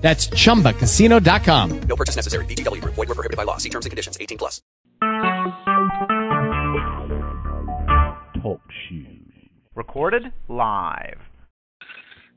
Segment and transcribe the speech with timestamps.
[0.00, 1.80] That's chumbacasino.com.
[1.82, 2.44] No purchase necessary.
[2.46, 2.94] VGW Group.
[2.94, 3.58] Void were prohibited by law.
[3.58, 4.16] See terms and conditions.
[4.20, 4.62] 18 plus.
[8.42, 9.20] Talk shoes.
[9.74, 11.18] Recorded live.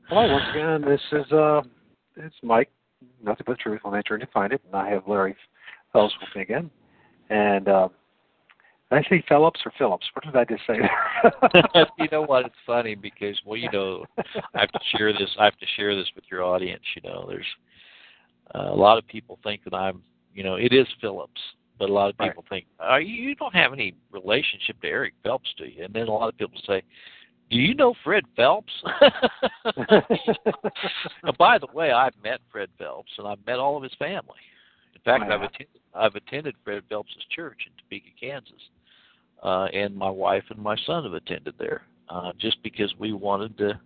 [0.08, 1.62] Hello, once again, this is uh,
[2.16, 2.70] it's Mike.
[3.22, 3.80] Nothing but truth.
[3.82, 5.34] When I turn to find it, and I have Larry
[5.92, 6.70] Phelps with me again.
[7.30, 7.88] And uh,
[8.90, 10.06] did I say Phillips or Phillips?
[10.12, 11.86] What did I just say there?
[11.98, 12.46] you know what?
[12.46, 14.04] It's funny because well, you know,
[14.54, 15.30] I have to share this.
[15.38, 16.82] I have to share this with your audience.
[16.94, 17.46] You know, there's
[18.54, 20.02] uh, a lot of people think that I'm.
[20.34, 21.40] You know, it is Phillips,
[21.78, 25.48] but a lot of people think uh, you don't have any relationship to Eric Phelps,
[25.56, 25.84] do you?
[25.84, 26.82] And then a lot of people say,
[27.50, 28.72] "Do you know Fred Phelps?"
[31.24, 34.40] now, by the way, I've met Fred Phelps, and I've met all of his family.
[34.94, 35.36] In fact, Wow.
[35.36, 38.70] I've attended I've attended Fred Phelps's church in Topeka, Kansas,
[39.44, 43.56] uh, and my wife and my son have attended there, uh, just because we wanted
[43.58, 43.78] to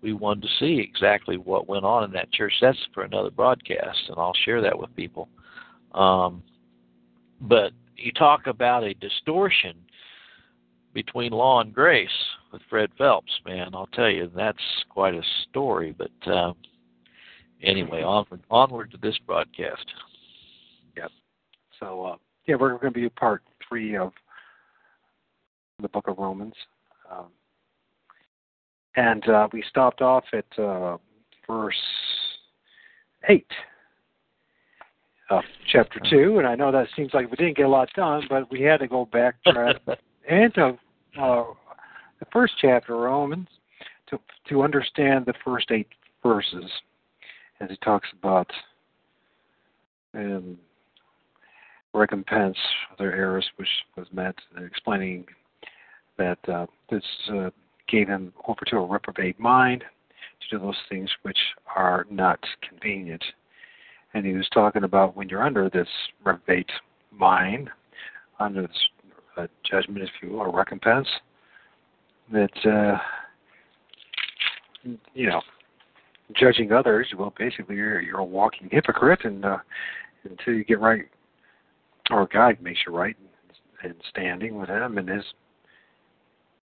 [0.00, 2.52] we wanted to see exactly what went on in that church.
[2.60, 5.28] That's for another broadcast, and I'll share that with people.
[5.92, 6.42] Um,
[7.40, 9.76] but you talk about a distortion
[10.94, 12.08] between law and grace
[12.52, 13.70] with Fred Phelps, man.
[13.74, 15.96] I'll tell you that's quite a story.
[15.96, 16.52] But uh,
[17.62, 19.84] anyway, onward onward to this broadcast.
[20.96, 21.10] Yep.
[21.80, 24.12] So, uh, yeah, we're going to be part three of
[25.80, 26.54] the Book of Romans,
[27.10, 27.26] um,
[28.96, 30.96] and uh, we stopped off at uh,
[31.46, 31.74] verse
[33.28, 33.46] eight.
[35.30, 38.22] Uh, chapter two, and I know that seems like we didn't get a lot done,
[38.30, 39.36] but we had to go back
[40.26, 40.66] into
[41.20, 41.44] uh,
[42.18, 43.48] the first chapter of Romans
[44.10, 45.88] to to understand the first eight
[46.22, 46.64] verses,
[47.60, 48.50] as he talks about
[50.14, 50.58] um,
[51.94, 52.56] recompense
[52.88, 55.26] for their errors, which was met, and explaining
[56.18, 57.02] that uh, this
[57.32, 57.50] uh,
[57.88, 59.84] gave him over to a reprobate mind
[60.40, 61.38] to do those things which
[61.74, 63.24] are not convenient.
[64.14, 65.88] And he was talking about when you're under this
[66.24, 66.70] reprobate
[67.12, 67.70] mind,
[68.38, 68.88] under this
[69.36, 71.08] uh, judgment, if you will, or recompense,
[72.32, 72.98] that uh,
[75.14, 75.40] you know,
[76.34, 79.58] judging others, well, basically you're you're a walking hypocrite, and uh,
[80.24, 81.04] until you get right,
[82.10, 83.16] or God makes you right
[83.82, 85.24] and standing with Him and His,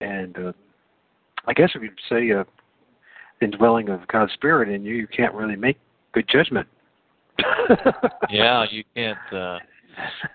[0.03, 0.53] and uh,
[1.47, 2.43] I guess if you'd say uh,
[3.41, 5.77] indwelling of God's Spirit in you, you can't really make
[6.13, 6.67] good judgment.
[8.29, 9.33] yeah, you can't.
[9.33, 9.59] uh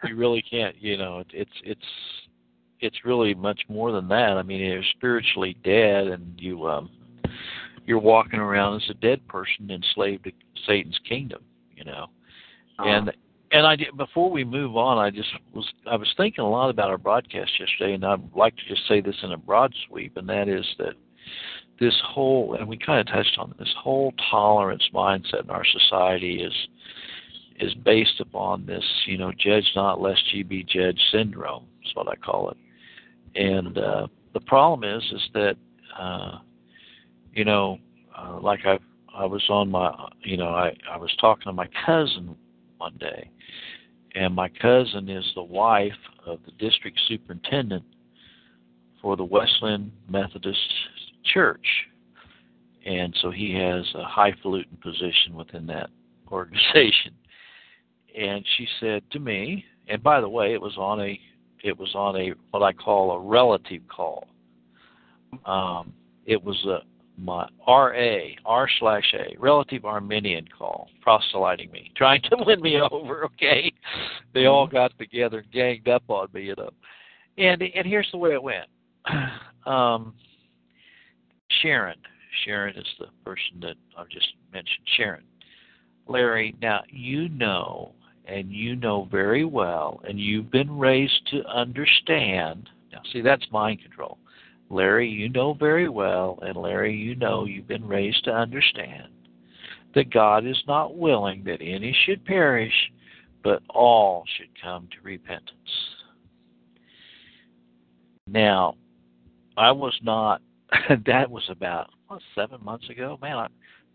[0.05, 0.77] You really can't.
[0.81, 1.81] You know, it's it's
[2.81, 4.37] it's really much more than that.
[4.37, 6.91] I mean, you're spiritually dead, and you um
[7.87, 10.33] you're walking around as a dead person enslaved to
[10.67, 11.43] Satan's kingdom.
[11.75, 12.07] You know,
[12.79, 13.13] and
[13.51, 16.71] and I did, before we move on, I just was I was thinking a lot
[16.71, 20.17] about our broadcast yesterday, and I'd like to just say this in a broad sweep,
[20.17, 20.95] and that is that
[21.81, 26.43] this whole and we kind of touched on this whole tolerance mindset in our society
[26.43, 26.53] is
[27.61, 31.67] is based upon this, you know, judge not lest ye be judged syndrome.
[31.85, 32.57] Is what I call it.
[33.35, 35.57] And uh, the problem is, is that,
[35.99, 36.39] uh,
[37.33, 37.79] you know,
[38.17, 38.79] uh, like I
[39.15, 39.91] I was on my,
[40.23, 42.37] you know, I I was talking to my cousin
[42.79, 43.31] one day,
[44.15, 45.93] and my cousin is the wife
[46.27, 47.85] of the district superintendent
[49.01, 50.59] for the Wesleyan Methodist
[51.25, 51.67] Church,
[52.87, 55.91] and so he has a highfalutin position within that
[56.33, 57.15] organization.
[58.19, 61.19] And she said to me, and by the way, it was on a
[61.63, 64.29] it was on a what I call a relative call.
[65.45, 65.93] Um,
[66.25, 66.81] it was a
[67.19, 73.25] my RA R slash A relative Arminian call, proselyting me, trying to win me over.
[73.25, 73.73] Okay,
[74.35, 76.71] they all got together and ganged up on me, you know.
[77.37, 78.67] And and here's the way it went.
[79.67, 80.15] Um,
[81.61, 81.99] Sharon,
[82.43, 84.87] Sharon is the person that I've just mentioned.
[84.97, 85.25] Sharon,
[86.07, 86.55] Larry.
[86.63, 87.93] Now you know
[88.29, 92.69] and you know very well, and you've been raised to understand.
[92.93, 94.19] Now, see, that's mind control.
[94.71, 99.09] Larry, you know very well, and Larry, you know you've been raised to understand
[99.95, 102.75] that God is not willing that any should perish,
[103.43, 105.55] but all should come to repentance.
[108.27, 108.75] Now,
[109.57, 110.43] I was not,
[111.07, 113.19] that was about, what, seven months ago?
[113.23, 113.47] Man, I,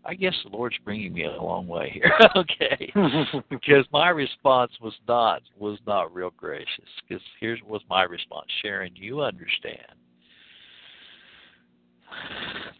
[0.04, 2.12] I guess the Lord's bringing me a long way here.
[2.36, 2.92] okay,
[3.48, 6.68] because my response was not was not real gracious.
[7.08, 8.94] Because here's was my response, Sharon.
[8.94, 9.94] You understand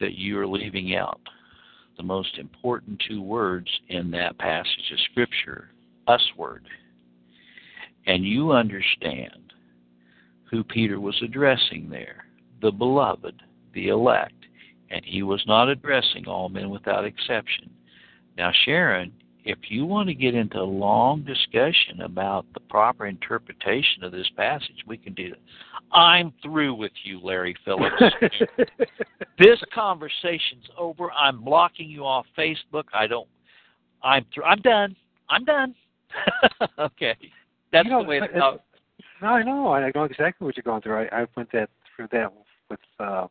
[0.00, 1.20] that you are leaving out
[1.96, 5.70] the most important two words in that passage of Scripture,
[6.08, 6.66] us word.
[8.06, 9.52] And you understand
[10.50, 12.26] who Peter was addressing there
[12.60, 13.42] the beloved,
[13.74, 14.32] the elect.
[14.90, 17.70] And he was not addressing all men without exception.
[18.36, 19.12] Now, Sharon,
[19.44, 24.28] if you want to get into a long discussion about the proper interpretation of this
[24.36, 25.38] passage, we can do that.
[25.92, 28.02] I'm through with you, Larry Phillips.
[29.38, 31.12] this conversation's over.
[31.12, 32.84] I'm blocking you off Facebook.
[32.94, 33.28] I don't.
[34.02, 34.44] I'm through.
[34.44, 34.96] I'm done.
[35.28, 35.74] I'm done.
[36.78, 37.16] okay,
[37.72, 38.20] that's You know, the way.
[38.20, 38.58] To, no,
[39.20, 39.72] No, I know.
[39.72, 41.06] I know exactly what you're going through.
[41.10, 42.32] I, I went that through that
[42.70, 43.26] with uh,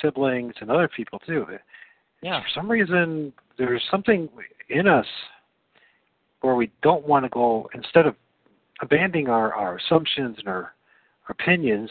[0.00, 1.46] siblings and other people too.
[2.22, 4.28] yeah, For some reason, there's something
[4.70, 5.06] in us
[6.40, 7.68] where we don't want to go.
[7.74, 8.16] Instead of
[8.80, 10.72] abandoning our, our assumptions and our,
[11.28, 11.90] our opinions,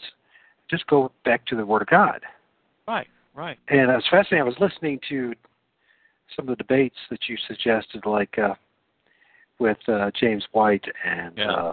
[0.68, 2.20] just go back to the Word of God.
[2.88, 3.56] right, right.
[3.68, 4.40] And I was fascinated.
[4.40, 5.32] I was listening to
[6.36, 8.54] some of the debates that you suggested, like uh,
[9.60, 11.50] with uh, James White and Yeah.
[11.52, 11.72] uh,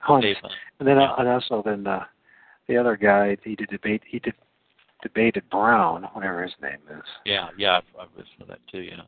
[0.00, 0.22] Hunt.
[0.22, 0.36] Dave
[0.78, 1.14] And then, Yeah.
[1.18, 2.04] and also then uh,
[2.68, 4.02] the other guy, he did debate.
[4.06, 4.34] He did
[5.02, 7.04] debated Brown, whatever his name is.
[7.26, 7.76] Yeah, yeah.
[7.78, 8.80] I've, I've listened to that too.
[8.80, 9.02] Yeah.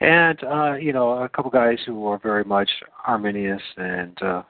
[0.00, 2.70] And uh, you know, a couple guys who are very much
[3.06, 4.42] Arminius and uh,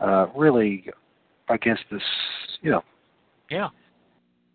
[0.00, 0.86] uh, really
[1.48, 2.02] against this.
[2.62, 2.84] You know,
[3.50, 3.68] Yeah.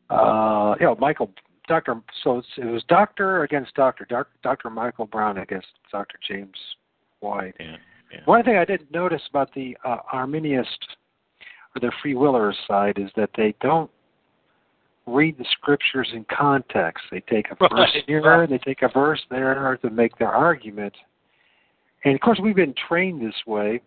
[0.10, 1.32] uh, you know, Michael,
[1.68, 2.02] Doctor.
[2.24, 4.08] So it's, it was Doctor against Doctor.
[4.44, 6.58] Doctor Michael Brown against Doctor James
[7.20, 7.56] White.
[7.60, 7.78] Yeah.
[8.12, 8.20] Yeah.
[8.26, 10.66] One thing I didn't notice about the uh, Arminianist
[11.76, 13.90] or the free willers side is that they don't
[15.08, 17.04] read the scriptures in context.
[17.12, 18.44] They take a verse Right, here right.
[18.44, 20.94] and they take a verse there to make their argument.
[22.04, 23.82] And of course, we've been trained this way,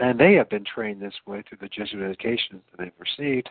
[0.00, 3.48] and they have been trained this way through the Jesuit education that they've received.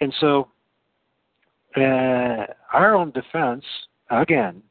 [0.00, 0.48] And so,
[1.76, 3.64] uh, our own defense,
[4.10, 4.62] again,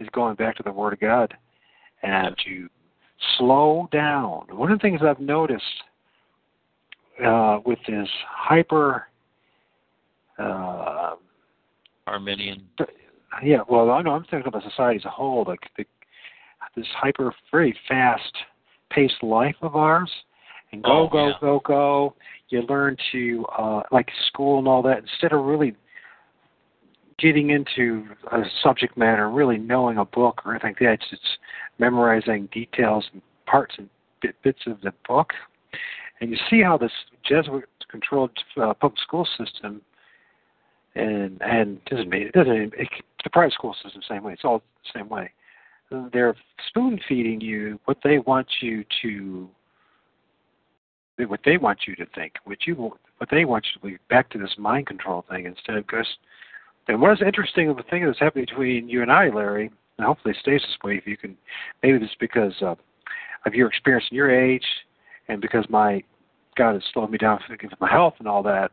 [0.00, 1.34] is going back to the Word of God
[2.02, 2.68] and to
[3.36, 4.46] slow down.
[4.50, 5.64] One of the things I've noticed
[7.24, 9.08] uh, with this hyper,
[12.08, 12.62] Arminian.
[13.42, 15.84] yeah, well, I know I'm thinking about society as a whole, like the,
[16.76, 20.10] this hyper, very fast-paced life of ours,
[20.72, 21.32] and go, Oh, go, yeah.
[21.40, 22.14] go, go.
[22.50, 25.74] You learn to uh, like school and all that instead of really
[27.18, 30.92] getting into a subject matter, really knowing a book or anything like that.
[30.92, 31.38] It's, it's
[31.78, 33.88] memorizing details and parts and
[34.22, 35.32] bit, bits of the book.
[36.20, 36.92] And you see how this
[37.28, 39.82] Jesuit-controlled uh, public school system,
[40.94, 42.88] and and doesn't mean it doesn't it,
[43.24, 44.32] the private school system the same way.
[44.32, 45.30] It's all the same way.
[46.12, 46.34] They're
[46.68, 49.48] spoon feeding you what they want you to
[51.26, 52.74] what they want you to think, what you
[53.18, 53.98] what they want you to believe.
[54.08, 56.18] Back to this mind control thing instead of just.
[56.86, 60.06] And what is interesting of the thing that's happening between you and I, Larry, and
[60.06, 60.96] hopefully it stays this way.
[60.96, 61.36] If you can,
[61.82, 62.76] maybe it's because uh,
[63.44, 64.64] of your experience and your age,
[65.28, 66.02] and because my
[66.56, 68.70] God has slowed me down of my health and all that.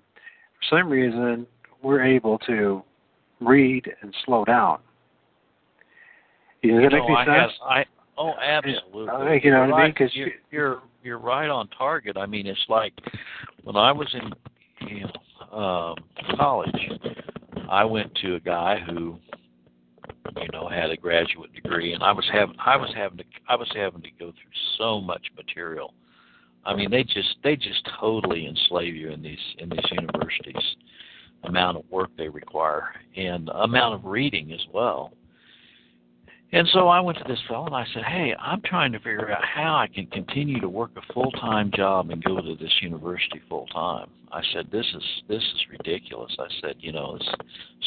[0.69, 1.45] For some reason,
[1.81, 2.83] we're able to
[3.42, 4.80] read and slow down.
[6.63, 7.51] Does that make No, any I sense?
[7.62, 7.86] have, I
[8.18, 9.10] oh absolutely.
[9.10, 9.95] I you know You're what I mean, right.
[9.95, 12.18] 'cause you're, you- you're you're right on target.
[12.18, 12.94] I mean, it's like
[13.64, 15.95] when I was in you know, um,
[16.35, 16.92] college,
[17.69, 19.18] I went to a guy who
[20.42, 23.56] you know had a graduate degree, and I was having I was having to I
[23.56, 25.94] was having to go through so much material.
[26.66, 30.76] I mean, they just they just totally enslave you in these in these universities.
[31.47, 35.14] Amount of work they require and amount of reading as well.
[36.52, 39.30] And so I went to this fellow and I said, "Hey, I'm trying to figure
[39.30, 43.42] out how I can continue to work a full-time job and go to this university
[43.49, 47.30] full-time." I said, "This is this is ridiculous." I said, "You know, it's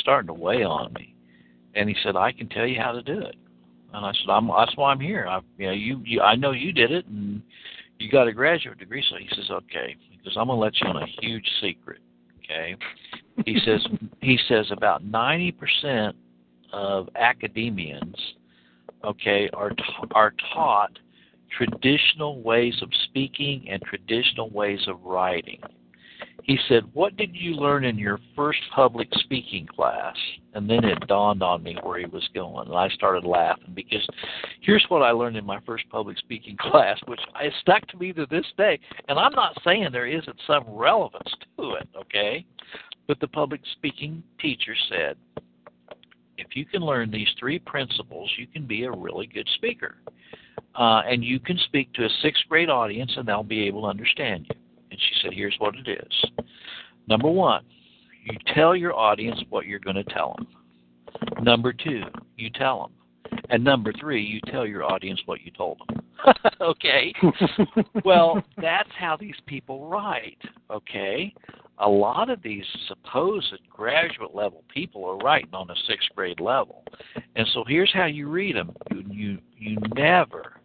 [0.00, 1.14] starting to weigh on me."
[1.74, 3.36] And he said, "I can tell you how to do it."
[3.94, 5.26] And I said, "I'm that's why I'm here.
[5.26, 7.42] I you know, you, you I know you did it and
[7.98, 10.90] you got a graduate degree." So he says, "Okay." because "I'm going to let you
[10.90, 12.00] in a huge secret."
[12.50, 12.76] Okay.
[13.44, 13.86] He says
[14.20, 16.12] he says about 90%
[16.72, 18.16] of academians
[19.04, 20.98] okay, are ta- are taught
[21.56, 25.60] traditional ways of speaking and traditional ways of writing.
[26.42, 30.16] He said, "What did you learn in your first public speaking class?"
[30.54, 34.06] And then it dawned on me where he was going, and I started laughing because
[34.60, 38.12] here's what I learned in my first public speaking class, which I stuck to me
[38.14, 38.80] to this day.
[39.08, 42.44] And I'm not saying there isn't some relevance to it, okay?
[43.06, 45.16] But the public speaking teacher said,
[46.38, 49.96] if you can learn these three principles, you can be a really good speaker.
[50.74, 53.88] Uh, and you can speak to a sixth grade audience and they'll be able to
[53.88, 54.56] understand you.
[54.98, 56.30] And she said, Here's what it is.
[57.08, 57.64] Number one,
[58.24, 61.44] you tell your audience what you're going to tell them.
[61.44, 62.02] Number two,
[62.36, 63.40] you tell them.
[63.50, 66.02] And number three, you tell your audience what you told them.
[66.60, 67.14] okay?
[68.04, 70.38] well, that's how these people write.
[70.70, 71.32] Okay?
[71.78, 76.82] A lot of these supposed graduate level people are writing on a sixth grade level.
[77.36, 78.74] And so here's how you read them.
[78.90, 80.57] You you you never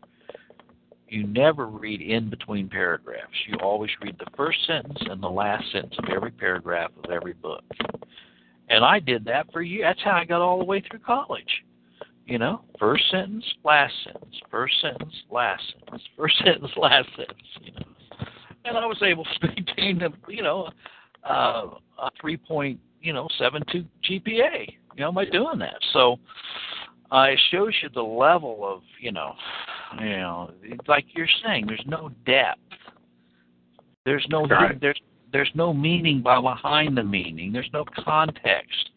[1.13, 3.33] you never read in between paragraphs.
[3.47, 7.33] You always read the first sentence and the last sentence of every paragraph of every
[7.33, 7.63] book.
[8.69, 9.83] And I did that for you.
[9.83, 11.63] That's how I got all the way through college.
[12.25, 17.47] You know, first sentence, last sentence, first sentence, last sentence, first sentence, last sentence.
[17.61, 17.85] You know,
[18.65, 20.69] and I was able to maintain, a, you know,
[21.29, 21.67] uh,
[21.99, 24.67] a three point, you know, seven two GPA.
[24.95, 25.77] You know, by doing that.
[25.91, 26.17] So
[27.13, 29.33] uh, it shows you the level of, you know,
[29.99, 30.51] you know,
[30.87, 32.59] like you're saying, there's no depth.
[34.05, 34.79] There's no right.
[34.81, 34.99] there's
[35.31, 37.53] there's no meaning behind the meaning.
[37.53, 38.89] There's no context.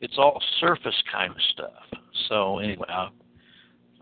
[0.00, 2.00] It's all surface kind of stuff.
[2.28, 3.08] So anyway, uh,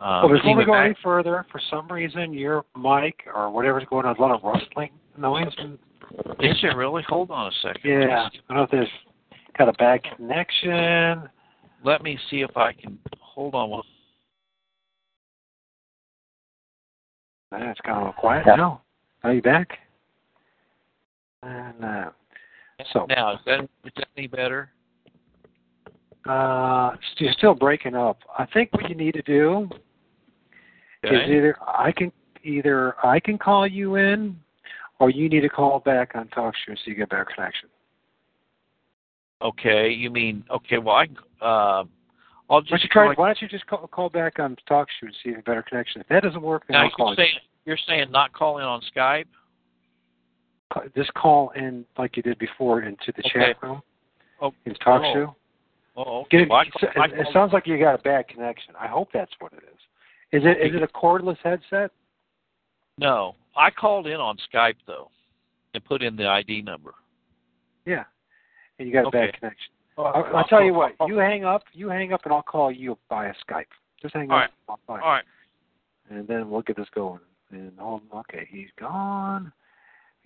[0.01, 4.07] well, before we go back- any further, for some reason your mic or whatever's going
[4.07, 5.53] on, a lot of rustling noise.
[5.59, 5.79] And,
[6.41, 7.03] is it really?
[7.09, 7.91] Hold on a second.
[7.91, 8.89] yeah, I don't know if there's
[9.57, 11.29] got a bad connection.
[11.85, 12.99] Let me see if I can
[13.39, 13.71] hold on.
[13.71, 13.83] One.
[17.53, 18.83] Man, it's kind of quiet now.
[19.23, 19.79] Are you back?
[21.45, 22.11] And uh,
[22.93, 24.71] so, Now is that is that any better?
[26.29, 28.19] uh, you're still breaking up.
[28.37, 29.69] I think what you need to do
[31.05, 34.37] is either I can either I can call you in,
[34.99, 37.69] or you need to call back on TalkShoe so you get better connection.
[39.41, 39.91] Okay.
[39.91, 40.79] You mean okay?
[40.79, 41.85] Well, I uh,
[42.51, 43.07] I'll Why don't you try?
[43.15, 45.63] call- Why don't you just call, call back on TalkShoe and see if a better
[45.63, 46.01] connection?
[46.01, 47.31] If that doesn't work, then Now I'll call you're you.
[47.33, 49.27] saying you're saying not calling on Skype.
[50.97, 53.31] Just call in like you did before into the Okay.
[53.53, 53.83] chat room
[54.41, 55.35] Oh, in TalkShoe.
[55.97, 56.43] Oh, Get oh, okay.
[56.43, 58.75] it, Well, I it, call- I it sounds like you got a bad connection.
[58.79, 59.81] I hope that's what it is.
[60.41, 61.91] Is it is it a cordless headset?
[62.99, 65.11] no, I called in on Skype though,
[65.75, 66.95] and put in the ID number.
[67.87, 68.05] Yeah.
[68.79, 69.27] And you got a Okay.
[69.27, 69.73] bad connection.
[69.99, 70.93] I'll, I'll tell you what.
[71.07, 71.65] You hang up.
[71.73, 73.65] You hang up, and I'll call you via Skype.
[74.01, 74.43] Just hang All up.
[74.43, 74.51] right.
[74.69, 75.03] I'll call you.
[75.03, 75.25] All right.
[76.11, 77.21] And then we'll get this going.
[77.51, 78.03] And hold.
[78.15, 79.53] Okay, he's gone.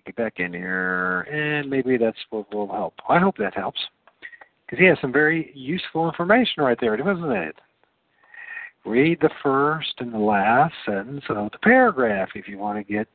[0.04, 2.94] Get back in here, and maybe that's what will help.
[3.08, 3.78] I hope that helps,
[4.66, 7.54] because he has some very useful information right there, doesn't it?
[8.84, 13.06] Read the first and the last sentence of the paragraph if you want to get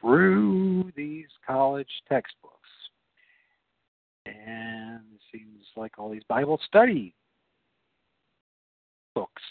[0.00, 2.56] through these college textbooks.
[4.24, 4.85] And it
[5.32, 7.14] seems like all these Bible study
[9.14, 9.42] books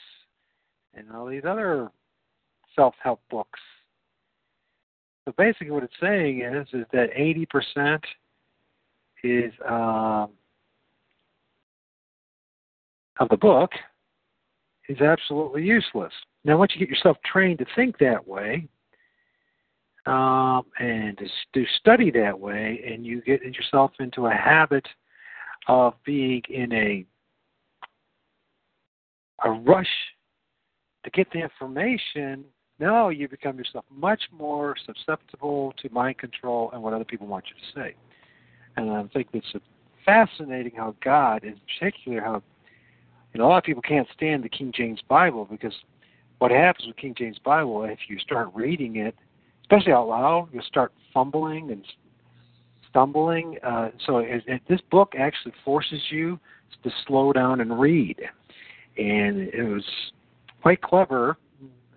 [0.93, 1.89] and all these other
[2.75, 3.59] self-help books.
[5.25, 8.03] So basically, what it's saying is is that eighty percent
[9.23, 10.29] is um,
[13.19, 13.71] of the book
[14.87, 16.13] is absolutely useless.
[16.43, 18.67] Now, once you get yourself trained to think that way,
[20.05, 24.85] um, and to, to study that way, and you get yourself into a habit
[25.67, 27.05] of being in a
[29.43, 29.87] a rush
[31.03, 32.45] to get the information,
[32.79, 37.45] now you become yourself much more susceptible to mind control and what other people want
[37.47, 37.95] you to say.
[38.77, 39.53] And I think it's
[40.05, 42.43] fascinating how God, in particular, how
[43.33, 45.73] you know a lot of people can't stand the King James Bible because
[46.39, 49.15] what happens with King James Bible if you start reading it,
[49.61, 51.85] especially out loud, you'll start fumbling and
[52.95, 53.57] stumbling.
[53.61, 56.39] Uh, so it, it, this book actually forces you
[56.83, 58.17] to slow down and read,
[58.97, 59.83] and it was
[60.61, 61.37] quite clever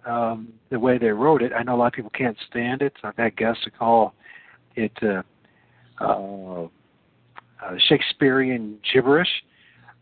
[0.06, 1.52] um, the way they wrote it.
[1.52, 2.94] I know a lot of people can't stand it.
[3.04, 4.14] I've had guests to call
[4.74, 5.22] it uh,
[6.00, 9.28] uh, uh, Shakespearean gibberish.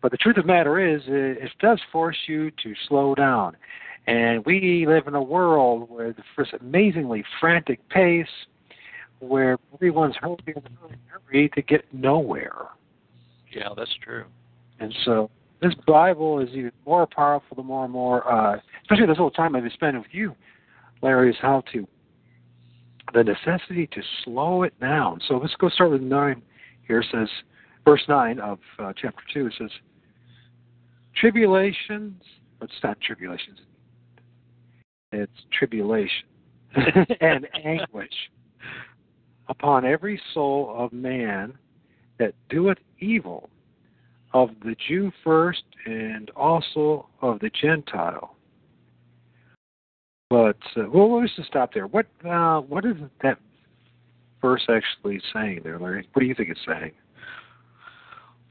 [0.00, 3.56] But the truth of the matter is, it, it does force you to slow down.
[4.06, 8.26] And we live in a world where there's amazingly frantic pace,
[9.20, 12.66] where everyone's hurrying and hurry to get nowhere.
[13.52, 14.24] Yeah, that's true.
[14.80, 15.30] And so
[15.62, 19.56] this Bible is even more powerful the more and more, uh, especially this whole time
[19.56, 20.34] I've been spending with you,
[21.02, 21.86] Larry, is how to,
[23.14, 25.20] the necessity to slow it down.
[25.26, 26.42] So let's go start with 9
[26.86, 27.00] here.
[27.00, 27.28] It says,
[27.84, 29.70] verse 9 of uh, chapter 2, it says,
[31.16, 32.22] Tribulations,
[32.60, 33.60] but it's not tribulations,
[35.12, 36.26] it's tribulation
[37.20, 38.12] and anguish
[39.48, 41.54] upon every soul of man
[42.18, 43.48] that doeth evil
[44.32, 48.36] of the Jew first and also of the Gentile.
[50.28, 51.86] But uh, well, let's just stop there.
[51.86, 53.38] What uh, what is that
[54.40, 56.08] verse actually saying there, Larry?
[56.12, 56.92] What do you think it's saying?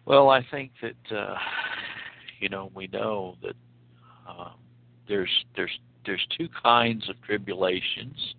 [0.05, 1.35] Well, I think that uh,
[2.39, 3.55] you know we know that
[4.27, 4.51] uh,
[5.07, 8.35] there's there's there's two kinds of tribulations,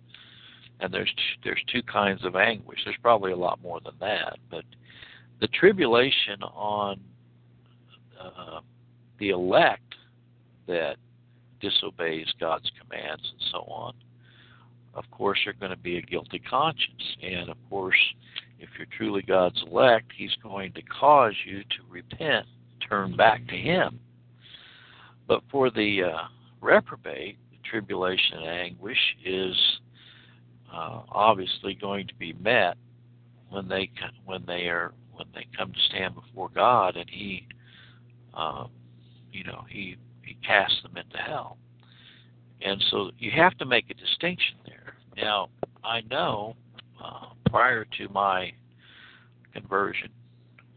[0.79, 2.79] and there's there's two kinds of anguish.
[2.85, 4.63] There's probably a lot more than that, but
[5.39, 6.99] the tribulation on
[8.19, 8.59] uh,
[9.19, 9.95] the elect
[10.67, 10.97] that
[11.61, 13.93] disobeys God's commands and so on,
[14.93, 17.03] of course, you're going to be a guilty conscience.
[17.21, 17.97] And of course,
[18.59, 22.45] if you're truly God's elect, He's going to cause you to repent,
[22.87, 23.99] turn back to Him.
[25.27, 26.27] But for the uh,
[26.61, 29.55] reprobate, the tribulation and anguish is
[30.73, 32.77] uh, obviously going to be met
[33.49, 33.89] when they
[34.25, 37.47] when they are when they come to stand before God, and He,
[38.33, 38.69] um,
[39.31, 41.57] you know, He He casts them into hell.
[42.61, 44.95] And so you have to make a distinction there.
[45.15, 45.49] Now,
[45.83, 46.55] I know
[47.03, 48.51] uh, prior to my
[49.53, 50.09] conversion,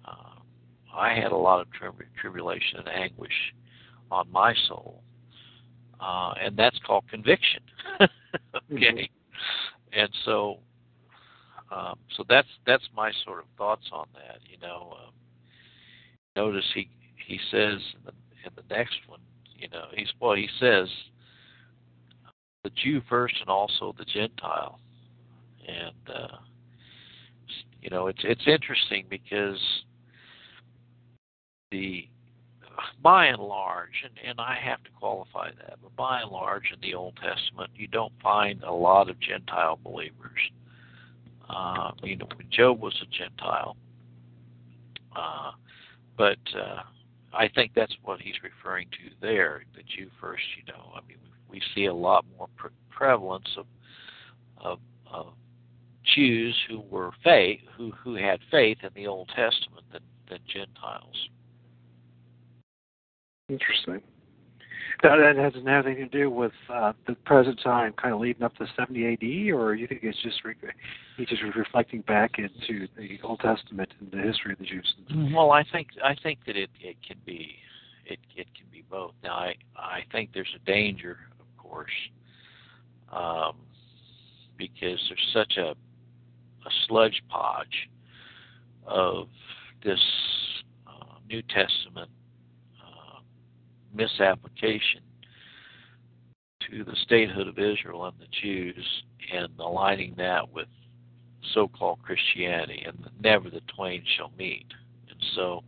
[0.04, 0.40] uh,
[0.94, 3.32] I had a lot of tri- tribulation and anguish
[4.10, 5.02] on my soul,
[6.00, 7.62] uh, and that's called conviction.
[8.00, 8.08] okay,
[8.70, 8.98] mm-hmm.
[9.92, 10.58] And so,
[11.70, 14.38] um, so that's that's my sort of thoughts on that.
[14.48, 15.12] You know, um,
[16.36, 16.88] notice he
[17.26, 18.12] he says in the,
[18.44, 19.20] in the next one,
[19.56, 20.88] you know, he's well, he says
[22.64, 24.78] the Jew first and also the Gentile.
[25.66, 26.36] And uh,
[27.80, 29.58] you know, it's it's interesting because
[31.70, 32.08] the
[33.02, 36.80] by and large, and, and I have to qualify that, but by and large in
[36.80, 40.40] the Old Testament, you don't find a lot of Gentile believers.
[41.48, 43.76] Uh, you know, Job was a Gentile,
[45.16, 45.52] uh,
[46.16, 46.82] but uh,
[47.32, 49.64] I think that's what he's referring to there.
[49.74, 50.92] The Jew first, you know.
[50.94, 51.18] I mean,
[51.48, 53.66] we see a lot more pre- prevalence of,
[54.58, 54.78] of,
[55.12, 55.32] of
[56.14, 61.28] Jews who were faith, who who had faith in the Old Testament than than Gentiles.
[63.50, 64.00] Interesting.
[65.02, 68.54] That, that has nothing to do with uh, the present time, kind of leading up
[68.56, 70.54] to 70 AD, or you think it's just re-
[71.16, 74.94] he's just reflecting back into the Old Testament and the history of the Jews?
[75.32, 77.56] Well, I think I think that it it can be
[78.04, 79.12] it it can be both.
[79.22, 81.90] Now, I I think there's a danger of course,
[83.10, 83.56] um,
[84.58, 87.88] because there's such a, a sludge podge
[88.86, 89.28] of
[89.82, 90.00] this
[90.86, 92.10] uh, New Testament
[93.94, 95.00] misapplication
[96.70, 100.68] to the statehood of Israel and the Jews and aligning that with
[101.54, 104.66] so called Christianity, and never the twain shall meet.
[105.08, 105.62] And so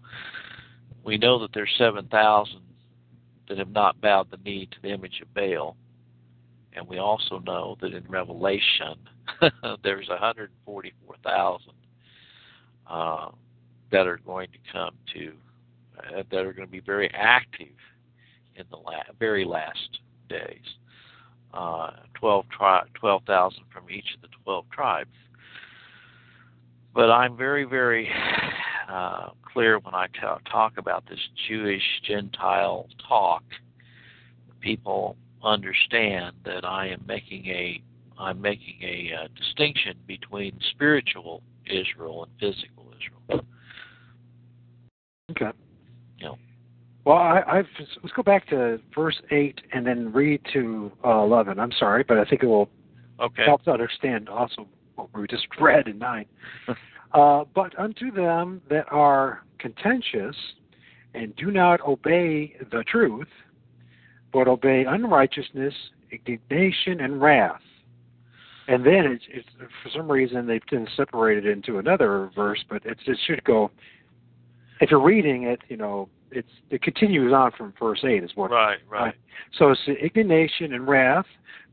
[1.03, 2.61] we know that there's 7,000
[3.49, 5.77] that have not bowed the knee to the image of Baal,
[6.75, 8.97] and we also know that in Revelation,
[9.83, 11.73] there's 144,000
[12.89, 13.29] uh,
[13.91, 15.33] that are going to come to,
[15.99, 17.69] uh, that are going to be very active
[18.57, 20.77] in the la- very last days.
[21.53, 25.11] Uh, 12 tri- 12,000 from each of the 12 tribes.
[26.95, 28.09] But I'm very, very
[28.89, 33.43] uh, clear when I t- talk about this Jewish Gentile talk.
[34.61, 37.83] People understand that I am making a
[38.19, 43.45] I'm making a uh, distinction between spiritual Israel and physical Israel.
[45.31, 45.51] Okay.
[47.05, 47.67] Well, I, I've,
[48.03, 51.59] let's go back to verse eight and then read to uh, eleven.
[51.59, 52.69] I'm sorry, but I think it will
[53.21, 53.45] okay.
[53.45, 56.27] help to understand also what we just read in nine.
[57.13, 60.37] uh, but unto them that are contentious
[61.15, 63.29] and do not obey the truth,
[64.33, 65.75] but obey unrighteousness,
[66.11, 67.61] indignation, and wrath.
[68.69, 69.49] And then it's, it's
[69.83, 73.71] for some reason they've been separated into another verse, but it's, it should go.
[74.81, 78.51] If you're reading it, you know it's it continues on from verse eight is what.
[78.51, 79.15] Right, right.
[79.59, 81.27] so it's indignation and wrath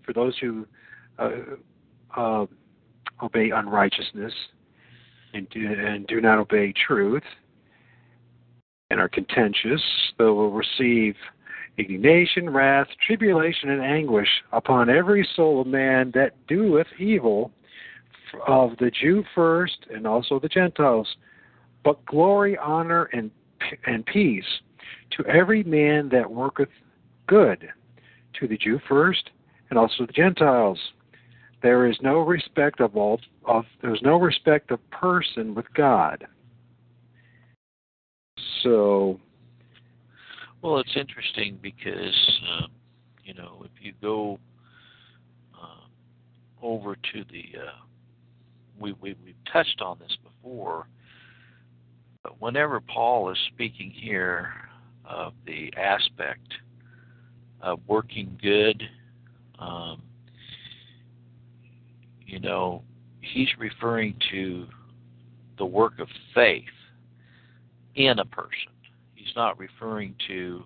[0.05, 0.65] for those who
[1.17, 1.29] uh,
[2.15, 2.45] uh,
[3.21, 4.33] obey unrighteousness
[5.33, 7.23] and do, and do not obey truth
[8.89, 9.81] and are contentious.
[10.17, 11.15] They will receive
[11.77, 17.51] indignation, wrath, tribulation, and anguish upon every soul of man that doeth evil,
[18.47, 21.07] of the Jew first, and also the Gentiles.
[21.83, 23.31] But glory, honor, and
[23.85, 24.45] and peace
[25.11, 26.69] to every man that worketh
[27.27, 27.69] good,
[28.39, 29.29] to the Jew first,
[29.69, 30.79] and also the Gentiles.
[31.61, 36.25] There is no respect of all of there is no respect of person with God.
[38.63, 39.19] So,
[40.61, 42.67] well, it's interesting because uh,
[43.23, 44.39] you know if you go
[45.53, 45.85] uh,
[46.61, 47.83] over to the uh,
[48.79, 50.87] we we we've touched on this before,
[52.39, 54.51] whenever Paul is speaking here
[55.05, 56.53] of the aspect
[57.61, 58.83] of working good,
[59.57, 60.01] um,
[62.25, 62.83] you know,
[63.21, 64.67] he's referring to
[65.57, 66.63] the work of faith
[67.95, 68.71] in a person.
[69.15, 70.63] He's not referring to,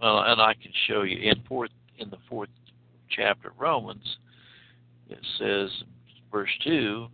[0.00, 2.50] well, and I can show you in fourth in the fourth
[3.08, 4.18] chapter of Romans.
[5.08, 5.70] It says,
[6.30, 7.06] verse two,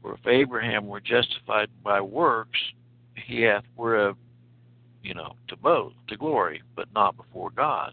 [0.00, 2.58] for if Abraham were justified by works,
[3.28, 4.16] he hath whereof,
[5.02, 7.92] you know, to both to glory, but not before God.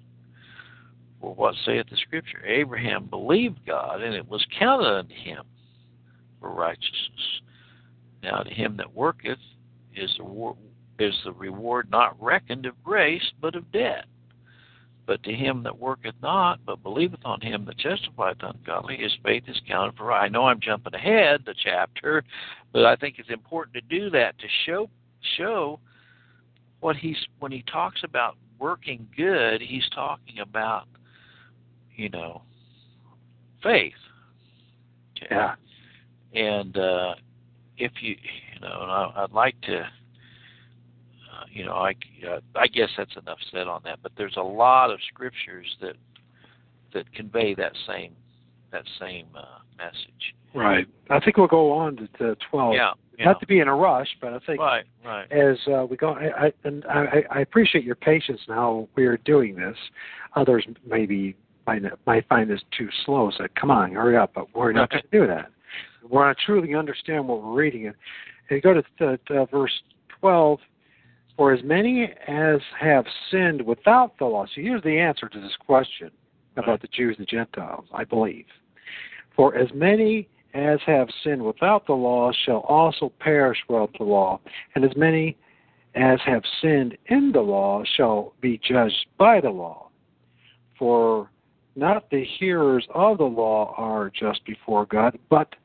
[1.19, 2.43] For what saith the Scripture?
[2.45, 5.43] Abraham believed God, and it was counted unto him
[6.39, 7.41] for righteousness.
[8.23, 9.39] Now to him that worketh
[9.93, 10.53] is the
[10.97, 14.05] is the reward not reckoned of grace, but of debt.
[15.05, 19.43] But to him that worketh not, but believeth on him that justifieth ungodly, his faith
[19.47, 20.13] is counted for.
[20.13, 22.23] I know I'm jumping ahead the chapter,
[22.71, 24.89] but I think it's important to do that to show
[25.37, 25.79] show
[26.79, 30.87] what he's when he talks about working good, he's talking about
[31.95, 32.41] you know
[33.63, 33.93] faith.
[35.17, 35.27] Okay.
[35.31, 35.55] Yeah.
[36.33, 37.15] And uh,
[37.77, 38.15] if you
[38.53, 39.87] you know, I'd like to
[41.55, 41.91] you know, I,
[42.29, 43.99] uh, I guess that's enough said on that.
[44.03, 45.95] But there's a lot of scriptures that
[46.93, 48.13] that convey that same
[48.75, 50.23] that same uh, message.
[50.53, 50.87] Right.
[51.09, 52.75] I think we'll go on to, to twelve.
[52.75, 52.93] Yeah.
[53.17, 53.25] yeah.
[53.25, 55.31] Not to be in a rush, but I think right, right.
[55.31, 58.87] as uh, we go, I, I, and I, I appreciate your patience now.
[58.95, 59.77] We are doing this.
[60.35, 61.35] Others maybe
[61.67, 63.31] might, might find this too slow.
[63.37, 64.31] So come on, hurry up.
[64.33, 65.47] But we're not going to do that.
[66.03, 67.87] We want to truly understand what we're reading.
[67.87, 67.95] And,
[68.49, 69.73] and go to, to, to verse
[70.19, 70.59] twelve
[71.35, 74.45] for as many as have sinned without the law.
[74.45, 76.11] So here's the answer to this question
[76.55, 78.45] about the Jews and the Gentiles, I believe.
[79.35, 84.39] For as many as have sinned without the law shall also perish without the law,
[84.73, 85.35] and as many
[85.95, 89.89] as have sinned in the law shall be judged by the law.
[90.79, 91.29] For
[91.75, 95.55] not the hearers of the law are just before God, but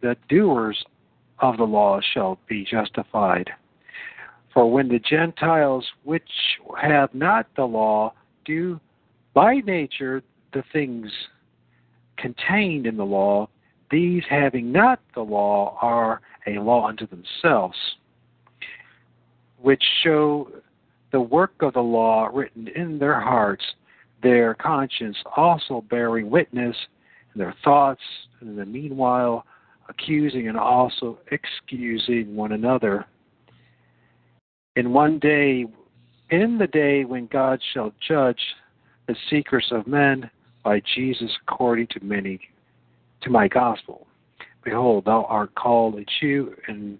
[0.00, 0.82] the doers
[1.40, 3.50] of the law shall be justified.
[4.54, 6.22] For when the Gentiles which
[6.80, 8.80] have not the law do
[9.34, 10.22] by nature
[10.52, 11.10] the things
[12.22, 13.48] contained in the law,
[13.90, 17.76] these having not the law are a law unto themselves,
[19.60, 20.48] which show
[21.10, 23.64] the work of the law written in their hearts,
[24.22, 26.76] their conscience also bearing witness,
[27.32, 28.00] and their thoughts,
[28.40, 29.44] in the meanwhile
[29.88, 33.04] accusing and also excusing one another.
[34.76, 35.66] In one day,
[36.30, 38.40] in the day when God shall judge
[39.06, 40.30] the secrets of men
[40.62, 42.40] by Jesus according to many
[43.22, 44.06] to my gospel.
[44.64, 46.98] Behold, thou art called a Jew and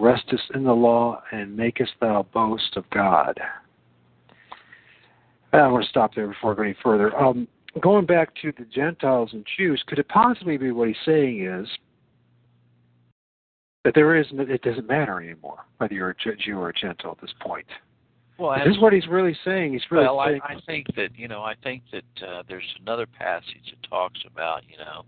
[0.00, 3.38] restest in the law, and makest thou boast of God.
[5.52, 7.14] I want to stop there before going further.
[7.16, 7.46] Um,
[7.80, 11.68] going back to the Gentiles and Jews, could it possibly be what he's saying is
[13.84, 17.20] that there is it doesn't matter anymore whether you're a Jew or a Gentile at
[17.20, 17.66] this point.
[18.40, 19.74] Well, this is what he's really saying.
[19.74, 20.24] He's really well.
[20.26, 21.42] Saying, I, I think that you know.
[21.42, 25.04] I think that uh, there's another passage that talks about you know.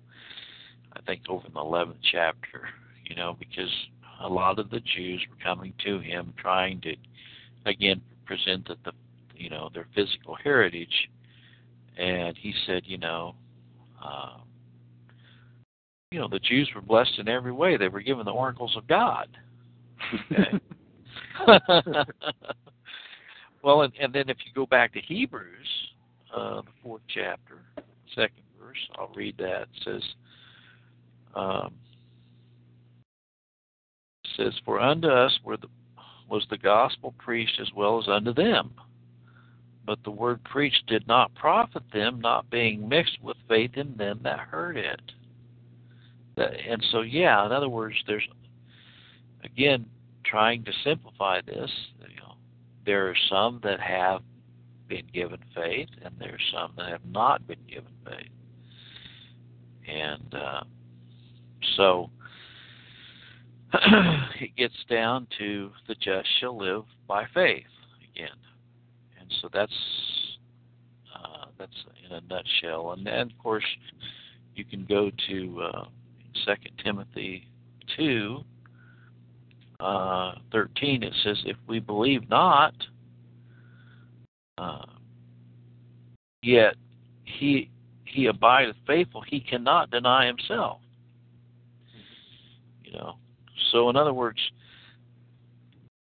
[0.93, 2.69] I think over in the eleventh chapter,
[3.07, 3.71] you know, because
[4.21, 6.95] a lot of the Jews were coming to him trying to,
[7.65, 8.93] again, present that the,
[9.35, 11.09] you know, their physical heritage,
[11.97, 13.35] and he said, you know,
[14.05, 14.37] uh,
[16.11, 17.79] you know, the Jews were blessed in every way.
[17.79, 19.29] They were given the oracles of God.
[21.49, 22.05] Okay.
[23.63, 25.69] well, and, and then if you go back to Hebrews,
[26.35, 27.59] uh, the fourth chapter,
[28.15, 29.63] second verse, I'll read that.
[29.63, 30.03] It says,
[31.35, 31.73] um,
[34.25, 35.69] it says, For unto us the,
[36.29, 38.73] was the gospel preached as well as unto them.
[39.85, 44.21] But the word preached did not profit them, not being mixed with faith in them
[44.23, 45.01] that heard it
[46.37, 48.27] and so, yeah, in other words, there's
[49.45, 49.87] again
[50.25, 51.71] trying to simplify this.
[52.85, 54.23] There are some that have
[54.89, 58.31] been given faith, and there are some that have not been given faith,
[59.89, 60.65] and uh,
[61.77, 62.11] so
[64.41, 67.65] it gets down to the just shall live by faith
[68.15, 68.37] again,
[69.19, 69.73] and so that's
[71.15, 72.93] uh, that's in a nutshell.
[72.93, 73.65] And then, of course,
[74.55, 75.85] you can go to uh,
[76.45, 77.49] Second Timothy
[77.97, 78.45] two,
[79.83, 82.75] uh, 13, it says, If we believe not,
[84.59, 84.87] uh,
[86.43, 86.75] yet
[87.25, 87.69] he
[88.05, 90.81] he abideth faithful, he cannot deny himself.
[92.85, 93.15] You know.
[93.73, 94.39] So in other words,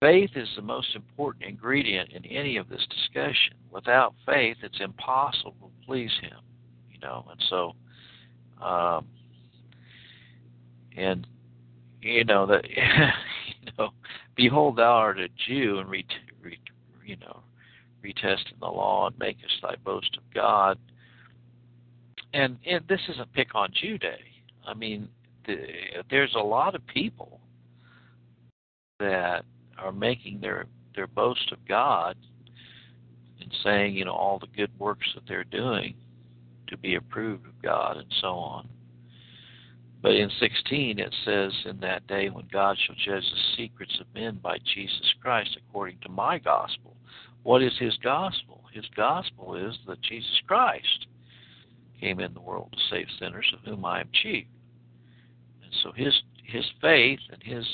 [0.02, 3.54] faith is the most important ingredient in any of this discussion.
[3.72, 6.40] Without faith, it's impossible to please him.
[6.92, 7.76] You know, and so
[8.62, 9.06] um,
[10.98, 11.26] and
[12.02, 12.64] you know that
[13.78, 13.90] know,
[14.36, 16.06] behold, thou art a Jew, and re,
[16.42, 16.58] re,
[17.06, 17.42] you know,
[18.04, 20.78] retesting the law and makest thy boast of God.
[22.34, 24.20] And, and this isn't pick on Jew Day.
[24.66, 25.10] I mean,
[25.46, 25.58] the,
[26.10, 27.40] there's a lot of people
[29.00, 29.46] that
[29.78, 32.18] are making their their boast of God
[33.40, 35.94] and saying, you know, all the good works that they're doing
[36.68, 38.68] to be approved of God and so on.
[40.02, 44.14] But in 16 it says, In that day when God shall judge the secrets of
[44.14, 46.96] men by Jesus Christ according to my gospel.
[47.44, 48.64] What is his gospel?
[48.74, 51.08] His gospel is that Jesus Christ
[52.00, 54.46] came in the world to save sinners, of whom I am chief.
[55.64, 57.66] And so his his faith and his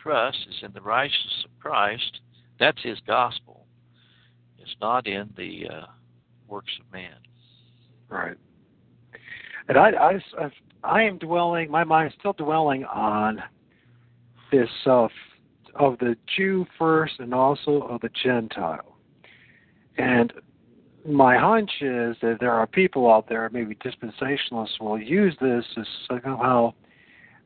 [0.00, 2.20] trust is in the righteousness of Christ.
[2.60, 3.66] That's his gospel.
[4.58, 5.86] It's not in the uh,
[6.46, 7.16] works of man.
[8.08, 8.36] Right.
[9.68, 10.50] And I, I, I
[10.84, 11.70] am dwelling.
[11.70, 13.42] My mind is still dwelling on
[14.50, 15.08] this uh,
[15.74, 18.96] of the Jew first, and also of the Gentile.
[19.96, 20.32] And
[21.06, 25.86] my hunch is that there are people out there, maybe dispensationalists, will use this as
[26.08, 26.74] somehow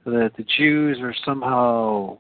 [0.05, 2.19] that the Jews are somehow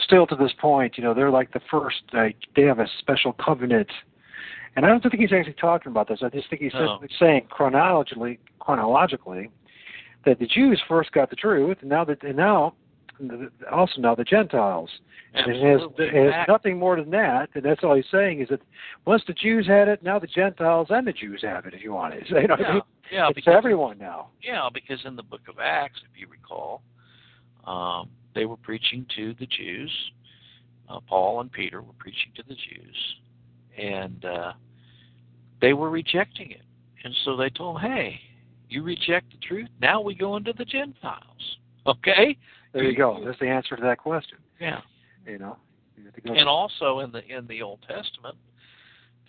[0.00, 0.98] still to this point.
[0.98, 2.02] You know, they're like the first.
[2.12, 3.90] Like they have a special covenant.
[4.76, 6.20] And I don't think he's actually talking about this.
[6.22, 7.00] I just think he's No.
[7.18, 9.50] saying chronologically, chronologically,
[10.26, 12.74] that the Jews first got the truth, and now that and now
[13.72, 14.90] also now the Gentiles.
[15.34, 18.48] And it has, it has nothing more than that, and that's all he's saying is
[18.50, 18.60] that
[19.04, 21.74] once the Jews had it, now the Gentiles and the Jews have it.
[21.74, 22.82] If you want it, you know, I yeah, mean?
[23.10, 24.28] yeah, it's because everyone now.
[24.42, 26.82] Yeah, because in the book of Acts, if you recall,
[27.66, 29.90] um, they were preaching to the Jews.
[30.88, 33.16] Uh, Paul and Peter were preaching to the Jews,
[33.76, 34.52] and uh,
[35.60, 36.62] they were rejecting it.
[37.02, 38.20] And so they told, "Hey,
[38.74, 39.68] you reject the truth.
[39.80, 42.36] Now we go into the Gentiles." Okay.
[42.72, 43.22] There you go.
[43.24, 44.38] That's the answer to that question.
[44.60, 44.80] Yeah.
[45.26, 45.56] You know,
[45.96, 48.36] You to And also in the in the Old Testament,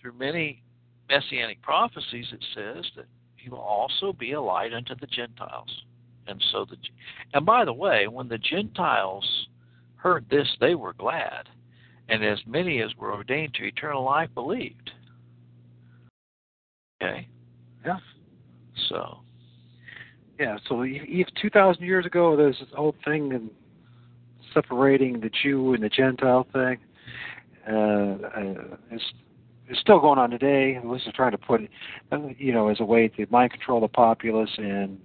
[0.00, 0.62] through many
[1.08, 3.06] messianic prophecies, it says that
[3.36, 5.84] he will also be a light unto the Gentiles.
[6.26, 6.76] And so the
[7.34, 9.48] and by the way, when the Gentiles
[9.94, 11.48] heard this, they were glad,
[12.08, 14.90] and as many as were ordained to eternal life believed.
[17.00, 17.28] Okay.
[17.84, 17.98] Yeah.
[18.88, 19.20] So
[20.38, 23.50] Yeah, so even 2,000 years ago, there's this whole thing in
[24.52, 26.78] separating the Jew and the Gentile thing.
[27.68, 29.04] Uh, uh, it's,
[29.68, 30.78] it's still going on today.
[30.92, 31.70] This is trying to put it,
[32.38, 35.00] you know, as a way to mind control the populace and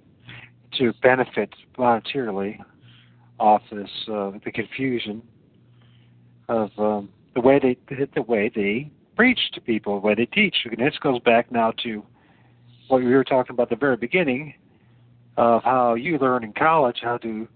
[0.78, 2.58] to benefit monetarily
[3.40, 5.22] off this uh, the confusion
[6.48, 10.56] of um, the way they the way they preach to people, the way they teach.
[10.66, 12.04] And this goes back now to
[12.88, 14.54] what we were talking about at the very beginning
[15.42, 17.48] of how you learn in college how to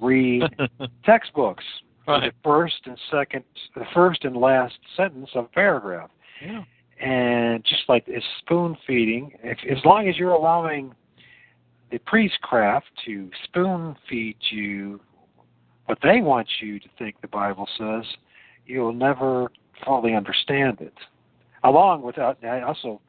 [0.00, 0.42] read
[1.06, 1.64] textbooks.
[2.06, 2.30] right.
[2.30, 6.10] The first and second, the first and last sentence of a paragraph,
[6.44, 6.64] Yeah.
[7.00, 9.32] and just like it's spoon feeding.
[9.42, 10.94] If as long as you're allowing
[11.90, 15.00] the priestcraft to spoon feed you
[15.86, 18.04] what they want you to think the Bible says,
[18.66, 19.50] you'll never
[19.84, 20.94] fully understand it.
[21.62, 23.00] Along with that, I also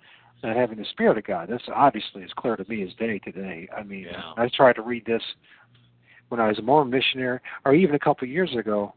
[0.45, 1.49] not having the Spirit of God.
[1.49, 3.67] That's obviously as clear to me as day today.
[3.75, 4.34] I mean, Yeah.
[4.38, 5.23] I tried to read this
[6.29, 8.93] when I was a Mormon missionary, or even a couple of years ago,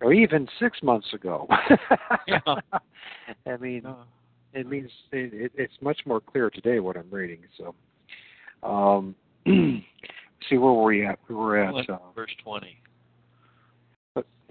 [0.00, 1.46] or even six months ago.
[2.26, 2.40] Yeah.
[3.46, 4.04] I mean, Uh,
[4.52, 7.40] it means it, it, it's much more clear today what I'm reading.
[7.56, 7.74] So,
[8.68, 9.14] um,
[9.46, 11.18] see where were we at?
[11.28, 12.80] We were at uh, verse twenty.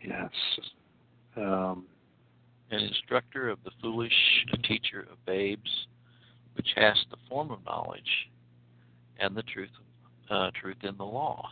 [0.02, 0.30] yes,
[1.36, 1.86] um,
[2.72, 4.14] an instructor of the foolish,
[4.54, 5.88] a teacher of babes,
[6.60, 8.30] which hast the form of knowledge
[9.18, 9.70] and the truth,
[10.30, 11.48] uh, truth in the law.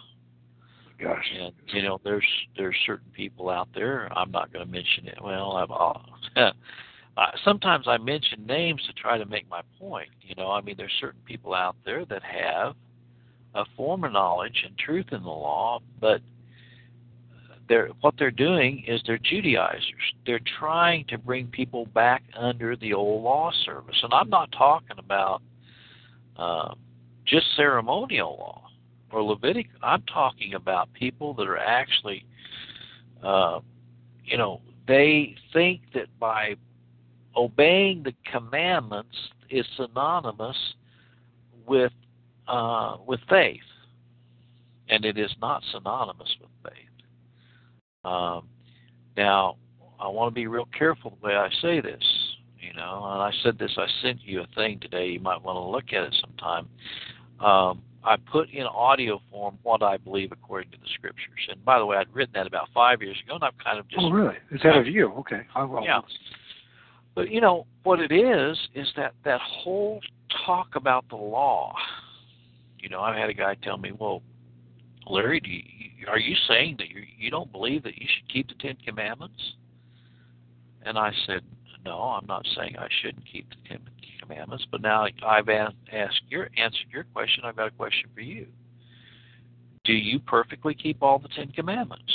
[1.01, 4.11] gosh, And you know, there's there's certain people out there.
[4.11, 5.17] I'm not going to mention it.
[5.23, 6.51] Well, I've uh,
[7.45, 10.09] sometimes I mention names to try to make my point.
[10.21, 12.75] You know, I mean, there's certain people out there that have
[13.55, 16.19] a form of knowledge and truth in the law, but
[17.69, 20.13] they're what they're doing is they're Judaizers.
[20.25, 24.97] They're trying to bring people back under the old law service, and I'm not talking
[24.97, 25.41] about
[26.37, 26.73] uh,
[27.25, 28.69] just ceremonial law
[29.11, 29.67] or Levitic.
[29.81, 32.25] I'm talking about people that are actually
[33.23, 33.59] uh,
[34.23, 36.55] you know, they think that by
[37.35, 39.15] obeying the commandments
[39.49, 40.57] is synonymous
[41.65, 41.93] with
[42.47, 43.59] uh, with faith,
[44.89, 46.86] and it is not synonymous with faith.
[48.07, 48.47] Um,
[49.15, 49.57] now,
[49.99, 52.03] I want to be real careful the way I say this.
[52.59, 53.71] You know, and I said this.
[53.77, 55.07] I sent you a thing today.
[55.07, 56.67] You might want to look at it sometime.
[57.39, 61.47] Um, I put in audio form what I believe according to the scriptures.
[61.49, 63.87] And by the way, I'd written that about five years ago, and I've kind of
[63.89, 64.01] just.
[64.03, 64.35] Oh, really?
[64.51, 65.11] Is that of you?
[65.19, 65.41] Okay.
[65.55, 65.83] I will.
[65.83, 66.01] Yeah.
[67.15, 69.99] But you know what it is is that that whole
[70.45, 71.75] talk about the law.
[72.79, 74.21] You know, I've had a guy tell me, "Well,
[75.09, 78.47] Larry, do you, are you saying that you you don't believe that you should keep
[78.47, 79.55] the Ten Commandments?"
[80.83, 81.41] And I said,
[81.85, 83.79] "No, I'm not saying I shouldn't keep the Ten
[84.21, 87.43] Commandments, but now I've asked your answered your question.
[87.45, 88.47] I've got a question for you.
[89.85, 92.11] Do you perfectly keep all the Ten Commandments?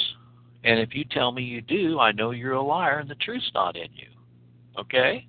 [0.64, 3.50] And if you tell me you do, I know you're a liar and the truth's
[3.54, 4.08] not in you.
[4.78, 5.26] Okay?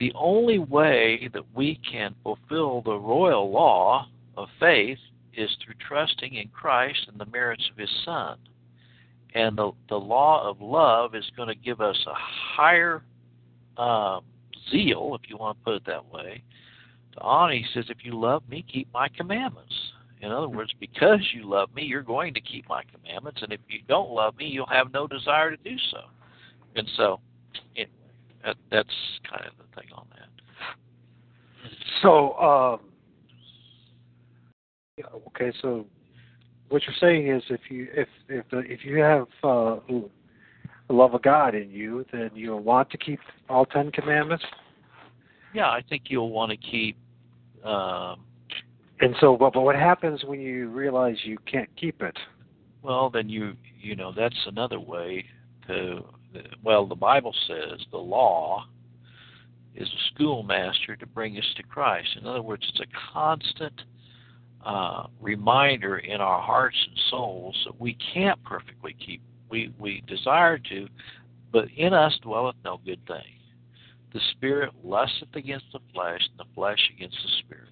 [0.00, 4.98] The only way that we can fulfill the royal law of faith
[5.36, 8.38] is through trusting in Christ and the merits of His Son.
[9.34, 13.02] And the, the law of love is going to give us a higher
[13.76, 14.22] um,
[14.70, 16.42] zeal, if you want to put it that way,
[17.18, 17.54] honor.
[17.54, 19.74] He says, If you love me, keep my commandments.
[20.22, 23.42] In other words, because you love me, you're going to keep my commandments.
[23.42, 25.98] And if you don't love me, you'll have no desire to do so.
[26.74, 27.20] And so,
[28.44, 28.88] that, that's
[29.28, 30.28] kind of the thing on that.
[32.02, 32.80] So, um,
[34.96, 35.52] yeah, okay.
[35.60, 35.84] So,
[36.68, 41.22] what you're saying is, if you if if if you have uh, the love of
[41.22, 44.44] God in you, then you'll want to keep all Ten Commandments.
[45.52, 46.96] Yeah, I think you'll want to keep.
[47.64, 48.20] Um,
[49.00, 52.16] and so, but, but what happens when you realize you can't keep it?
[52.82, 55.26] Well, then you you know that's another way
[55.66, 56.04] to.
[56.64, 58.64] Well, the Bible says the law
[59.74, 62.08] is a schoolmaster to bring us to Christ.
[62.18, 63.82] In other words, it's a constant
[64.66, 70.58] uh, reminder in our hearts and souls that we can't perfectly keep we, we desire
[70.58, 70.88] to,
[71.52, 73.38] but in us dwelleth no good thing.
[74.12, 77.68] The spirit lusteth against the flesh, and the flesh against the spirit.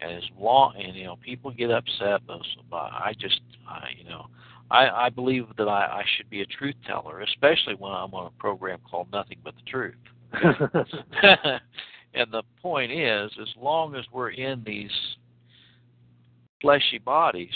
[0.00, 2.20] And as long, and you know, people get upset.
[2.28, 4.26] About, I just, I, you know,
[4.70, 8.26] I, I believe that I, I should be a truth teller, especially when I'm on
[8.26, 9.94] a program called Nothing But the Truth.
[12.14, 14.92] and the point is, as long as we're in these
[16.60, 17.54] fleshy bodies,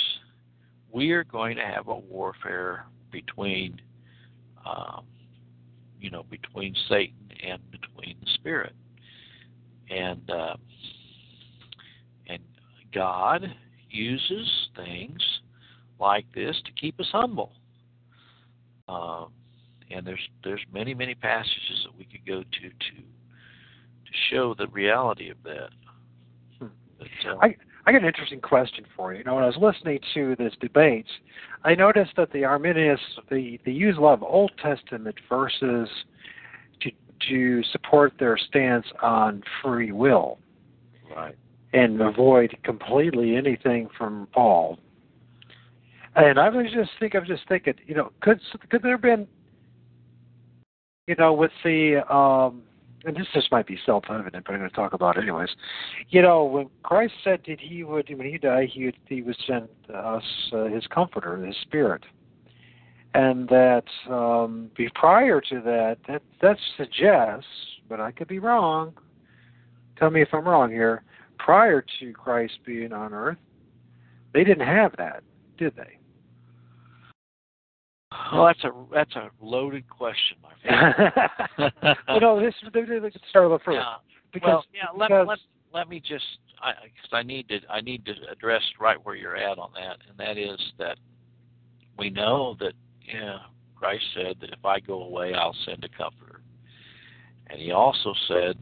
[0.93, 3.81] we are going to have a warfare between,
[4.67, 5.05] um,
[6.01, 8.75] you know, between Satan and between the Spirit,
[9.89, 10.57] and uh,
[12.29, 12.41] and
[12.93, 13.47] God
[13.89, 15.21] uses things
[15.99, 17.53] like this to keep us humble.
[18.89, 19.29] Um,
[19.91, 24.69] and there's there's many many passages that we could go to to to show the
[24.69, 25.71] reality of that.
[26.59, 26.67] Hmm.
[26.99, 29.19] But, uh, I I got an interesting question for you.
[29.19, 31.07] You know, when I was listening to this debate,
[31.65, 35.89] I noticed that the Arminians they, they use a lot of Old Testament verses
[36.83, 36.91] to
[37.29, 40.39] to support their stance on free will.
[41.15, 41.37] Right.
[41.73, 44.79] And avoid completely anything from Paul.
[46.17, 49.03] And I was just think I was just thinking, you know, could could there have
[49.03, 49.27] been
[51.11, 52.63] you know, with the um
[53.05, 55.49] and this just might be self-evident, but I'm going to talk about it anyways.
[56.11, 59.37] You know, when Christ said that He would, when He died, He would, He would
[59.47, 62.05] send us uh, His Comforter, His Spirit,
[63.15, 67.47] and that um, be prior to that, that that suggests,
[67.89, 68.93] but I could be wrong.
[69.99, 71.03] Tell me if I'm wrong here.
[71.39, 73.39] Prior to Christ being on earth,
[74.33, 75.23] they didn't have that,
[75.59, 75.97] did they?
[78.33, 81.97] Well, that's a that's a loaded question, my friend.
[82.09, 83.79] you know, this they could start little further.
[83.79, 83.95] Yeah.
[84.33, 84.87] Because, well, yeah.
[84.97, 85.39] Let, because, let
[85.73, 86.25] let me just
[86.61, 89.99] because I, I need to I need to address right where you're at on that,
[90.09, 90.99] and that is that
[91.99, 93.39] we know that yeah
[93.77, 96.41] Christ said that if I go away, I'll send a comforter,
[97.49, 98.57] and He also said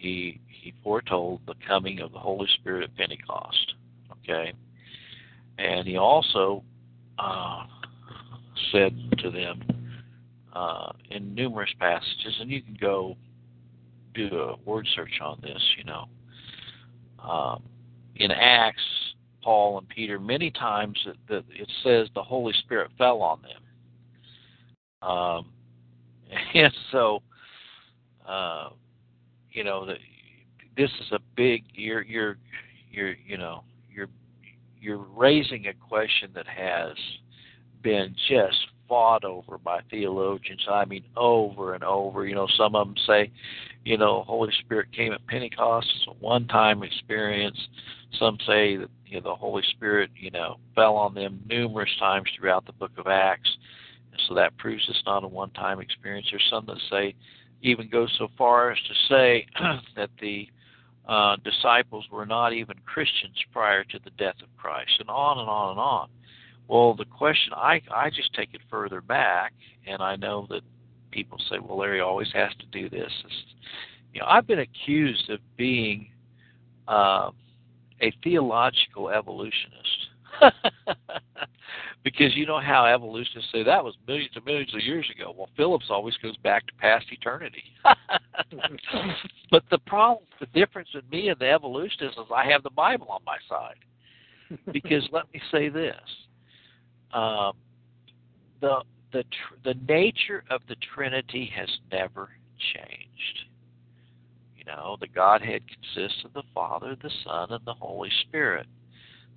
[0.00, 3.74] he he foretold the coming of the Holy Spirit at Pentecost.
[4.22, 4.52] Okay,
[5.58, 6.62] and he also
[7.18, 7.64] uh,
[8.72, 9.62] said to them
[10.52, 13.16] uh, in numerous passages, and you can go
[14.14, 16.04] do a word search on this, you know.
[17.22, 17.62] Um,
[18.16, 18.82] in Acts,
[19.42, 20.98] Paul and Peter, many times
[21.28, 25.08] that, it says the Holy Spirit fell on them.
[25.08, 25.46] Um,
[26.54, 27.22] and so,
[28.26, 28.70] uh,
[29.52, 29.94] you know, the,
[30.76, 31.64] this is a big.
[31.72, 32.36] You're you're
[32.90, 34.08] you're you know you're
[34.80, 36.94] you're raising a question that has
[37.82, 38.56] been just
[38.88, 40.64] fought over by theologians.
[40.68, 42.26] I mean, over and over.
[42.26, 43.30] You know, some of them say,
[43.84, 45.86] you know, Holy Spirit came at Pentecost.
[45.96, 47.58] It's a one-time experience.
[48.18, 52.28] Some say that you know the Holy Spirit, you know, fell on them numerous times
[52.36, 53.50] throughout the Book of Acts,
[54.12, 56.26] and so that proves it's not a one-time experience.
[56.30, 57.14] There's some that say,
[57.62, 59.46] even go so far as to say
[59.96, 60.48] that the
[61.06, 65.48] uh, disciples were not even Christians prior to the death of Christ, and on and
[65.48, 66.08] on and on.
[66.68, 69.54] Well, the question I I just take it further back,
[69.86, 70.62] and I know that
[71.10, 73.44] people say, "Well, Larry always has to do this." It's,
[74.12, 76.10] you know, I've been accused of being
[76.86, 77.30] uh,
[78.00, 80.08] a theological evolutionist.
[82.04, 85.34] because you know how evolutionists say that was millions and millions of years ago.
[85.36, 87.64] Well, Phillips always goes back to past eternity.
[89.50, 93.08] but the problem, the difference with me and the evolutionists is I have the Bible
[93.08, 93.76] on my side.
[94.72, 95.96] Because let me say this:
[97.12, 97.54] um,
[98.60, 98.82] the
[99.12, 102.30] the tr- the nature of the Trinity has never
[102.74, 103.46] changed.
[104.56, 108.66] You know, the Godhead consists of the Father, the Son, and the Holy Spirit.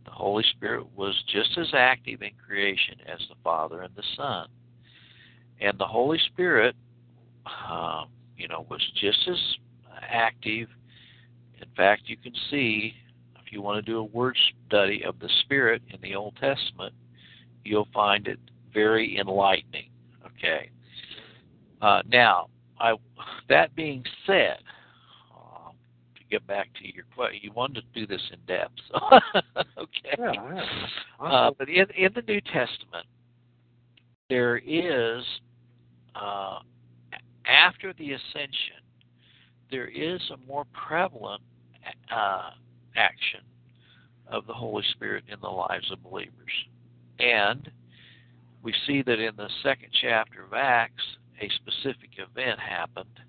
[0.05, 4.47] The Holy Spirit was just as active in creation as the Father and the Son,
[5.59, 6.75] and the Holy Spirit,
[7.45, 8.05] uh,
[8.35, 9.39] you know, was just as
[10.01, 10.67] active.
[11.61, 12.95] In fact, you can see
[13.45, 16.93] if you want to do a word study of the Spirit in the Old Testament,
[17.63, 18.39] you'll find it
[18.73, 19.89] very enlightening.
[20.25, 20.69] Okay.
[21.81, 22.47] Uh, now,
[22.79, 22.95] I,
[23.49, 24.57] that being said,
[25.31, 28.73] uh, to get back to your question, you wanted to do this in depth.
[28.89, 29.41] So
[29.77, 30.15] okay.
[30.17, 30.65] Yeah,
[31.19, 33.05] Uh, but in, in the New Testament,
[34.29, 35.23] there is,
[36.15, 36.59] uh,
[37.45, 38.81] after the ascension,
[39.69, 41.41] there is a more prevalent
[42.13, 42.51] uh,
[42.95, 43.41] action
[44.27, 46.51] of the Holy Spirit in the lives of believers.
[47.21, 47.69] And
[48.63, 51.03] we see that in the second chapter of Acts,
[51.39, 53.19] a specific event happened,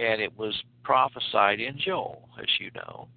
[0.00, 3.08] and it was prophesied in Joel, as you know.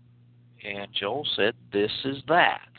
[0.63, 2.69] And Joel said, This is that.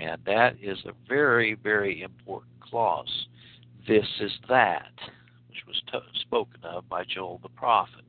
[0.00, 3.26] And that is a very, very important clause.
[3.86, 4.92] This is that,
[5.48, 5.82] which was
[6.20, 8.04] spoken of by Joel the prophet.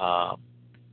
[0.00, 0.40] Um,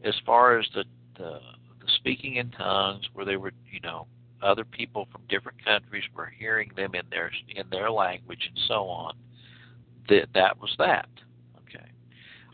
[0.03, 0.84] as far as the,
[1.17, 1.39] the
[1.80, 4.05] the speaking in tongues, where they were, you know,
[4.41, 8.85] other people from different countries were hearing them in their in their language and so
[8.87, 9.15] on.
[10.07, 11.09] That that was that.
[11.63, 11.85] Okay.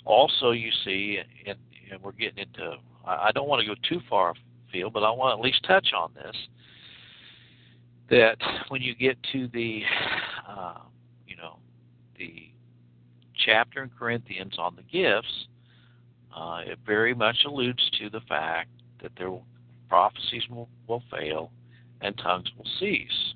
[0.04, 1.58] Also, you see, and,
[1.92, 2.76] and we're getting into.
[3.08, 4.34] I, don't want to go too far
[4.68, 6.36] afield, but I want to at least touch on this.
[8.10, 8.38] That
[8.70, 9.84] when you get to the,
[10.48, 10.80] uh,
[11.28, 11.58] you know,
[12.18, 12.50] the
[13.46, 15.48] chapter in Corinthians on the gifts,
[16.36, 18.70] uh, it very much alludes to the fact
[19.02, 19.32] that their
[19.88, 21.52] prophecies will, will fail
[22.02, 23.34] and tongues will cease.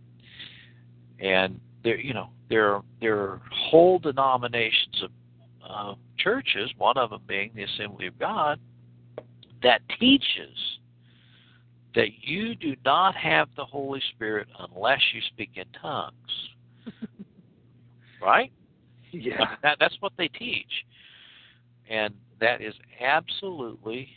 [1.19, 5.11] And there, you know, there there are whole denominations of
[5.69, 8.59] uh, churches, one of them being the Assembly of God,
[9.61, 10.57] that teaches
[11.95, 16.13] that you do not have the Holy Spirit unless you speak in tongues.
[18.21, 18.51] right?
[19.11, 19.55] yeah.
[19.63, 20.71] That, that's what they teach.
[21.89, 24.09] And that is absolutely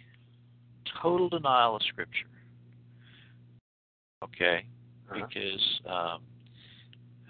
[1.01, 2.27] total denial of Scripture.
[4.23, 4.65] Okay?
[5.11, 5.27] Uh-huh.
[5.27, 6.23] Because um,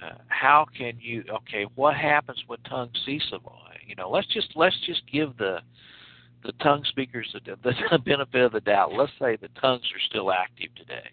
[0.02, 1.24] uh, how can you?
[1.30, 3.22] Okay, what happens when tongues cease?
[3.32, 3.42] Of
[3.86, 5.58] you know, let's just let's just give the
[6.44, 7.56] the tongue speakers the,
[7.90, 8.92] the benefit of the doubt.
[8.92, 11.10] Let's say the tongues are still active today.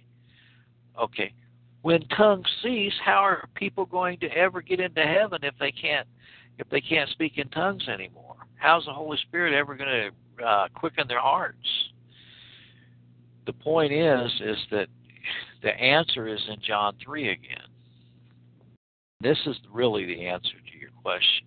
[1.00, 1.34] Okay,
[1.82, 6.08] when tongues cease, how are people going to ever get into heaven if they can't
[6.58, 8.36] if they can't speak in tongues anymore?
[8.56, 11.58] How's the Holy Spirit ever going to uh, quicken their hearts?
[13.46, 14.88] The point is, is that
[15.62, 17.68] the answer is in John three again.
[19.22, 21.46] This is really the answer to your question,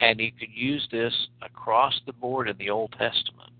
[0.00, 1.12] and you can use this
[1.42, 3.50] across the board in the Old Testament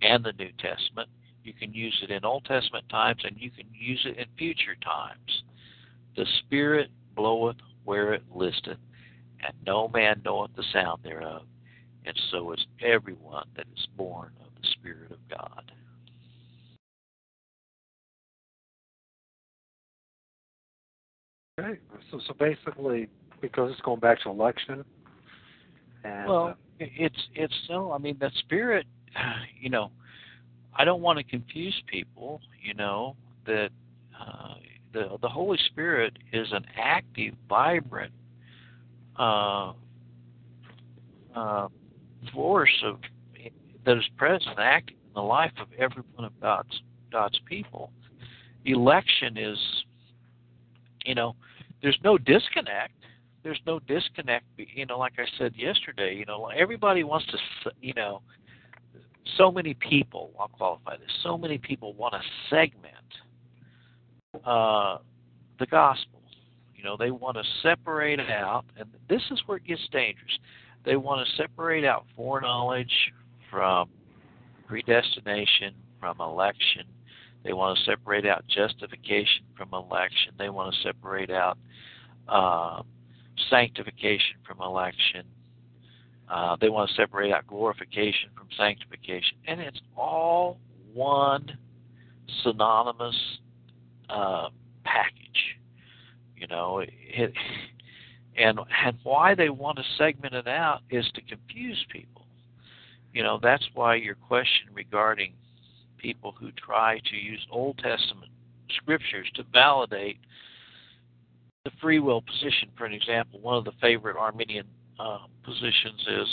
[0.00, 1.08] and the New Testament.
[1.44, 4.76] You can use it in Old Testament times, and you can use it in future
[4.82, 5.42] times.
[6.16, 8.78] The Spirit bloweth where it listeth,
[9.44, 11.42] and no man knoweth the sound thereof,
[12.04, 15.72] and so is everyone that is born of the Spirit of God.
[21.58, 21.78] Okay.
[22.10, 23.08] So so basically,
[23.40, 24.84] because it's going back to election.
[26.04, 27.92] And, Well, uh, it's it's so.
[27.92, 28.86] I mean, the spirit.
[29.60, 29.90] You know,
[30.76, 32.40] I don't want to confuse people.
[32.62, 33.70] You know that
[34.18, 34.54] uh,
[34.92, 38.12] the the Holy Spirit is an active, vibrant
[39.18, 39.72] uh,
[41.34, 41.68] uh,
[42.32, 43.00] force of
[43.84, 47.90] that is present, active in the life of every one of God's God's people.
[48.64, 49.58] Election is,
[51.04, 51.34] you know,
[51.82, 52.92] there's no disconnect.
[53.42, 54.44] There's no disconnect.
[54.56, 58.22] You know, like I said yesterday, you know, everybody wants to, you know,
[59.36, 60.32] so many people.
[60.38, 61.10] I'll qualify this.
[61.22, 62.20] So many people want to
[62.50, 62.94] segment
[64.44, 64.98] uh,
[65.58, 66.20] the gospel.
[66.74, 70.38] You know, they want to separate it out, and this is where it gets dangerous.
[70.84, 73.12] They want to separate out foreknowledge
[73.50, 73.88] from
[74.66, 76.84] predestination, from election.
[77.44, 80.32] They want to separate out justification from election.
[80.38, 81.58] They want to separate out
[82.28, 82.82] uh,
[83.50, 85.24] sanctification from election.
[86.28, 89.38] Uh, they want to separate out glorification from sanctification.
[89.46, 90.58] And it's all
[90.92, 91.56] one
[92.42, 93.16] synonymous
[94.10, 94.48] uh,
[94.84, 95.14] package.
[96.36, 97.32] You know, it,
[98.36, 102.26] and and why they want to segment it out is to confuse people.
[103.12, 105.32] You know, that's why your question regarding
[105.98, 108.30] people who try to use Old Testament
[108.70, 110.18] scriptures to validate
[111.64, 112.70] the free will position.
[112.76, 114.66] For an example, one of the favorite Arminian
[114.98, 116.28] uh, positions is,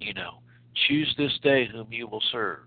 [0.00, 0.38] you know,
[0.88, 2.60] choose this day whom you will serve.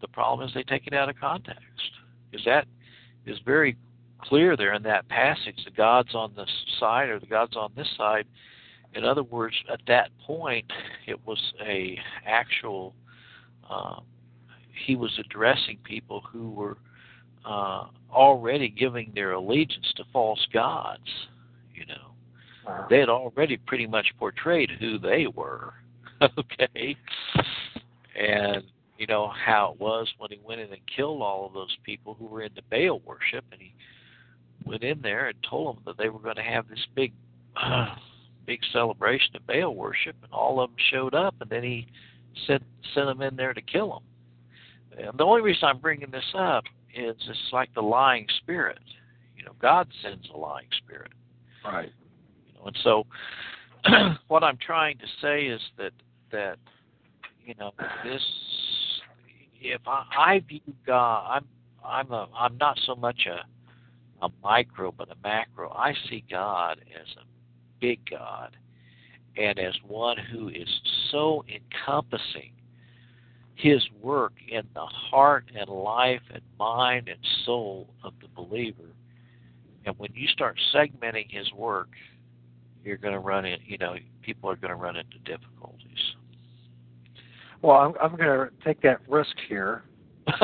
[0.00, 1.62] The problem is they take it out of context.
[2.32, 2.66] Is that
[3.26, 3.76] is very
[4.20, 5.56] clear there in that passage.
[5.64, 8.26] The God's on this side or the God's on this side.
[8.94, 10.70] In other words, at that point,
[11.06, 12.94] it was a actual.
[13.68, 14.00] Uh,
[14.84, 16.76] he was addressing people who were
[17.44, 21.08] uh, already giving their allegiance to false gods.
[21.74, 22.12] You know,
[22.66, 22.86] wow.
[22.88, 25.74] they had already pretty much portrayed who they were.
[26.38, 26.96] okay,
[28.16, 28.62] and
[28.96, 32.14] you know how it was when he went in and killed all of those people
[32.14, 33.74] who were into Baal worship, and he
[34.64, 37.12] went in there and told them that they were going to have this big,
[37.56, 37.96] uh,
[38.46, 41.88] big celebration of Baal worship, and all of them showed up, and then he
[42.46, 42.62] sent
[42.94, 44.02] sent them in there to kill them.
[44.98, 46.64] And the only reason I'm bringing this up
[46.94, 48.78] is it's like the lying spirit.
[49.36, 51.12] You know, God sends a lying spirit.
[51.64, 51.92] Right.
[52.46, 53.06] You know, and so
[54.28, 55.92] what I'm trying to say is that
[56.30, 56.56] that
[57.44, 57.72] you know
[58.04, 58.22] this
[59.60, 61.46] if I, I view God I'm
[61.84, 63.44] I'm a I'm not so much a
[64.24, 65.70] a micro but a macro.
[65.72, 67.24] I see God as a
[67.80, 68.56] big God
[69.36, 70.68] and as one who is
[71.10, 72.52] so encompassing
[73.54, 78.94] his work in the heart and life and mind and soul of the believer.
[79.84, 81.90] And when you start segmenting his work,
[82.84, 85.88] you're going to run in, you know, people are going to run into difficulties.
[87.60, 89.84] Well, I'm, I'm going to take that risk here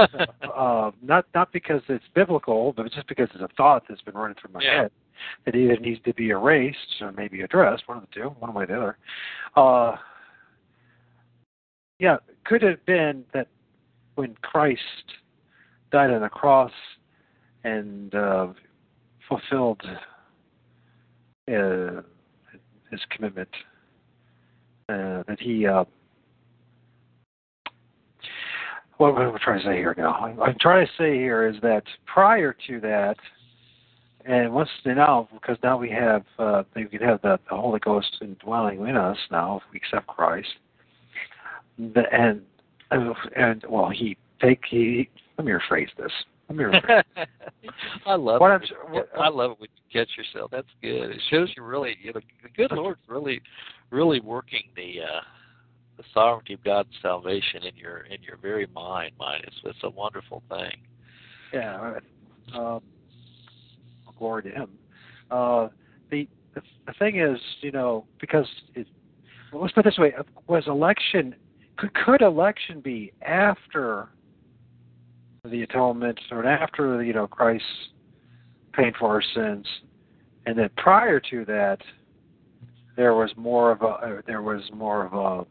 [0.57, 4.37] uh, not not because it's biblical, but just because it's a thought that's been running
[4.41, 4.83] through my yeah.
[4.83, 4.91] head
[5.45, 8.65] that either needs to be erased or maybe addressed, one of the two, one way
[8.65, 8.99] or the other.
[9.57, 9.97] Uh,
[11.99, 12.17] yeah,
[12.49, 13.49] could have been that
[14.15, 14.81] when Christ
[15.93, 16.73] died on the cross
[17.65, 18.49] and uh,
[19.29, 19.83] fulfilled
[21.49, 22.03] uh,
[22.91, 23.49] his commitment,
[24.89, 25.85] uh, that he uh,
[28.97, 30.15] what am I trying to say here now?
[30.43, 33.17] I'm trying to say here is that prior to that,
[34.25, 38.17] and once now, because now we have, uh, we can have the, the Holy Ghost
[38.21, 40.49] indwelling in us now if we accept Christ,
[41.79, 42.43] the, and
[43.37, 45.09] and well, he take he.
[45.37, 46.13] Let me rephrase this.
[46.49, 47.05] Let me rephrase.
[48.07, 48.71] I love what it.
[48.91, 50.51] What, I love it when you catch yourself.
[50.51, 51.11] That's good.
[51.11, 53.41] It shows you really, you know, the good Lord's really,
[53.91, 55.03] really working the.
[55.03, 55.21] uh
[55.99, 59.43] the sovereignty of God's salvation in your in your very mind, mind.
[59.47, 60.81] It's it's a wonderful thing.
[61.53, 61.95] Yeah.
[62.55, 62.81] Um,
[64.19, 64.71] glory to Him.
[65.31, 65.69] Uh,
[66.11, 68.87] the, the the thing is, you know, because it,
[69.53, 70.15] well, let's put it this way:
[70.47, 71.35] was election
[71.79, 74.09] could could election be after
[75.45, 77.65] the atonement or after you know Christ
[78.73, 79.67] paying for our sins,
[80.47, 81.79] and then prior to that,
[82.97, 85.47] there was more of a there was more of a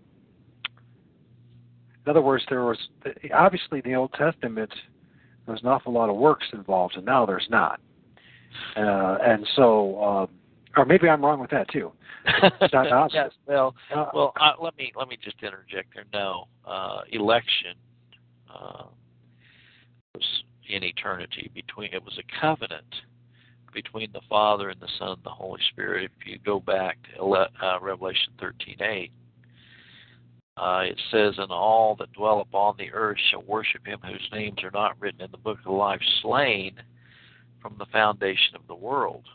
[2.07, 2.77] in other words, there was
[3.33, 4.71] obviously in the Old Testament
[5.45, 7.81] there was an awful lot of works involved, and now there's not.
[8.77, 10.29] Uh, and so, um,
[10.77, 11.91] or maybe I'm wrong with that too.
[13.13, 13.31] yes.
[13.47, 16.05] Well, uh, well, uh, let me let me just interject there.
[16.13, 17.75] No, uh, election
[18.53, 18.83] uh,
[20.13, 21.93] was in eternity between.
[21.93, 22.95] It was a covenant
[23.73, 26.11] between the Father and the Son and the Holy Spirit.
[26.19, 29.11] If you go back to uh, Revelation 13:8,
[30.57, 34.63] uh, it says, And all that dwell upon the earth shall worship him whose names
[34.63, 36.75] are not written in the book of life, slain
[37.61, 39.25] from the foundation of the world.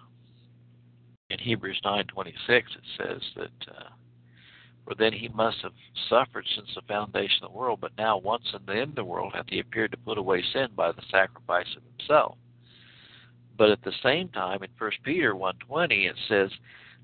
[1.32, 2.64] In Hebrews 9.26 it
[2.98, 3.88] says that, uh,
[4.84, 5.72] For then he must have
[6.10, 9.04] suffered since the foundation of the world, but now once in the end of the
[9.04, 12.36] world hath he appeared to put away sin by the sacrifice of himself.
[13.56, 16.50] but at the same time, in First Peter 1.20, it says,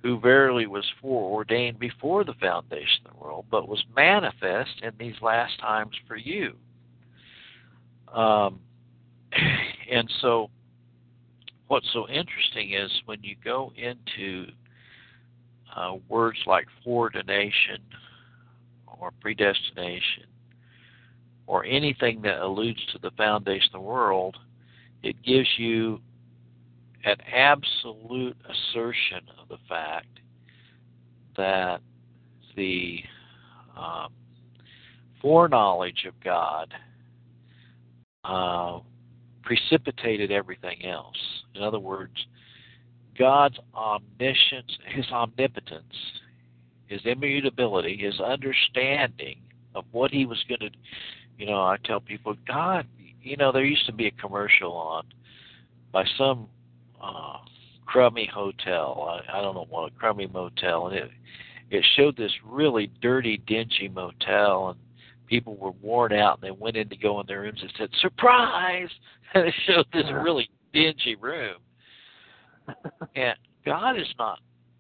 [0.03, 5.21] who verily was foreordained before the foundation of the world, but was manifest in these
[5.23, 6.55] last times for you.
[8.13, 8.61] Um,
[9.91, 10.51] and so,
[11.69, 14.47] what's so interesting is when you go into
[15.75, 17.79] uh, words like foreordination
[18.87, 20.25] or predestination
[21.47, 24.37] or anything that alludes to the foundation of the world,
[25.03, 26.01] it gives you
[27.05, 30.07] an absolute assertion of the fact
[31.37, 31.81] that
[32.57, 33.01] the
[33.77, 34.13] um,
[35.23, 36.75] foreknowledge of God
[38.25, 38.81] uh,
[39.49, 41.17] precipitated everything else.
[41.55, 42.13] In other words,
[43.19, 45.95] God's omniscience, His omnipotence,
[46.87, 49.39] His immutability, His understanding
[49.75, 50.79] of what He was going to.
[51.39, 52.87] You know, I tell people, God,
[53.23, 55.05] you know, there used to be a commercial on
[55.93, 56.47] by some
[57.03, 57.39] uh,
[57.87, 59.23] crummy hotel.
[59.27, 61.11] I, I don't know what a crummy motel, and it
[61.71, 64.79] it showed this really dirty, dingy motel, and
[65.29, 67.91] people were worn out, and they went in to go in their rooms and said,
[68.01, 68.89] "Surprise!"
[69.35, 71.57] And it showed this really dingy room.
[73.15, 74.39] and God is not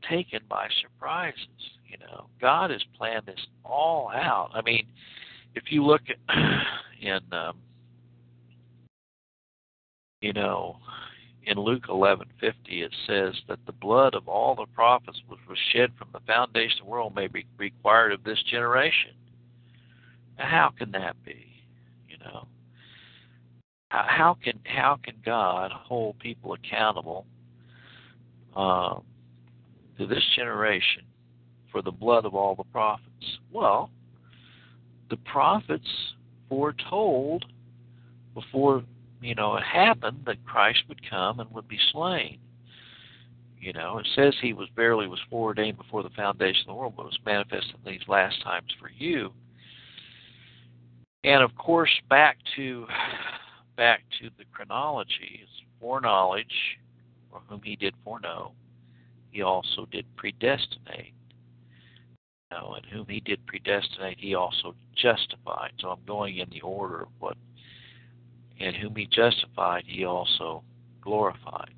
[0.08, 1.44] taken by surprises.
[1.86, 4.50] You know, God has planned this all out.
[4.54, 4.86] I mean,
[5.54, 6.16] if you look at
[7.02, 7.58] in um,
[10.22, 10.78] you know
[11.46, 15.90] in Luke 11:50 it says that the blood of all the prophets which was shed
[15.98, 19.12] from the foundation of the world may be required of this generation.
[20.38, 21.46] How can that be?
[22.08, 22.46] You know,
[23.90, 27.26] how can how can God hold people accountable
[28.56, 29.00] uh,
[29.98, 31.02] to this generation
[31.70, 33.38] for the blood of all the prophets?
[33.52, 33.90] Well,
[35.10, 35.88] the prophets
[36.48, 37.44] foretold
[38.34, 38.84] before
[39.20, 42.38] you know, it happened that Christ would come and would be slain.
[43.60, 46.94] You know, it says he was barely was foreordained before the foundation of the world,
[46.96, 49.32] but was manifest in these last times for you.
[51.24, 52.86] And of course, back to
[53.76, 55.50] back to the chronology, it's
[55.80, 56.78] foreknowledge,
[57.30, 58.52] or whom he did foreknow,
[59.30, 61.14] he also did predestinate.
[62.50, 65.72] Know, and whom he did predestinate, he also justified.
[65.80, 67.36] So I'm going in the order of what
[68.60, 70.62] and whom he justified, he also
[71.00, 71.74] glorified.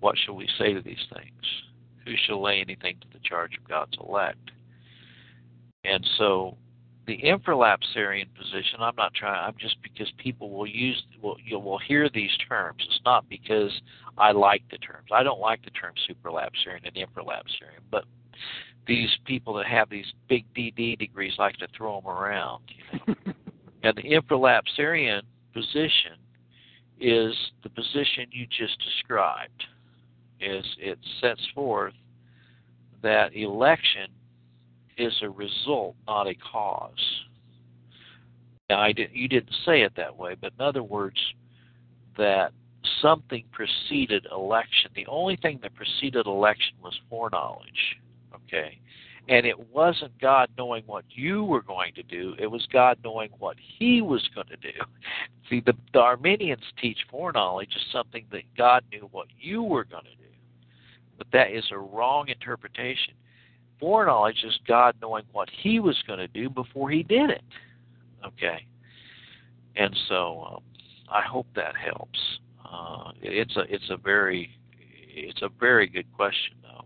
[0.00, 1.42] What shall we say to these things?
[2.04, 4.50] Who shall lay anything to the charge of God's elect?
[5.84, 6.56] And so
[7.06, 11.78] the infralapsarian position, I'm not trying, I'm just because people will use, will, you will
[11.78, 12.82] hear these terms.
[12.86, 13.70] It's not because
[14.18, 15.08] I like the terms.
[15.12, 18.04] I don't like the term supralapsarian and infralapsarian, but
[18.86, 22.62] these people that have these big DD degrees like to throw them around.
[22.68, 23.14] You know?
[23.82, 26.18] And the infralapsarian position
[26.98, 29.62] is the position you just described.
[30.40, 31.94] Is it sets forth
[33.02, 34.10] that election
[34.96, 37.24] is a result, not a cause.
[38.68, 41.18] Now, I did, you didn't say it that way, but in other words,
[42.18, 42.52] that
[43.00, 44.90] something preceded election.
[44.94, 47.98] The only thing that preceded election was foreknowledge.
[48.34, 48.78] Okay,
[49.28, 53.30] and it wasn't God knowing what you were going to do, it was God knowing
[53.38, 54.78] what He was going to do.
[55.50, 60.04] See, the, the Arminians teach foreknowledge is something that God knew what you were going
[60.04, 60.30] to do.
[61.18, 63.14] But that is a wrong interpretation.
[63.78, 67.44] Foreknowledge is God knowing what He was going to do before He did it.
[68.24, 68.66] Okay?
[69.76, 70.62] And so um,
[71.10, 72.18] I hope that helps.
[72.64, 74.50] Uh, it's a it's a very
[75.14, 76.84] it's a very good question though.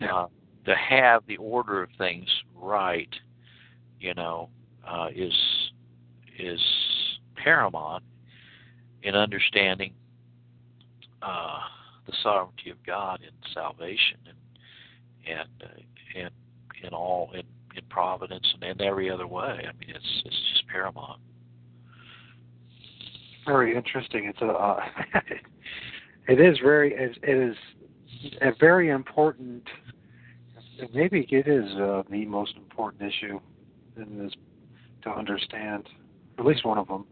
[0.00, 0.14] Yeah.
[0.14, 0.26] Uh,
[0.66, 3.08] to have the order of things right,
[3.98, 4.50] you know,
[4.86, 5.32] uh, is
[6.38, 6.60] is
[7.34, 8.04] paramount
[9.02, 9.94] in understanding
[11.22, 11.60] uh,
[12.06, 14.36] the sovereignty of God in salvation and
[15.26, 15.80] and uh,
[16.16, 16.30] and
[16.82, 17.42] in all in,
[17.76, 19.66] in providence and in every other way.
[19.68, 21.20] I mean, it's it's just paramount.
[23.46, 24.24] Very interesting.
[24.26, 24.80] It's a uh,
[26.28, 27.56] it is very it is
[28.42, 29.64] a very important
[30.94, 33.40] maybe it is uh, the most important issue
[33.96, 34.32] in this
[35.02, 35.88] to understand,
[36.38, 37.06] at least one of them,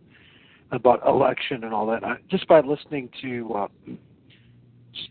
[0.73, 2.05] about election and all that.
[2.05, 3.69] I, just by listening to uh,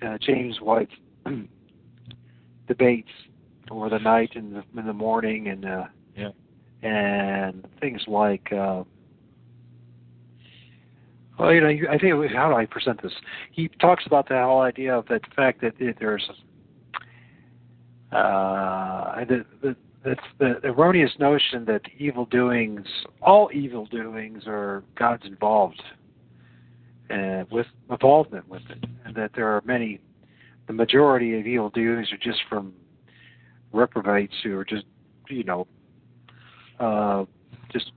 [0.06, 0.94] uh, James White's
[2.68, 3.10] debates
[3.72, 6.30] over the night and the, in the morning, and uh, Yeah.
[6.84, 8.52] and things like.
[8.52, 8.84] Uh,
[11.40, 13.14] well, you know, you- I think was, how do I present this?
[13.52, 16.28] He talks about the whole idea of that fact that it, there's
[18.12, 22.88] uh, the, the, that's the erroneous notion that evil doings,
[23.22, 25.82] all evil doings, are God's involved.
[27.10, 30.00] uh, with involvement with it, and that there are many,
[30.68, 32.74] the majority of evil doings are just from
[33.72, 34.86] reprobates who are just,
[35.30, 35.68] you know,
[36.80, 37.26] uh,
[37.72, 37.92] just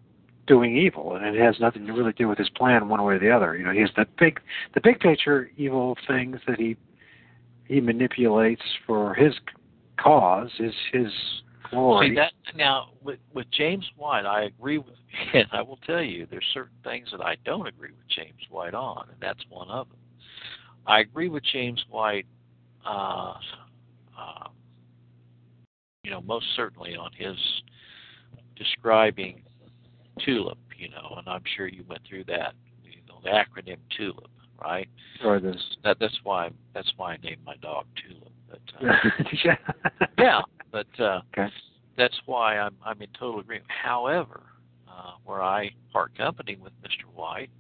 [0.47, 3.19] doing evil, and it has nothing to really do with his plan one way or
[3.19, 3.57] the other.
[3.57, 4.41] You know, he has the big,
[4.75, 6.77] the big picture evil things that he
[7.67, 9.33] he manipulates for his
[9.97, 11.13] cause, his his
[11.71, 12.09] glory.
[12.09, 14.97] See that now with with James White, I agree with,
[15.35, 18.75] and I will tell you, there's certain things that I don't agree with James White
[18.75, 19.99] on, and that's one of them.
[20.87, 22.27] I agree with James White,
[22.85, 23.35] uh,
[24.19, 24.49] uh,
[26.11, 27.37] you know, most certainly on his
[28.57, 29.43] describing
[30.27, 34.29] TULIP, you know, and I'm sure you went through that, you know, the acronym TULIP,
[34.61, 34.89] right?
[35.25, 35.57] or this.
[35.85, 38.33] That that's why that's why I named my dog TULIP.
[38.49, 38.93] But uh,
[39.45, 39.57] yeah.
[40.19, 40.41] yeah,
[40.73, 41.47] but uh, Okay.
[41.97, 43.71] that's why I'm I'm in total agreement.
[43.71, 44.43] However,
[44.89, 47.07] uh, where I part company with Mr.
[47.15, 47.51] White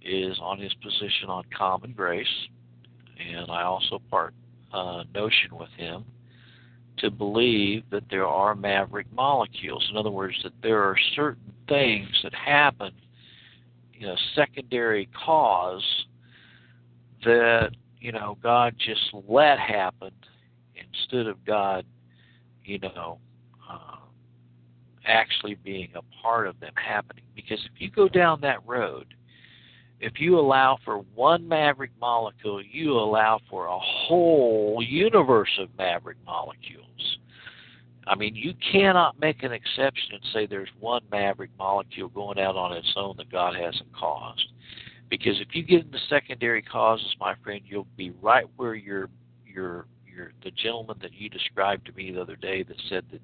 [0.00, 2.26] is on his position on common grace,
[3.20, 4.32] and I also part
[4.72, 6.06] uh, notion with him
[6.98, 9.86] to believe that there are maverick molecules.
[9.90, 12.92] In other words, that there are certain things that happen,
[13.92, 15.84] you know, secondary cause
[17.24, 20.12] that you know God just let happen
[20.74, 21.84] instead of God,
[22.64, 23.18] you know,
[23.70, 23.96] uh,
[25.06, 27.24] actually being a part of them happening.
[27.34, 29.14] Because if you go down that road,
[30.00, 36.18] if you allow for one maverick molecule, you allow for a whole universe of maverick
[36.26, 37.18] molecules.
[38.06, 42.56] I mean, you cannot make an exception and say there's one maverick molecule going out
[42.56, 44.46] on its own that God hasn't caused.
[45.08, 49.08] Because if you get into secondary causes, my friend, you'll be right where your
[49.44, 53.20] your your the gentleman that you described to me the other day that said that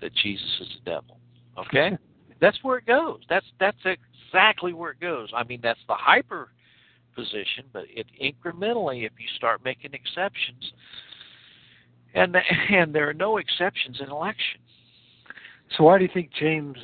[0.00, 1.18] that Jesus is the devil.
[1.58, 1.96] Okay?
[2.40, 3.20] that's where it goes.
[3.28, 5.30] That's that's exactly where it goes.
[5.34, 6.48] I mean, that's the hyper
[7.14, 10.72] position, but it incrementally, if you start making exceptions,
[12.14, 12.36] and
[12.70, 14.60] and there are no exceptions in election.
[15.76, 16.78] So why do you think James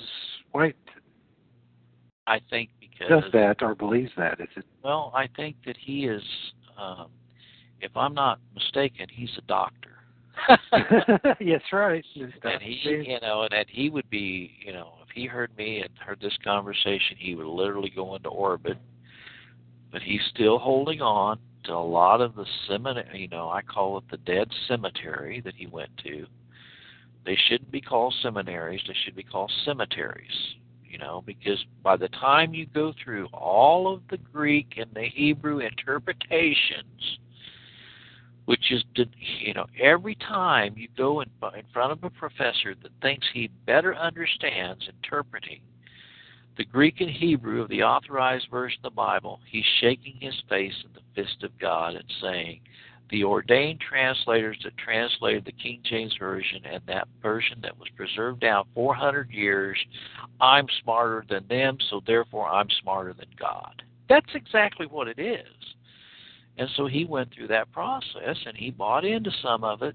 [0.51, 0.77] White
[2.27, 4.41] I think because does that or believes that?
[4.41, 6.23] Is it well, I think that he is,
[6.79, 7.09] um,
[7.81, 9.91] if I'm not mistaken, he's a doctor.
[11.41, 12.05] yes, right.
[12.15, 15.81] and he, you know, and that he would be, you know, if he heard me
[15.81, 18.79] and heard this conversation, he would literally go into orbit.
[19.91, 23.99] But he's still holding on to a lot of the seminary, you know, I call
[23.99, 26.27] it the dead cemetery that he went to.
[27.25, 30.57] They shouldn't be called seminaries; they should be called cemeteries.
[30.83, 35.09] You know, because by the time you go through all of the Greek and the
[35.09, 37.19] Hebrew interpretations,
[38.53, 39.07] which is to,
[39.41, 43.49] you know every time you go in, in front of a professor that thinks he
[43.65, 45.63] better understands interpreting
[46.59, 50.75] the Greek and Hebrew of the authorized version of the Bible, he's shaking his face
[50.85, 52.61] in the fist of God and saying,
[53.09, 58.41] the ordained translators that translated the King James Version and that version that was preserved
[58.41, 59.79] down 400 years,
[60.43, 63.83] I'm smarter than them, so therefore I'm smarter than God.
[64.11, 65.47] That's exactly what it is.
[66.59, 69.95] And so he went through that process and he bought into some of it,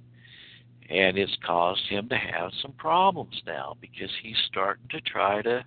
[0.90, 5.64] and it's caused him to have some problems now because he's starting to try to,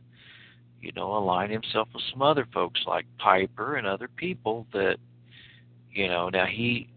[0.81, 4.97] you know, align himself with some other folks like Piper and other people that,
[5.93, 6.89] you know, now he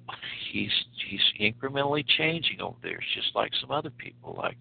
[0.52, 0.72] he's
[1.10, 3.00] he's incrementally changing over there.
[3.16, 4.58] Just like some other people like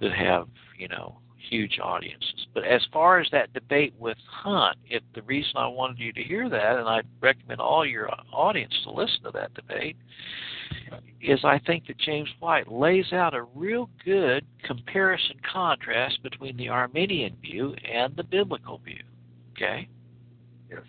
[0.00, 1.18] that have, you know,
[1.52, 2.46] huge audiences.
[2.54, 6.22] But as far as that debate with Hunt, if the reason I wanted you to
[6.22, 9.96] hear that, and I recommend all your audience to listen to that debate,
[11.20, 16.70] is I think that James White lays out a real good comparison contrast between the
[16.70, 19.02] Arminian view and the biblical view.
[19.52, 19.88] Okay?
[20.70, 20.80] Yes.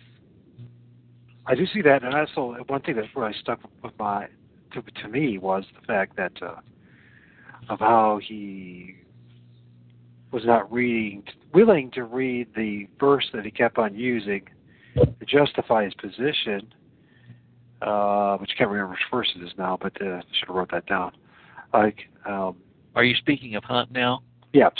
[1.46, 4.28] I do see that, and also one thing that really stuck with my
[4.72, 6.56] to, to me was the fact that uh,
[7.68, 8.96] of how he
[10.34, 11.22] was not reading,
[11.54, 14.42] willing to read the verse that he kept on using
[14.96, 16.74] to justify his position,
[17.80, 20.56] uh, which I can't remember which verse it is now, but uh, I should have
[20.56, 21.12] wrote that down.
[21.72, 22.56] Like, um,
[22.96, 24.22] Are you speaking of Hunt now?
[24.52, 24.74] Yep,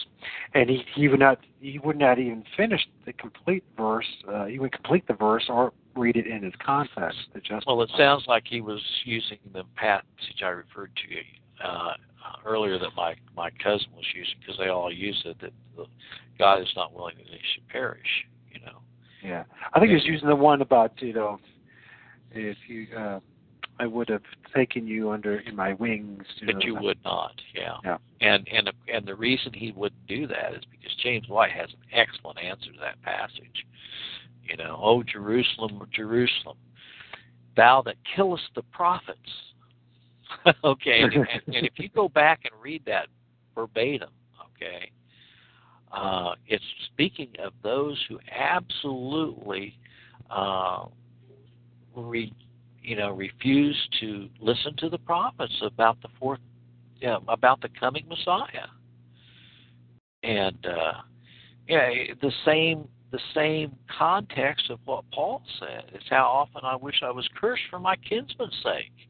[0.55, 4.07] and he he would not he would not even finish the complete verse.
[4.29, 7.19] Uh, he would complete the verse or read it in its context.
[7.67, 11.15] Well, it sounds like he was using the passage I referred to
[11.63, 11.93] uh,
[12.45, 15.87] earlier that my my cousin was using because they all use it that the,
[16.39, 18.27] God is not willing that they should perish.
[18.53, 18.79] You know.
[19.23, 21.39] Yeah, I think he was using the one about you know
[22.33, 23.21] if you uh,
[23.79, 24.23] I would have
[24.55, 26.25] taken you under in my wings.
[26.41, 27.77] You But know, you would not, yeah.
[27.85, 27.99] Yeah.
[28.21, 31.81] And and and the reason he wouldn't do that is because James White has an
[31.93, 33.67] excellent answer to that passage,
[34.45, 36.57] You know, oh Jerusalem, Jerusalem,
[37.57, 39.19] thou that killest the prophets.
[40.65, 43.07] okay, and, and, and if you go back and read that
[43.55, 44.11] verbatim,
[44.55, 44.91] okay,
[45.93, 49.79] uh, it's speaking of those who absolutely,
[50.31, 50.87] uh,
[51.97, 52.33] re,
[52.83, 56.41] you know, refuse to listen to the prophets about the fourth,
[57.29, 58.69] about the coming Messiah,
[60.23, 60.93] and uh,
[61.69, 65.85] yeah, the same the same context of what Paul said.
[65.95, 69.09] It's how often I wish I was cursed for my kinsman's sake.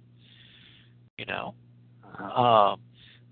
[1.18, 1.54] You know,
[2.18, 2.76] uh,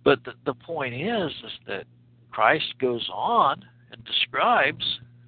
[0.04, 1.84] but the, the point is, is that
[2.30, 4.84] Christ goes on and describes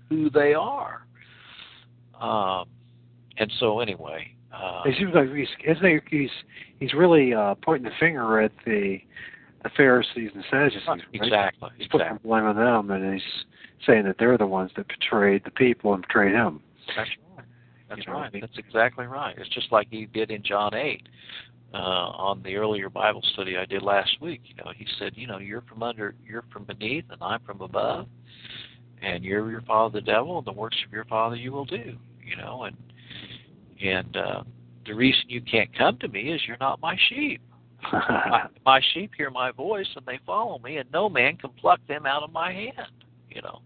[0.09, 1.07] who they are.
[2.21, 2.67] Um,
[3.39, 6.31] and so, anyway, uh, it seems like he's isn't he, he's
[6.79, 8.99] he's really uh, pointing the finger at the
[9.65, 10.83] the Pharisees and Sadducees.
[10.87, 11.01] Right?
[11.13, 11.71] Exactly.
[11.77, 12.19] He's exactly.
[12.19, 13.23] putting blame on them, and he's
[13.87, 16.61] saying that they're the ones that betrayed the people and betrayed him.
[16.97, 17.47] That's right.
[17.89, 18.35] That's You know, right.
[18.35, 19.35] he- That's exactly right.
[19.39, 21.09] It's just like he did in John eight.
[21.75, 25.27] Uh, on the earlier Bible study I did last week, you know, he said, you
[25.27, 28.07] know, you're from under, you're from beneath, and I'm from above,
[29.03, 31.97] and you're your father the devil, and the works of your father you will do,
[32.25, 32.77] you know, and
[33.83, 34.43] and uh,
[34.87, 37.41] the reason you can't come to me is you're not my sheep.
[37.93, 41.81] my, my sheep hear my voice and they follow me, and no man can pluck
[41.89, 42.93] them out of my hand.
[43.31, 43.63] You know,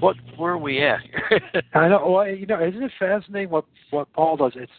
[0.00, 1.40] what where are we at here?
[1.74, 2.10] I know.
[2.10, 4.52] Well, you know, isn't it fascinating what what Paul does?
[4.54, 4.70] It's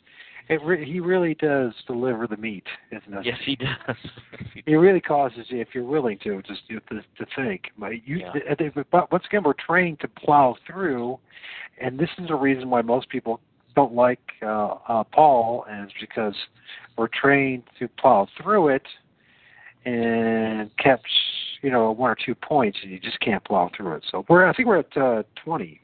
[0.50, 0.62] it.
[0.64, 3.26] Re- he really does deliver the meat, isn't it?
[3.26, 3.96] yes, he does.
[4.66, 7.72] he really causes you, if you're willing to, just to, to, to think.
[7.78, 8.70] But you, Yeah.
[8.92, 11.20] But once again, we're trained to plow through,
[11.80, 13.40] and this is the reason why most people
[13.76, 16.36] don't like uh, uh, Paul, is because
[16.98, 18.84] we're trained to plow through it,
[19.86, 21.02] and catch,
[21.62, 24.04] you know, one or two points, and you just can't plow through it.
[24.12, 25.80] So we're, I think we're at uh, 20,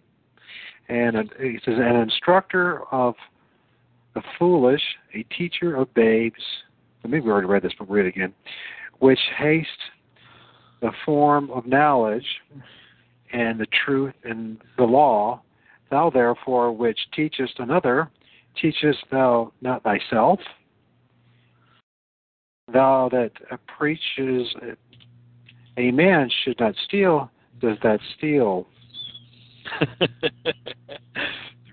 [0.90, 3.16] and uh, it says an instructor of
[4.16, 4.82] the foolish,
[5.14, 6.42] a teacher of babes.
[7.04, 8.34] Maybe we already read this, but read it again
[9.00, 9.70] which haste
[10.82, 12.26] the form of knowledge
[13.34, 15.42] and the truth and the law,
[15.90, 18.10] thou therefore which teachest another,
[18.60, 20.40] teachest thou not thyself?
[22.72, 23.32] Thou that
[23.68, 24.48] preaches
[25.78, 28.68] a man should not steal, does that steal?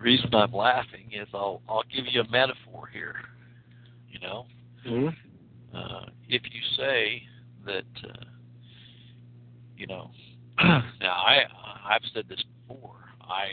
[0.02, 3.16] reason I'm laughing is I'll I'll give you a metaphor here.
[4.08, 4.46] You know,
[4.86, 5.76] Mm-hmm.
[5.76, 7.22] uh, if you say
[7.64, 8.24] that, uh,
[9.76, 10.10] you know,
[10.58, 10.82] now
[11.12, 11.42] I
[11.84, 12.96] I've said this before.
[13.20, 13.44] I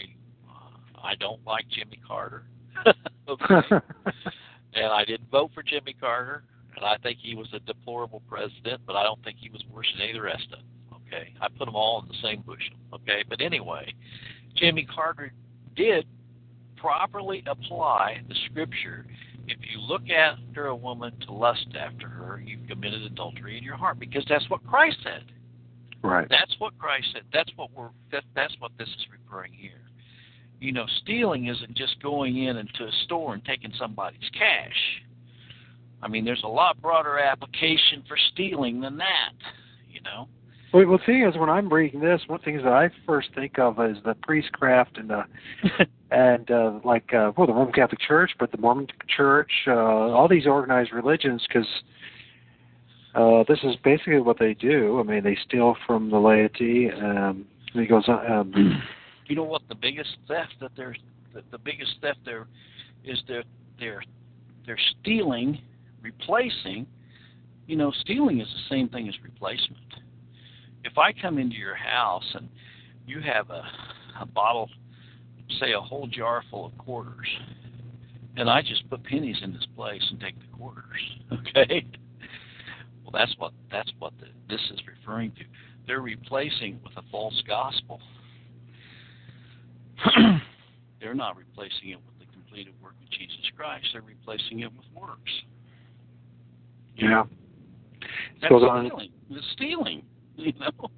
[0.48, 2.46] uh, I don't like Jimmy Carter.
[4.74, 6.44] and I didn't vote for Jimmy Carter,
[6.76, 9.88] and I think he was a deplorable president, but I don't think he was worse
[9.94, 11.02] than any of the rest of them.
[11.08, 12.76] Okay, I put them all in the same bushel.
[12.94, 13.94] Okay, but anyway,
[14.56, 15.32] Jimmy Carter
[15.76, 16.08] did
[16.80, 19.06] properly apply the scripture.
[19.48, 23.78] If you look after a woman to lust after her, you've committed adultery in your
[23.78, 25.24] heart, because that's what Christ said.
[26.04, 26.28] right.
[26.30, 27.24] That's what Christ said.
[27.34, 27.90] That's what we're.
[28.12, 29.82] That, that's what this is referring here.
[30.60, 35.02] You know, stealing isn't just going in into a store and taking somebody's cash.
[36.02, 39.34] I mean, there's a lot broader application for stealing than that.
[39.92, 40.28] You know.
[40.74, 43.58] Well, well, the thing is, when I'm reading this, one thing that I first think
[43.58, 45.24] of is the priestcraft and the
[46.12, 50.28] and uh, like uh, well, the Roman Catholic Church, but the Mormon Church, uh, all
[50.28, 51.68] these organized religions, because
[53.16, 55.00] uh, this is basically what they do.
[55.00, 56.90] I mean, they steal from the laity.
[56.92, 58.82] Um, he goes, um,
[59.28, 60.96] you know what the biggest theft that they're
[61.34, 62.48] the, the biggest theft there
[63.04, 63.44] is they're
[63.80, 64.04] they're
[64.66, 65.62] they're stealing
[66.02, 66.88] replacing
[67.68, 69.84] you know stealing is the same thing as replacement
[70.84, 72.50] if i come into your house and
[73.06, 73.64] you have a
[74.22, 74.70] a bottle
[75.60, 77.28] say a whole jar full of quarters
[78.38, 80.84] and i just put pennies in this place and take the quarters
[81.32, 81.86] okay
[83.04, 85.44] well that's what that's what the, this is referring to
[85.88, 88.00] they're replacing with a false gospel
[91.02, 93.88] they're not replacing it with the completed work of Jesus Christ.
[93.94, 95.32] They're replacing it with works.
[96.96, 97.24] yeah.
[98.42, 98.88] That's on.
[98.88, 99.12] stealing.
[99.30, 100.04] It's stealing.
[100.40, 100.90] You know.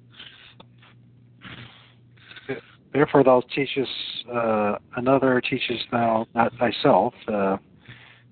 [2.92, 3.90] Therefore, thou teachest
[4.32, 7.14] uh, another, teachest thou not thyself.
[7.26, 7.56] Uh,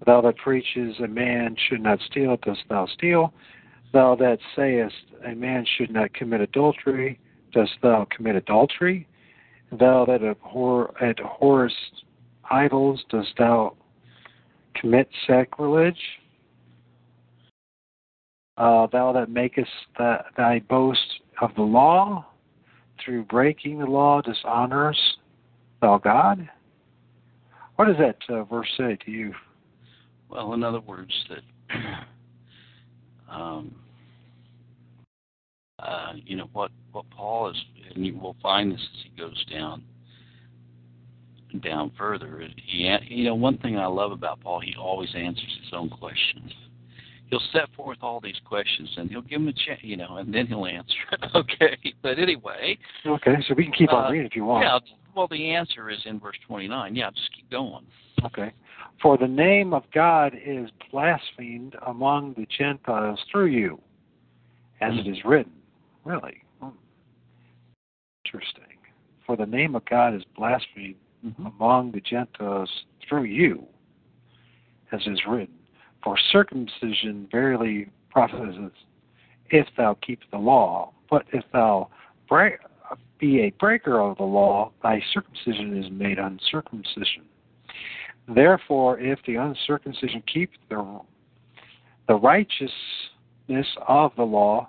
[0.07, 3.33] thou that preaches a man should not steal, dost thou steal?
[3.93, 4.95] Thou that sayest
[5.27, 7.19] a man should not commit adultery,
[7.53, 9.09] dost thou commit adultery?
[9.73, 12.05] Thou that abhor, abhorrest
[12.51, 13.77] idols, dost thou
[14.75, 16.01] commit sacrilege?
[18.59, 22.27] Uh, thou that makest thy, thy boast of the law,
[23.05, 24.99] through breaking the law dishonors
[25.81, 26.49] thou God?
[27.77, 29.33] What does that uh, verse say to you?
[30.29, 31.77] Well, in other words, that
[33.31, 33.75] um,
[35.79, 37.57] uh, you know what what Paul is,
[37.95, 39.83] and you will find this as he goes down
[41.63, 42.47] down further.
[42.67, 46.53] He, you know, one thing I love about Paul, he always answers his own questions.
[47.31, 50.35] He'll set forth all these questions, and he'll give them a chance, you know, and
[50.35, 50.95] then he'll answer.
[51.35, 52.77] okay, but anyway.
[53.07, 54.65] Okay, so we can keep on uh, reading if you want.
[54.65, 54.95] Yeah.
[55.15, 56.95] Well, the answer is in verse 29.
[56.95, 57.85] Yeah, just keep going.
[58.25, 58.53] Okay.
[59.03, 63.81] For the name of God is blasphemed among the Gentiles through you,
[64.81, 65.53] as it is written.
[66.05, 66.43] Really?
[66.61, 66.71] Hmm.
[68.25, 68.65] Interesting.
[69.27, 71.47] For the name of God is blasphemed Mm-hmm.
[71.47, 72.71] among the Gentiles
[73.07, 73.67] through you,
[74.91, 75.55] as is written.
[76.03, 78.73] For circumcision verily profiteth
[79.51, 81.89] if thou keep the law, but if thou
[82.29, 82.55] break,
[83.19, 87.25] be a breaker of the law, thy circumcision is made uncircumcision.
[88.29, 91.01] Therefore, if the uncircumcision keep the
[92.09, 94.69] the righteousness of the law,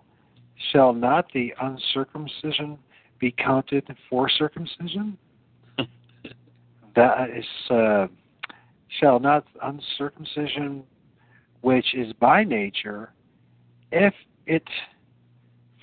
[0.71, 2.77] shall not the uncircumcision
[3.19, 5.17] be counted for circumcision?
[6.95, 8.07] that is uh,
[8.99, 10.83] shall not uncircumcision
[11.61, 13.11] which is by nature
[13.91, 14.13] if
[14.45, 14.63] it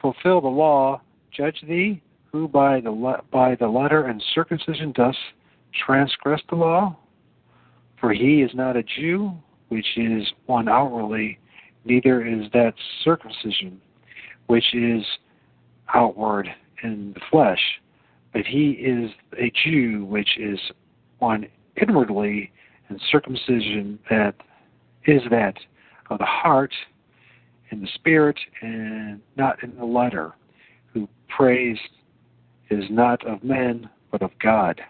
[0.01, 1.01] fulfill the law
[1.33, 2.03] judge thee
[2.33, 5.17] who by the le- by the letter and circumcision does
[5.87, 6.97] transgress the law?
[8.01, 9.33] For he is not a Jew
[9.69, 11.39] which is one outwardly
[11.85, 13.81] neither is that circumcision
[14.47, 15.05] which is
[15.95, 16.49] outward
[16.83, 17.61] in the flesh.
[18.33, 20.59] But he is a Jew which is
[21.19, 21.47] one
[21.81, 22.53] inwardly,
[22.89, 24.35] and circumcision that
[25.09, 25.57] is that
[26.11, 26.73] of the heart,
[27.71, 30.33] and the spirit, and not in the letter,
[30.93, 31.79] who praise
[32.71, 34.81] is not of men, but of God.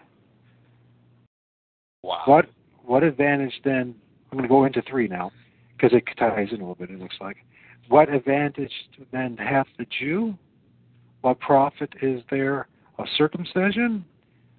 [2.03, 2.21] Wow.
[2.25, 2.45] What
[2.85, 3.95] what advantage then?
[4.31, 5.31] I'm going to go into three now,
[5.75, 6.91] because it ties in a little bit.
[6.91, 7.37] It looks like.
[7.87, 8.71] What advantage
[9.11, 10.37] then hath the Jew?
[11.21, 12.67] What profit is there
[12.97, 14.05] of circumcision?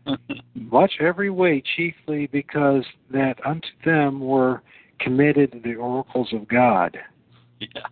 [0.55, 4.63] much every way, chiefly because that unto them were
[5.01, 6.99] committed to the oracles of God.
[7.59, 7.83] Yeah.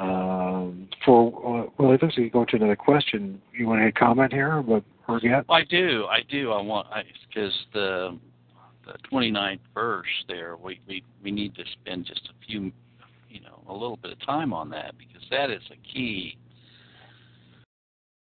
[0.00, 3.40] Um, for uh, well, it looks like you go to another question.
[3.56, 5.44] You want to comment here, but forget?
[5.48, 6.06] I do.
[6.10, 6.52] I do.
[6.52, 6.88] I want
[7.28, 8.18] because the
[8.86, 12.72] the 29th verse there, we, we we need to spend just a few,
[13.28, 16.36] you know, a little bit of time on that because that is a key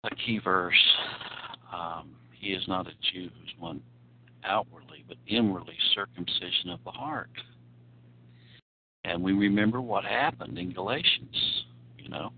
[0.04, 0.74] a key verse.
[1.74, 3.82] Um, he is not a Jew who's one
[4.44, 7.30] outwardly, but inwardly circumcision of the heart.
[9.04, 11.66] And we remember what happened in Galatians.
[11.98, 12.32] You know,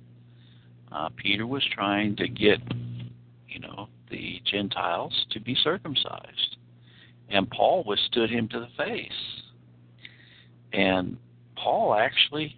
[0.91, 2.59] uh, Peter was trying to get,
[3.47, 6.57] you know, the Gentiles to be circumcised,
[7.29, 9.09] and Paul withstood him to the face.
[10.73, 11.17] And
[11.55, 12.55] Paul actually,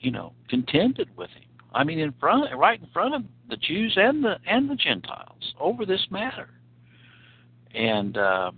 [0.00, 1.44] you know, contended with him.
[1.72, 5.54] I mean, in front, right in front of the Jews and the and the Gentiles
[5.60, 6.48] over this matter.
[7.74, 8.50] And uh,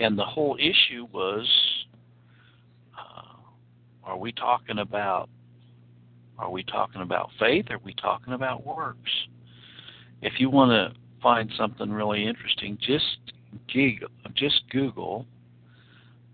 [0.00, 1.46] and the whole issue was,
[2.96, 3.36] uh,
[4.04, 5.28] are we talking about
[6.38, 7.66] are we talking about faith?
[7.70, 9.10] Are we talking about works?
[10.22, 13.18] If you want to find something really interesting, just
[13.72, 15.26] Google, just Google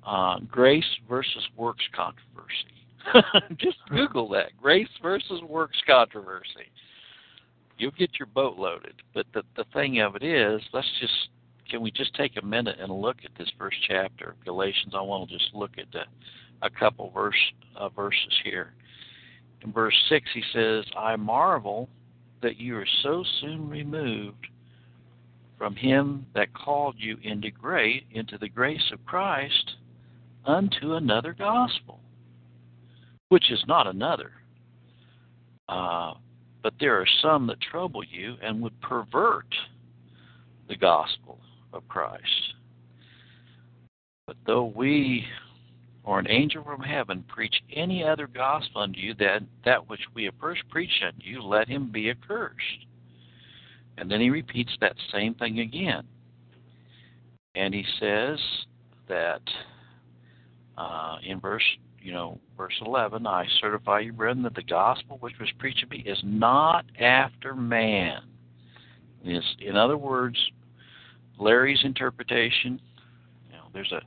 [0.06, 3.56] uh, grace versus works controversy.
[3.56, 6.70] just Google that grace versus works controversy.
[7.78, 8.94] You'll get your boat loaded.
[9.14, 11.28] But the the thing of it is, let's just
[11.74, 14.94] can we just take a minute and look at this first chapter of Galatians?
[14.96, 16.02] I want to just look at the,
[16.62, 17.34] a couple verse
[17.74, 18.74] uh, verses here.
[19.64, 21.88] In verse six, he says, "I marvel
[22.42, 24.46] that you are so soon removed
[25.58, 29.72] from him that called you into great into the grace of Christ
[30.46, 31.98] unto another gospel,
[33.30, 34.30] which is not another.
[35.68, 36.14] Uh,
[36.62, 39.52] but there are some that trouble you and would pervert
[40.68, 41.40] the gospel
[41.74, 42.54] of Christ.
[44.26, 45.26] But though we
[46.04, 50.24] or an angel from heaven preach any other gospel unto you than that which we
[50.24, 52.86] have first preached unto you, let him be accursed.
[53.96, 56.04] And then he repeats that same thing again.
[57.54, 58.38] And he says
[59.08, 59.40] that
[60.76, 61.64] uh, in verse,
[62.00, 65.86] you know, verse 11, I certify you, brethren, that the gospel which was preached to
[65.86, 68.22] me is not after man.
[69.24, 70.36] In other words,
[71.38, 72.80] Larry's interpretation,
[73.50, 74.00] you know, there's a,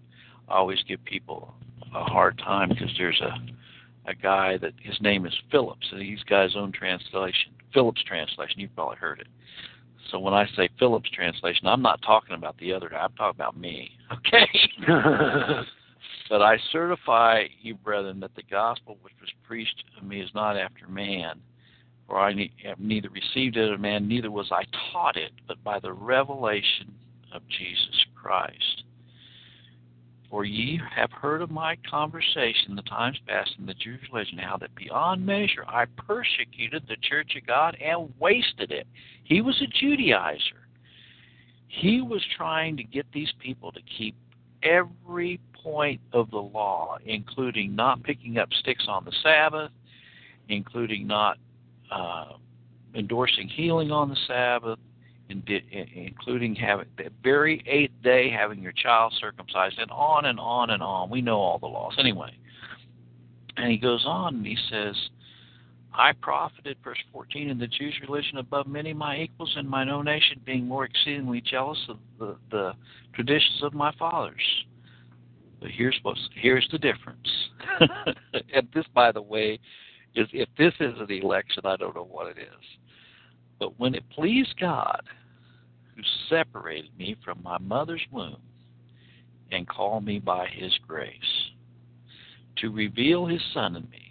[0.49, 1.53] I always give people
[1.93, 6.23] a hard time because there's a, a guy that his name is Phillips, and he's
[6.23, 8.59] got his own translation, Phillips translation.
[8.59, 9.27] You've probably heard it.
[10.09, 12.89] so when I say Phillips translation, I'm not talking about the other.
[12.89, 12.97] Guy.
[12.97, 13.91] I'm talking about me.
[14.09, 14.47] Okay.
[16.29, 20.55] but I certify you, brethren, that the gospel which was preached to me is not
[20.55, 21.41] after man,
[22.07, 24.63] for I have neither received it of man, neither was I
[24.93, 26.93] taught it, but by the revelation
[27.33, 28.83] of Jesus Christ.
[30.29, 34.57] For ye have heard of my conversation the times past in the Jewish religion, how
[34.57, 38.87] that beyond measure I persecuted the church of God and wasted it.
[39.23, 40.65] He was a Judaizer.
[41.67, 44.15] He was trying to get these people to keep
[44.63, 49.71] every point of the law, including not picking up sticks on the Sabbath,
[50.49, 51.37] including not
[51.91, 52.33] uh,
[52.95, 54.79] endorsing healing on the Sabbath,
[55.29, 60.81] including having the very eighth day having your child circumcised, and on and on and
[60.81, 61.09] on.
[61.09, 62.31] We know all the laws anyway.
[63.57, 64.95] And he goes on and he says,
[65.93, 70.05] I profited, verse 14, in the Jews' religion above many my equals in mine own
[70.05, 72.73] nation, being more exceedingly jealous of the, the
[73.15, 74.65] traditions of my fathers.
[75.59, 77.27] But here's what's here's the difference.
[78.53, 79.59] and this, by the way,
[80.15, 82.86] is if this is an election, I don't know what it is.
[83.59, 85.01] But when it pleased God,
[85.95, 88.41] who separated me from my mother's womb
[89.51, 91.11] and called me by his grace,
[92.57, 94.03] to reveal his Son in me,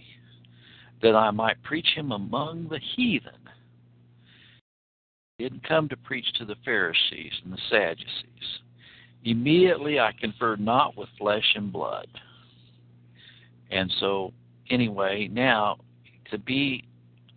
[1.03, 3.32] that I might preach him among the heathen,
[5.38, 8.61] he didn't come to preach to the Pharisees and the Sadducees.
[9.24, 12.09] Immediately I conferred not with flesh and blood.
[13.70, 14.32] And so
[14.70, 15.76] anyway, now
[16.30, 16.84] to be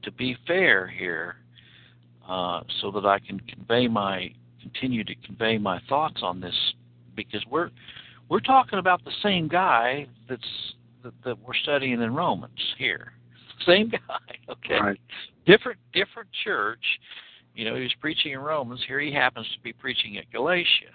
[0.03, 1.37] to be fair here,
[2.29, 6.55] uh, so that I can convey my continue to convey my thoughts on this
[7.15, 7.71] because we're
[8.29, 10.73] we're talking about the same guy that's
[11.03, 13.13] that, that we're studying in Romans here.
[13.65, 13.99] Same guy,
[14.49, 14.79] okay.
[14.79, 15.01] Right.
[15.45, 16.83] Different different church.
[17.55, 18.81] You know, he was preaching in Romans.
[18.87, 20.93] Here he happens to be preaching at Galatia.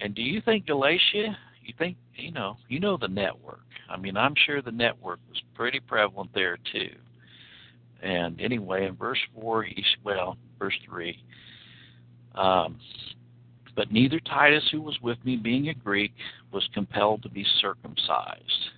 [0.00, 1.36] And do you think Galatia?
[1.64, 2.56] You think you know?
[2.68, 3.60] You know the network.
[3.88, 6.90] I mean, I'm sure the network was pretty prevalent there too.
[8.02, 11.16] And anyway, in verse 4, he's, well, verse 3,
[12.34, 12.78] um,
[13.74, 16.12] but neither Titus, who was with me, being a Greek,
[16.52, 18.70] was compelled to be circumcised.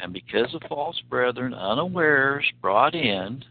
[0.00, 3.44] And because of false brethren, unawares, brought in,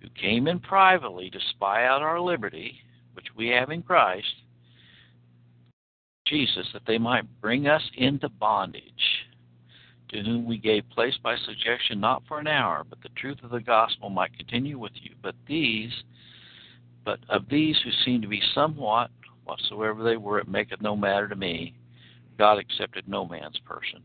[0.00, 2.78] who came in privately to spy out our liberty,
[3.14, 4.26] which we have in Christ,
[6.26, 8.82] Jesus, that they might bring us into bondage
[10.10, 13.50] to whom we gave place by suggestion not for an hour, but the truth of
[13.50, 15.14] the gospel might continue with you.
[15.22, 15.92] But these,
[17.04, 19.10] but of these who seem to be somewhat,
[19.44, 21.74] whatsoever they were, it maketh no matter to me.
[22.38, 24.02] God accepted no man's person.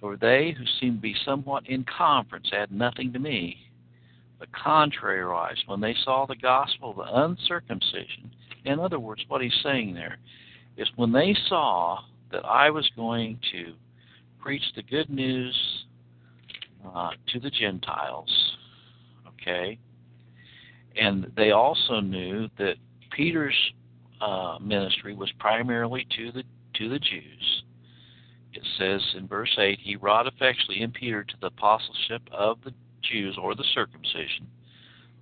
[0.00, 3.70] For they who seemed to be somewhat in conference add nothing to me,
[4.38, 9.60] but contrariwise, when they saw the gospel of the uncircumcision, in other words, what he's
[9.62, 10.18] saying there
[10.76, 12.00] is when they saw
[12.32, 13.74] that I was going to
[14.42, 15.84] preach the good news
[16.84, 18.30] uh, to the Gentiles.
[19.28, 19.78] Okay?
[21.00, 22.74] And they also knew that
[23.10, 23.56] Peter's
[24.20, 26.42] uh, ministry was primarily to the
[26.74, 27.62] to the Jews.
[28.54, 32.72] It says in verse 8, he wrought effectually in Peter to the apostleship of the
[33.02, 34.46] Jews or the circumcision.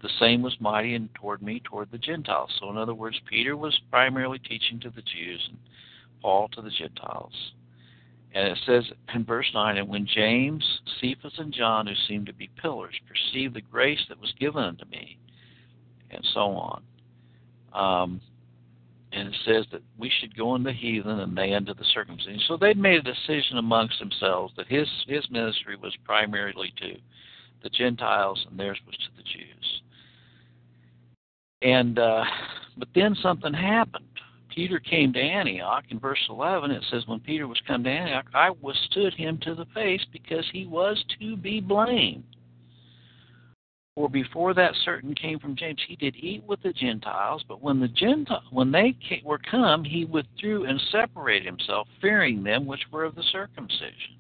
[0.03, 2.51] The same was mighty and toward me toward the Gentiles.
[2.59, 5.59] So in other words, Peter was primarily teaching to the Jews and
[6.23, 7.33] Paul to the Gentiles.
[8.33, 10.65] And it says in verse 9, And when James,
[11.01, 14.85] Cephas, and John, who seemed to be pillars, perceived the grace that was given unto
[14.87, 15.19] me,
[16.11, 16.83] and so on.
[17.73, 18.21] Um,
[19.13, 22.41] and it says that we should go into the heathen and they unto the circumcision.
[22.47, 26.95] So they'd made a decision amongst themselves that his his ministry was primarily to
[27.63, 29.83] the Gentiles and theirs was to the Jews.
[31.63, 32.25] And uh,
[32.77, 34.05] but then something happened.
[34.55, 38.27] Peter came to Antioch, in verse 11 it says, When Peter was come to Antioch,
[38.35, 42.25] I withstood him to the face because he was to be blamed.
[43.95, 47.81] For before that certain came from James, he did eat with the Gentiles, but when
[47.81, 52.81] the Gentile, when they came, were come, he withdrew and separated himself, fearing them which
[52.91, 54.17] were of the circumcision.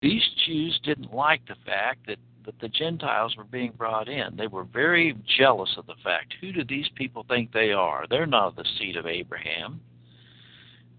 [0.00, 4.36] These Jews didn't like the fact that that the Gentiles were being brought in.
[4.36, 8.06] They were very jealous of the fact who do these people think they are?
[8.08, 9.80] They're not the seed of Abraham.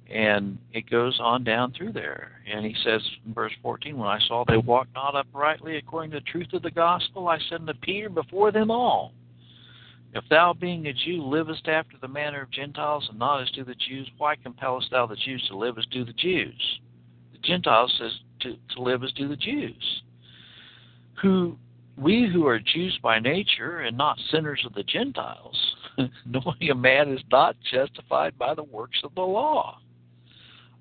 [0.09, 2.41] And it goes on down through there.
[2.51, 6.19] And he says in verse 14, When I saw they walked not uprightly according to
[6.19, 9.13] the truth of the gospel, I said unto Peter before them all,
[10.13, 13.63] If thou, being a Jew, livest after the manner of Gentiles and not as do
[13.63, 16.79] the Jews, why compellest thou the Jews to live as do the Jews?
[17.31, 18.11] The Gentiles says
[18.41, 20.01] to, to live as do the Jews
[21.21, 21.57] who
[21.97, 25.75] we who are Jews by nature and not sinners of the Gentiles,
[26.25, 29.79] knowing a man is not justified by the works of the law,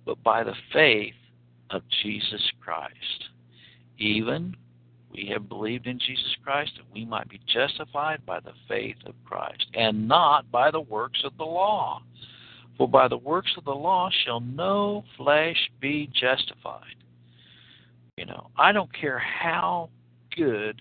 [0.07, 1.15] but by the faith
[1.71, 3.25] of Jesus Christ.
[3.99, 4.57] Even
[5.13, 9.15] we have believed in Jesus Christ that we might be justified by the faith of
[9.25, 12.03] Christ, and not by the works of the law.
[12.79, 16.95] For by the works of the law shall no flesh be justified.
[18.17, 19.91] You know, I don't care how
[20.41, 20.81] good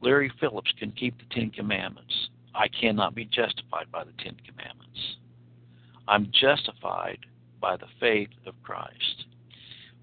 [0.00, 2.28] Larry Phillips can keep the Ten Commandments.
[2.54, 5.16] I cannot be justified by the Ten Commandments.
[6.06, 7.18] I'm justified
[7.60, 9.26] by the faith of Christ.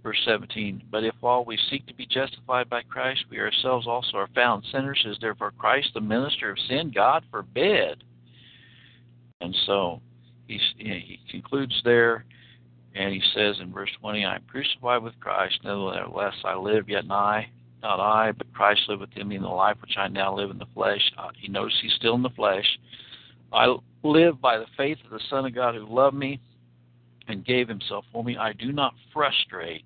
[0.03, 4.17] Verse 17, But if while we seek to be justified by Christ, we ourselves also
[4.17, 6.91] are found sinners, is therefore Christ the minister of sin?
[6.93, 8.03] God forbid.
[9.41, 10.01] And so
[10.47, 12.26] he, he concludes there,
[12.93, 17.07] and he says in verse 20, I am crucified with Christ, nevertheless I live, yet
[17.07, 17.49] not I,
[17.81, 20.57] not I, but Christ liveth within me in the life which I now live in
[20.57, 21.02] the flesh.
[21.18, 22.65] Uh, he knows he's still in the flesh.
[23.53, 26.39] I live by the faith of the Son of God who loved me
[27.27, 28.38] and gave himself for me.
[28.38, 29.85] I do not frustrate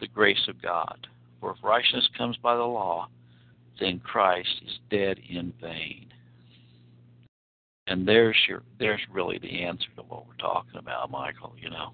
[0.00, 1.06] the grace of God.
[1.40, 3.08] For if righteousness comes by the law,
[3.80, 6.06] then Christ is dead in vain.
[7.86, 11.92] And there's your there's really the answer to what we're talking about, Michael, you know.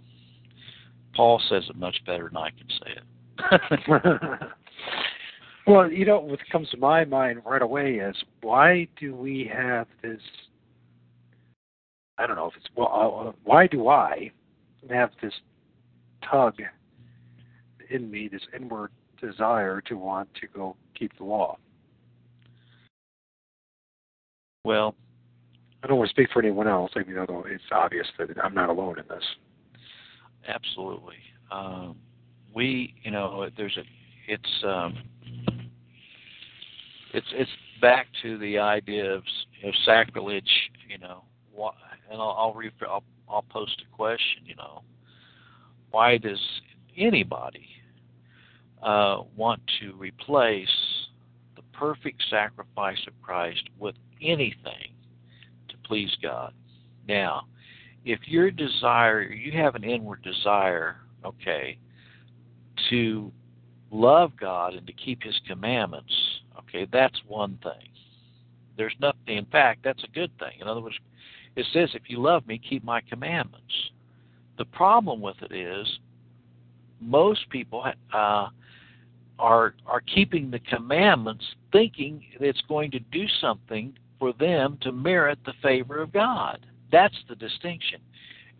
[1.14, 4.40] Paul says it much better than I can say it.
[5.66, 9.86] well, you know, what comes to my mind right away is why do we have
[10.02, 10.20] this
[12.16, 14.31] I don't know if it's well, uh, why do I
[14.90, 15.32] have this
[16.31, 16.55] tug
[17.90, 18.90] in me, this inward
[19.20, 21.56] desire to want to go keep the law.
[24.65, 24.94] Well,
[25.82, 28.55] I don't want to speak for anyone else, I mean, although it's obvious that I'm
[28.55, 29.24] not alone in this.
[30.48, 31.16] Absolutely.
[31.51, 31.97] Um,
[32.55, 33.82] we, you know, there's a,
[34.26, 34.98] it's, um,
[37.12, 39.22] it's, it's back to the idea of,
[39.64, 40.51] of sacrilege,
[40.88, 41.24] you know,
[42.10, 44.82] and I'll, I'll, refer, I'll, I'll post a question, you know,
[45.90, 46.40] why does
[46.96, 47.68] anybody
[48.84, 50.68] uh, want to replace
[51.56, 54.92] the perfect sacrifice of Christ with anything
[55.68, 56.52] to please God.
[57.09, 57.46] Now,
[58.05, 61.78] if your desire, you have an inward desire, okay,
[62.90, 63.32] to
[63.94, 66.12] love God and to keep His commandments,
[66.58, 67.88] okay, that's one thing.
[68.76, 70.60] There's nothing, in fact, that's a good thing.
[70.60, 70.96] In other words,
[71.56, 73.72] it says, if you love me, keep my commandments.
[74.58, 75.86] The problem with it is
[77.00, 78.48] most people uh,
[79.38, 85.38] are are keeping the commandments, thinking it's going to do something for them to merit
[85.44, 86.66] the favor of God.
[86.90, 88.00] That's the distinction.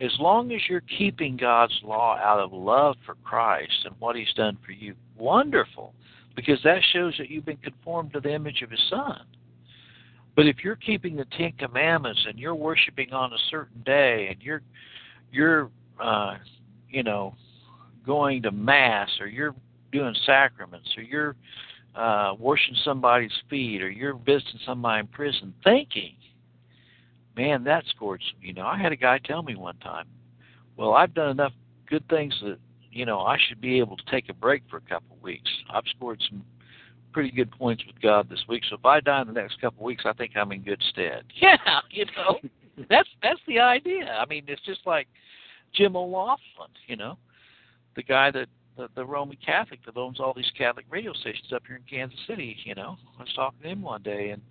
[0.01, 4.33] As long as you're keeping God's law out of love for Christ and what He's
[4.35, 5.93] done for you, wonderful,
[6.35, 9.21] because that shows that you've been conformed to the image of His Son.
[10.35, 14.41] But if you're keeping the Ten Commandments and you're worshiping on a certain day and
[14.41, 14.61] you're
[15.31, 15.69] you're
[15.99, 16.35] uh,
[16.89, 17.33] you know
[18.05, 19.55] going to mass or you're
[19.91, 21.35] doing sacraments or you're
[21.95, 26.15] uh, washing somebody's feet or you're visiting somebody in prison, thinking,
[27.35, 28.21] man, that scored.
[28.41, 30.05] You know, I had a guy tell me one time,
[30.77, 31.53] well, I've done enough
[31.87, 32.57] good things that
[32.91, 35.49] you know I should be able to take a break for a couple of weeks.
[35.71, 36.43] I've scored some
[37.13, 39.81] pretty good points with God this week, so if I die in the next couple
[39.81, 41.23] of weeks, I think I'm in good stead.
[41.41, 41.57] Yeah,
[41.89, 42.39] you know,
[42.89, 44.05] that's that's the idea.
[44.05, 45.07] I mean, it's just like
[45.73, 47.17] Jim O'Loughlin, you know,
[47.95, 48.47] the guy that
[48.77, 52.19] the, the Roman Catholic that owns all these Catholic radio stations up here in Kansas
[52.27, 52.57] City.
[52.65, 54.41] You know, I was talking to him one day, and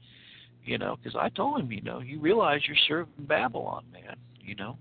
[0.64, 4.16] you know, because I told him, you know, you realize you're serving Babylon, man.
[4.40, 4.76] You know,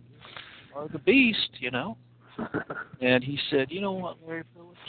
[0.76, 1.50] or the beast.
[1.60, 1.98] You know,
[3.02, 4.80] and he said, you know what, Larry Phillips.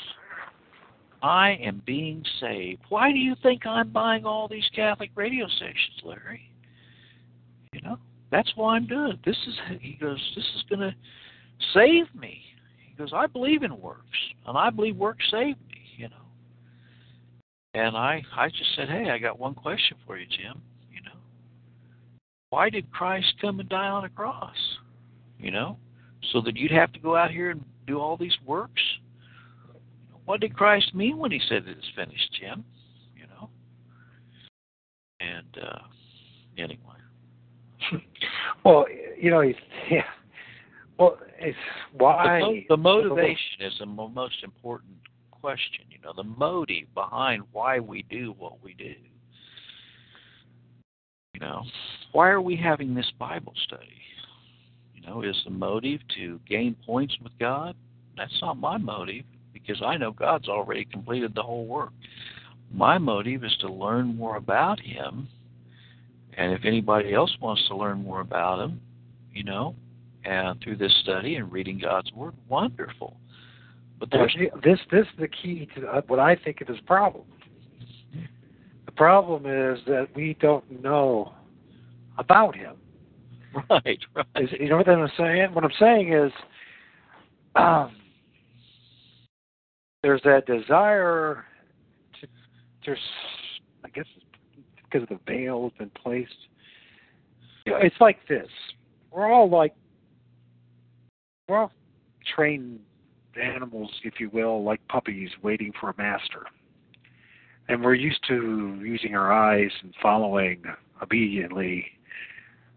[1.22, 2.82] I am being saved.
[2.90, 6.42] Why do you think I'm buying all these Catholic radio stations, Larry?
[7.72, 7.98] You know,
[8.30, 9.20] that's why I'm doing it.
[9.24, 10.94] This is, he goes, this is going to
[11.72, 12.42] save me
[12.90, 16.16] because I believe in works, and I believe works save me, you know.
[17.72, 20.60] And I, I just said, hey, I got one question for you, Jim.
[22.50, 24.56] Why did Christ come and die on a cross?
[25.38, 25.78] You know,
[26.32, 28.82] so that you'd have to go out here and do all these works.
[30.24, 32.64] What did Christ mean when he said it is finished, Jim?
[33.16, 33.50] You know.
[35.20, 35.78] And uh,
[36.56, 36.78] anyway.
[38.64, 38.86] well,
[39.20, 39.42] you know,
[39.90, 40.04] yeah
[40.98, 41.56] well, it's
[41.92, 44.94] why the, the motivation is the most important
[45.30, 45.84] question.
[45.90, 48.94] You know, the motive behind why we do what we do.
[51.34, 51.62] You know,
[52.14, 54.00] why are we having this Bible study?
[54.94, 57.76] You know, is the motive to gain points with God?
[58.16, 61.90] That's not my motive because I know God's already completed the whole work.
[62.72, 65.28] My motive is to learn more about Him
[66.36, 68.80] And if anybody else wants to learn more about him,
[69.32, 69.74] you know,
[70.24, 73.16] and through this study and reading God's Word, wonderful.
[74.00, 77.24] But there's this this is the key to what I think of as problem.
[78.86, 81.32] The problem is that we don't know
[82.18, 82.76] about him.
[83.70, 84.26] right, right.
[84.36, 85.54] Is, you know what I'm saying?
[85.54, 86.32] What I'm saying is,
[87.54, 87.94] um,
[90.02, 91.44] there's that desire
[92.20, 92.26] to,
[92.84, 92.98] there's,
[93.84, 94.06] I guess,
[94.84, 96.32] because the veil has been placed.
[97.64, 98.48] You know, it's like this.
[99.10, 99.74] We're all like,
[101.48, 101.72] we're all
[102.34, 102.80] trained
[103.40, 106.46] animals, if you will, like puppies waiting for a master.
[107.68, 110.62] And we're used to using our eyes and following
[111.02, 111.86] obediently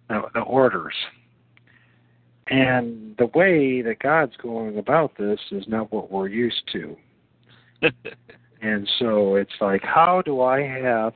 [0.10, 0.94] the, the orders.
[2.50, 6.96] And the way that God's going about this is not what we're used to.
[8.62, 11.14] and so it's like, how do I have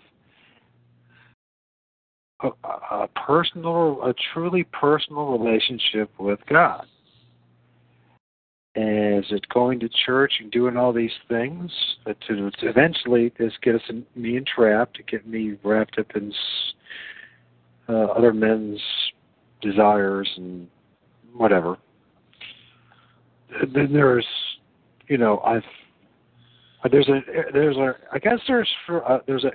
[2.41, 2.49] a,
[2.91, 6.85] a personal, a truly personal relationship with God?
[8.75, 11.69] is it going to church and doing all these things
[12.05, 16.33] that to, eventually just get us in, me entrapped to get me wrapped up in
[17.89, 18.79] uh, other men's
[19.61, 20.67] desires and
[21.33, 21.77] whatever
[23.61, 24.25] and then there's
[25.07, 25.63] you know i've
[26.91, 27.21] there's a
[27.53, 29.51] there's a i guess there's for uh, there's a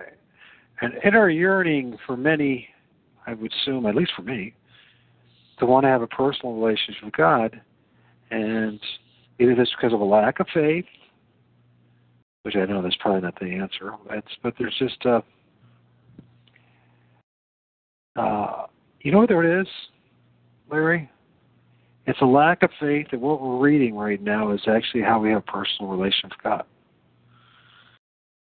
[0.81, 2.69] an inner yearning for many
[3.27, 4.55] i would assume at least for me
[5.59, 7.61] to want to have a personal relationship with god
[8.31, 8.81] and
[9.39, 10.87] Either this because of a lack of faith,
[12.43, 13.93] which I know that's probably not the answer.
[14.43, 15.23] But there's just a,
[18.17, 18.67] uh,
[19.01, 19.67] you know what there is,
[20.71, 21.11] Larry?
[22.07, 25.31] It's a lack of faith that what we're reading right now is actually how we
[25.31, 26.65] have a personal relation with God.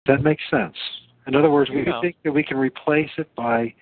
[0.06, 0.76] That makes sense.
[1.27, 1.99] In other words, we Yeah.
[2.02, 3.73] think that we can replace it by,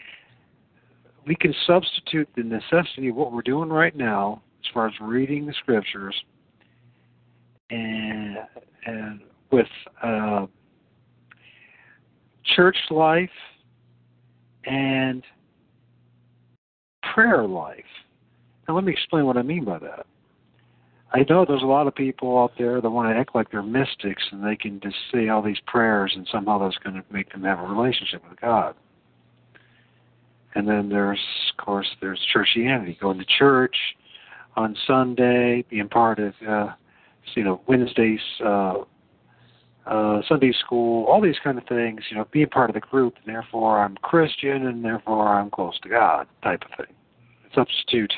[1.26, 5.46] we can substitute the necessity of what we're doing right now, as far as reading
[5.46, 6.24] the scriptures,
[7.70, 8.38] and
[8.86, 9.22] and
[9.52, 9.70] with
[10.02, 10.48] uh,
[12.44, 13.30] church life
[14.66, 15.24] and
[17.18, 17.84] prayer life.
[18.68, 20.06] Now, let me explain what I mean by that.
[21.14, 23.64] I know there's a lot of people out there that want to act like they're
[23.64, 27.32] mystics and they can just say all these prayers and somehow that's going to make
[27.32, 28.76] them have a relationship with God.
[30.54, 31.20] And then there's,
[31.58, 33.76] of course, there's churchianity, going to church
[34.56, 36.68] on Sunday, being part of uh,
[37.36, 38.76] you know Wednesdays, uh,
[39.88, 42.02] uh, Sunday school, all these kind of things.
[42.10, 45.80] You know, being part of the group, and therefore I'm Christian, and therefore I'm close
[45.82, 46.97] to God, type of thing.
[47.58, 48.14] Substitute.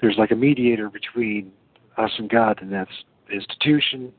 [0.00, 1.52] There's like a mediator between
[1.96, 2.90] us and God, and that's
[3.32, 4.12] institution.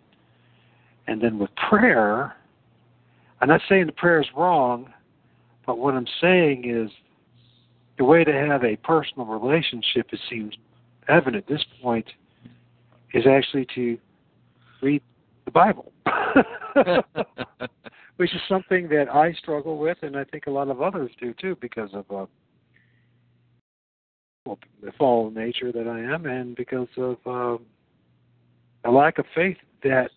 [1.07, 2.35] And then with prayer,
[3.41, 4.93] I'm not saying the prayer is wrong,
[5.65, 6.89] but what I'm saying is
[7.97, 10.55] the way to have a personal relationship, it seems
[11.07, 12.07] evident at this point,
[13.13, 13.97] is actually to
[14.81, 15.01] read
[15.45, 15.91] the Bible,
[18.17, 21.33] which is something that I struggle with, and I think a lot of others do
[21.33, 22.25] too, because of uh,
[24.45, 27.57] well, the fallen nature that I am, and because of uh,
[28.85, 30.11] a lack of faith that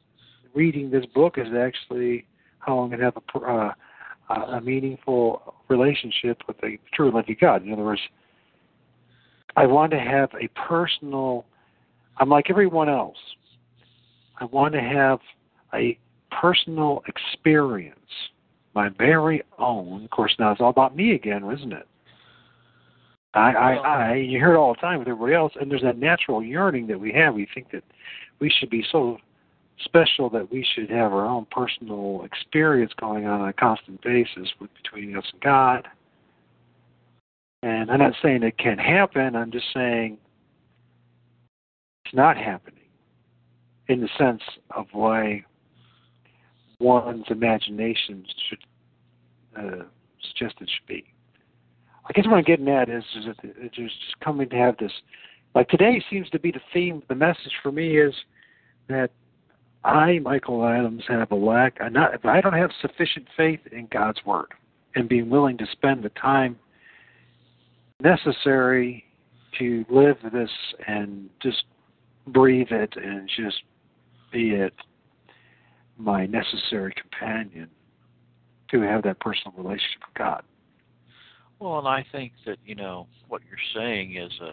[0.55, 2.27] reading this book is actually
[2.59, 3.74] how I'm going to have a,
[4.31, 7.65] uh, a meaningful relationship with a true and living God.
[7.65, 8.01] In other words,
[9.57, 11.44] I want to have a personal
[12.19, 13.16] I'm like everyone else.
[14.39, 15.19] I want to have
[15.74, 15.99] a
[16.31, 17.99] personal experience,
[18.74, 20.05] my very own.
[20.05, 21.86] Of course, now it's all about me again, isn't it?
[23.35, 24.15] I, I, I.
[24.17, 27.01] You hear it all the time with everybody else, and there's that natural yearning that
[27.01, 27.35] we have.
[27.35, 27.85] We think that
[28.41, 29.19] we should be so
[29.85, 34.49] special that we should have our own personal experience going on on a constant basis
[34.61, 35.89] with between us and God.
[37.63, 39.37] And I'm not saying it can't happen.
[39.37, 40.19] I'm just saying
[42.05, 42.81] it's not happening
[43.89, 44.43] in the sense
[44.77, 45.45] of why
[46.81, 48.59] one's imagination should
[49.57, 49.85] uh,
[50.21, 51.12] suggest it should be.
[52.05, 54.93] I guess what I'm getting at is, is it's just coming to have this.
[55.55, 57.03] Like today seems to be the theme.
[57.09, 58.15] The message for me is
[58.89, 59.11] that
[59.85, 61.79] I, Michael Adams, have a lack.
[61.81, 62.24] I not.
[62.24, 64.47] I don't have sufficient faith in God's word
[64.95, 66.59] and being willing to spend the time
[68.01, 69.05] necessary
[69.59, 70.51] to live this
[70.87, 71.65] and just
[72.27, 73.62] breathe it and just
[74.33, 74.74] be it
[75.99, 77.69] my necessary companion
[78.70, 80.43] to have that personal relationship with God.
[81.63, 84.49] Well, and I think that you know what you're saying is a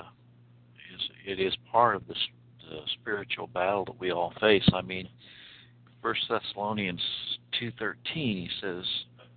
[0.94, 2.20] is it is part of this
[2.70, 4.70] the spiritual battle that we all face.
[4.76, 5.10] I mean,
[6.04, 7.02] First Thessalonians
[7.60, 8.86] two thirteen, he says,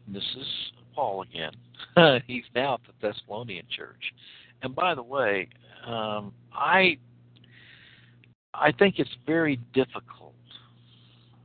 [0.07, 0.47] this is
[0.94, 1.53] Paul again.
[2.27, 4.03] He's now at the Thessalonian church.
[4.62, 5.49] And by the way,
[5.86, 6.99] um, I
[8.53, 10.35] I think it's very difficult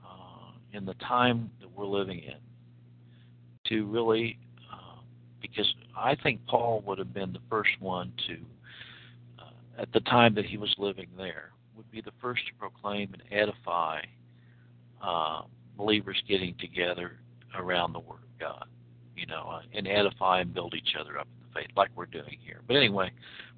[0.06, 2.36] uh, in the time that we're living in
[3.70, 4.38] to really,
[5.50, 8.38] because I think Paul would have been the first one to,
[9.40, 13.14] uh, at the time that he was living there, would be the first to proclaim
[13.14, 14.02] and edify
[15.02, 15.42] uh,
[15.78, 17.20] believers getting together
[17.56, 18.66] around the Word of God,
[19.16, 22.08] you know, uh, and edify and build each other up in the faith, like we're
[22.08, 22.62] doing here.
[22.68, 23.12] But anyway,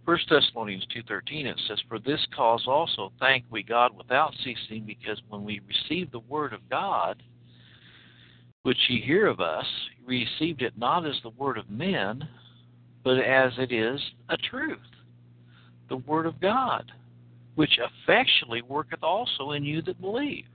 [0.06, 4.84] First Thessalonians two thirteen it says, "For this cause also thank we God without ceasing,
[4.86, 7.22] because when we received the Word of God."
[8.64, 9.66] Which ye hear of us,
[10.06, 12.28] received it not as the word of men,
[13.04, 14.00] but as it is
[14.30, 14.80] a truth,
[15.88, 16.92] the word of God,
[17.56, 20.46] which effectually worketh also in you that believe.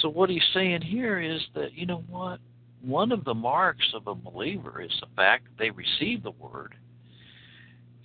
[0.00, 2.40] So what he's saying here is that, you know what?
[2.82, 6.74] One of the marks of a believer is the fact that they receive the word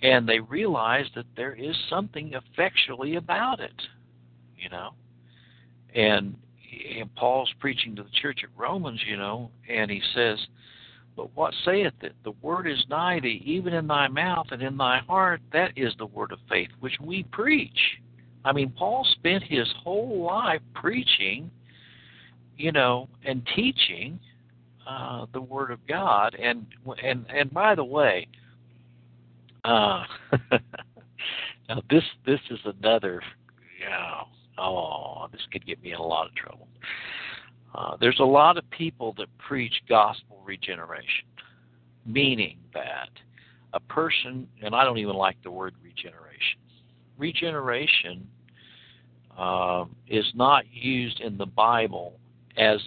[0.02, 3.74] and they realize that there is something effectually about it,
[4.56, 4.90] you know.
[5.94, 6.36] And
[6.98, 10.38] and Paul's preaching to the church at Romans, you know, and he says,
[11.16, 12.14] But what saith it?
[12.24, 15.40] The word is nigh thee, even in thy mouth and in thy heart.
[15.52, 17.78] That is the word of faith which we preach.
[18.44, 21.50] I mean, Paul spent his whole life preaching,
[22.56, 24.18] you know, and teaching
[24.88, 26.34] uh, the word of God.
[26.34, 26.66] And
[27.02, 28.26] and and by the way,
[29.64, 30.04] uh,
[31.68, 33.22] now this this is another,
[33.78, 34.24] you know,
[34.60, 36.68] oh, this could get me in a lot of trouble.
[37.74, 41.26] Uh, there's a lot of people that preach gospel regeneration,
[42.04, 43.10] meaning that
[43.72, 46.58] a person, and I don't even like the word regeneration.
[47.16, 48.26] Regeneration
[49.38, 52.18] uh, is not used in the Bible
[52.56, 52.80] as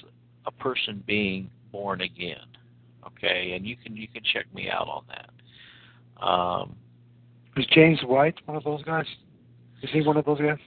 [0.45, 2.45] a person being born again.
[3.07, 6.25] Okay, and you can you can check me out on that.
[6.25, 6.75] Um,
[7.55, 9.05] is James White one of those guys?
[9.81, 10.57] Is he one of those guys?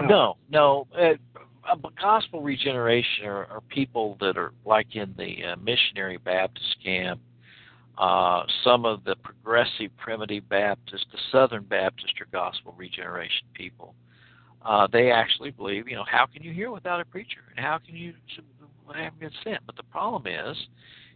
[0.00, 0.86] No, no.
[0.98, 1.14] Uh,
[2.00, 7.20] gospel regeneration are, are, people that are like in the uh, missionary Baptist camp,
[7.98, 13.94] uh, some of the progressive primitive Baptist, the Southern Baptist are gospel regeneration people.
[14.64, 17.78] Uh, they actually believe, you know, how can you hear without a preacher, and how
[17.78, 18.12] can you
[18.94, 19.60] have been sent?
[19.64, 20.56] But the problem is,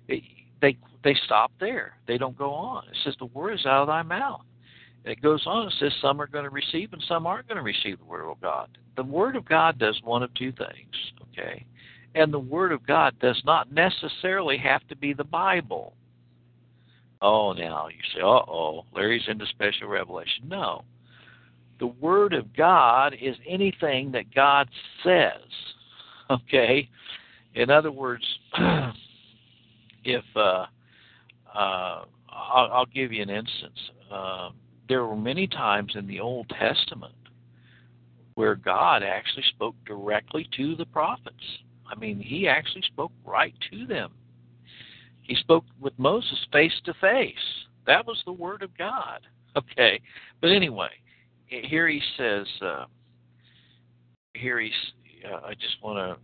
[0.09, 0.23] it,
[0.63, 1.95] they they stop there.
[2.07, 2.85] They don't go on.
[2.85, 4.43] It says the word is out of thy mouth.
[5.05, 7.63] It goes on and says some are going to receive and some aren't going to
[7.63, 8.69] receive the Word of God.
[8.97, 11.65] The Word of God does one of two things, okay?
[12.15, 15.95] And the Word of God does not necessarily have to be the Bible.
[17.23, 20.45] Oh, now you say, uh oh, Larry's into special revelation.
[20.49, 20.85] No.
[21.79, 24.69] The Word of God is anything that God
[25.03, 25.41] says,
[26.31, 26.89] okay?
[27.55, 28.25] In other words,
[30.05, 30.67] if, uh,
[31.55, 33.79] uh, I'll, I'll, give you an instance.
[34.11, 34.55] Um,
[34.91, 37.15] there were many times in the Old Testament
[38.35, 41.45] where God actually spoke directly to the prophets.
[41.87, 44.11] I mean, he actually spoke right to them.
[45.23, 47.35] He spoke with Moses face to face.
[47.87, 49.21] That was the word of God.
[49.57, 50.01] Okay.
[50.41, 50.91] But anyway,
[51.49, 52.85] here he says, uh,
[54.33, 54.71] here he's,
[55.29, 56.17] uh, I just want to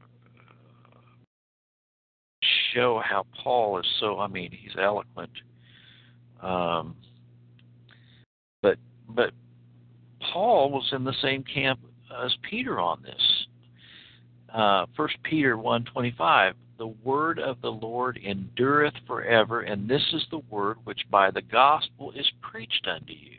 [2.73, 5.33] show how Paul is so, I mean, he's eloquent.
[6.41, 6.95] Um,
[9.09, 9.33] but
[10.33, 11.81] Paul was in the same camp
[12.25, 13.47] as Peter on this.
[14.53, 16.55] Uh, First Peter one twenty five.
[16.79, 21.41] The word of the Lord endureth forever, and this is the word which by the
[21.41, 23.39] gospel is preached unto you.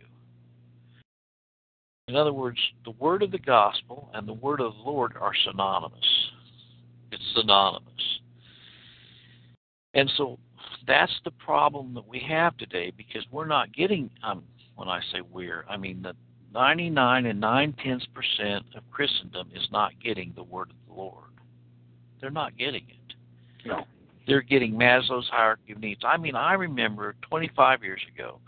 [2.07, 5.33] In other words, the word of the gospel and the word of the Lord are
[5.45, 6.31] synonymous.
[7.11, 8.19] It's synonymous.
[9.93, 10.39] And so
[10.87, 14.43] that's the problem that we have today because we're not getting um,
[14.77, 16.13] when I say we're, I mean the
[16.53, 21.25] 99 and 9 tenths percent of Christendom is not getting the word of the Lord.
[22.21, 23.15] They're not getting it.
[23.65, 23.83] No.
[24.25, 26.01] They're getting Maslow's hierarchy of needs.
[26.05, 28.39] I mean, I remember 25 years ago,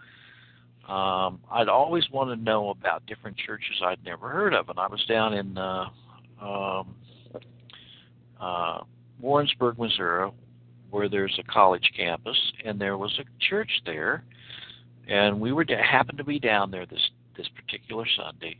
[0.91, 4.88] um, I'd always want to know about different churches I'd never heard of, and I
[4.88, 5.85] was down in uh,
[6.41, 6.95] um,
[8.39, 8.80] uh,
[9.19, 10.31] Warrensburg, Missouri,
[10.89, 14.23] where there's a college campus, and there was a church there
[15.10, 18.60] and we were happened to be down there this this particular Sunday,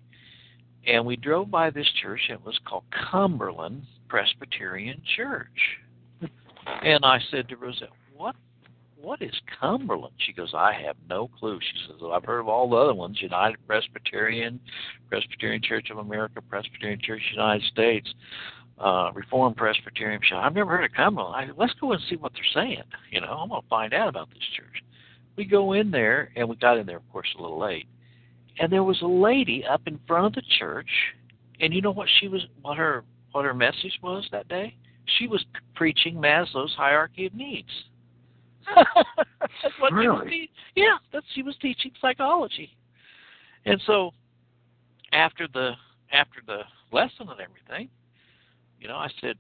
[0.88, 2.22] and we drove by this church.
[2.30, 5.48] And it was called Cumberland Presbyterian Church,
[6.84, 8.36] and I said to Rosette, "What
[9.00, 12.70] what is Cumberland?" She goes, "I have no clue." She says, "I've heard of all
[12.70, 14.60] the other ones: United Presbyterian,
[15.10, 18.14] Presbyterian Church of America, Presbyterian Church United States."
[18.80, 20.38] uh, Reformed Presbyterian church.
[20.38, 21.52] I've never heard of Cumberland.
[21.52, 22.84] I, let's go and see what they're saying.
[23.12, 24.84] You know, I'm going to find out about this church.
[25.40, 27.88] We go in there, and we got in there, of course, a little late.
[28.60, 30.90] And there was a lady up in front of the church,
[31.62, 34.76] and you know what she was, what her, what her message was that day?
[35.18, 35.46] She was
[35.76, 37.70] preaching Maslow's hierarchy of needs.
[38.76, 40.26] that's what really?
[40.26, 42.76] she te- yeah, that's she was teaching psychology.
[43.66, 44.12] And so
[45.14, 45.72] after the
[46.12, 47.88] after the lesson and everything,
[48.82, 49.38] you know, I said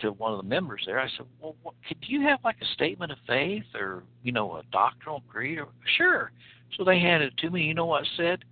[0.00, 2.66] to one of the members there, I said, "Well, what, could you have like a
[2.74, 6.32] statement of faith or you know a doctrinal creed?" Or sure.
[6.76, 7.62] So they handed it to me.
[7.62, 8.44] You know what it said?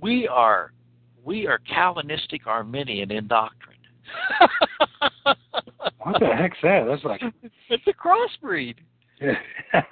[0.00, 0.72] We are
[1.24, 3.76] we are Calvinistic Arminian in doctrine.
[5.98, 6.84] what the heck's that?
[6.88, 7.22] That's like
[7.70, 8.76] it's a crossbreed.
[9.20, 9.34] Yeah.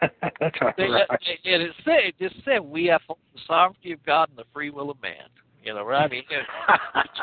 [0.41, 0.75] That's right.
[0.79, 3.15] and it said it just said we have the
[3.47, 5.29] sovereignty of God and the free will of man.
[5.63, 6.05] You know, right?
[6.05, 6.39] I mean, you,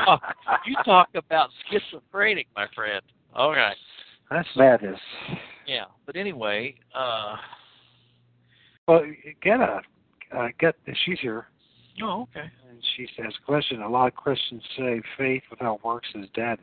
[0.06, 0.22] talk,
[0.66, 3.02] you talk about schizophrenic, my friend.
[3.34, 3.78] All right.
[4.30, 5.00] That's madness.
[5.66, 5.86] Yeah.
[6.06, 7.36] But anyway, uh
[8.88, 9.04] Well,
[9.42, 9.82] get a
[10.36, 10.76] uh, get.
[11.06, 11.48] She's here,
[12.02, 12.50] oh, okay.
[12.70, 16.60] and she says, "Question: A lot of Christians say faith without works is dead.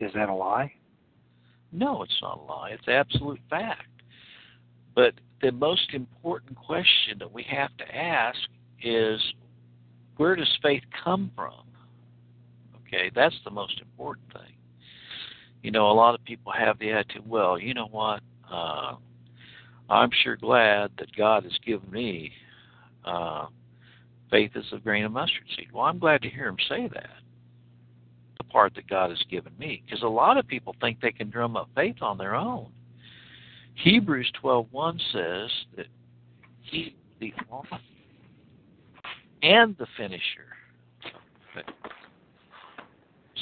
[0.00, 0.72] Is that a lie?"
[1.72, 2.70] No, it's not a lie.
[2.70, 3.88] It's absolute fact.
[4.94, 8.38] But the most important question that we have to ask
[8.82, 9.20] is
[10.16, 11.62] where does faith come from?
[12.86, 14.55] Okay, that's the most important thing.
[15.66, 18.20] You know, a lot of people have the attitude, well, you know what?
[18.48, 18.94] Uh,
[19.90, 22.30] I'm sure glad that God has given me
[23.04, 23.46] uh,
[24.30, 25.70] faith as a grain of mustard seed.
[25.72, 27.10] Well, I'm glad to hear him say that
[28.38, 31.30] the part that God has given me because a lot of people think they can
[31.30, 32.70] drum up faith on their own.
[33.74, 35.86] Hebrews 12:1 says that
[36.62, 37.80] he the author
[39.42, 40.55] and the finisher.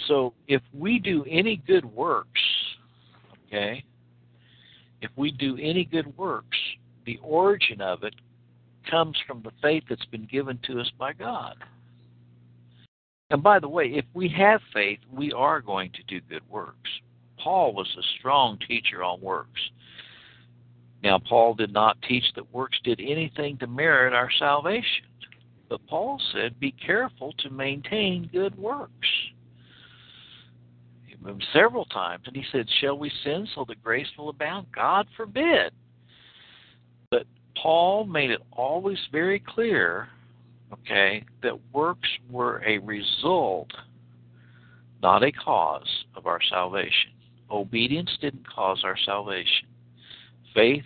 [0.09, 2.40] So if we do any good works,
[3.47, 3.85] okay,
[5.01, 6.59] if we do any good works,
[7.06, 8.14] the origin of it
[8.90, 11.56] comes from the faith that's been given to us by God.
[13.31, 16.90] And by the way, if we have faith, we are going to do good works.
[17.39, 19.60] Paul was a strong teacher on works.
[21.02, 25.05] Now, Paul did not teach that works did anything to merit our salvation.
[25.68, 29.09] But Paul said, be careful to maintain good works.
[31.25, 32.25] Him several times.
[32.27, 34.67] And he said, Shall we sin so that grace will abound?
[34.75, 35.73] God forbid.
[37.11, 37.27] But
[37.57, 40.09] Paul made it always very clear,
[40.73, 43.71] okay, that works were a result,
[45.03, 47.13] not a cause of our salvation.
[47.51, 49.69] Obedience didn't cause our salvation.
[50.55, 50.85] Faith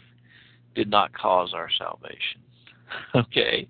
[0.74, 2.40] did not cause our salvation.
[3.14, 3.68] Okay?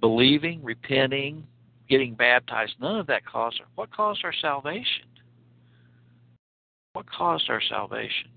[0.00, 1.46] Believing, repenting,
[1.88, 5.04] getting baptized, none of that caused our what caused our salvation?
[6.92, 8.30] What caused our salvation?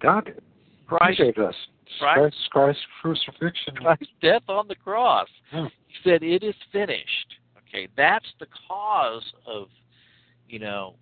[0.00, 0.34] God.
[0.86, 1.54] Christ saved us.
[1.98, 3.76] Christ- Christ, Christ's crucifixion.
[3.76, 5.28] Christ's death on the cross.
[5.50, 5.66] Hmm.
[5.86, 7.34] He said, It is finished.
[7.58, 9.68] Okay, that's the cause of,
[10.48, 10.94] you know,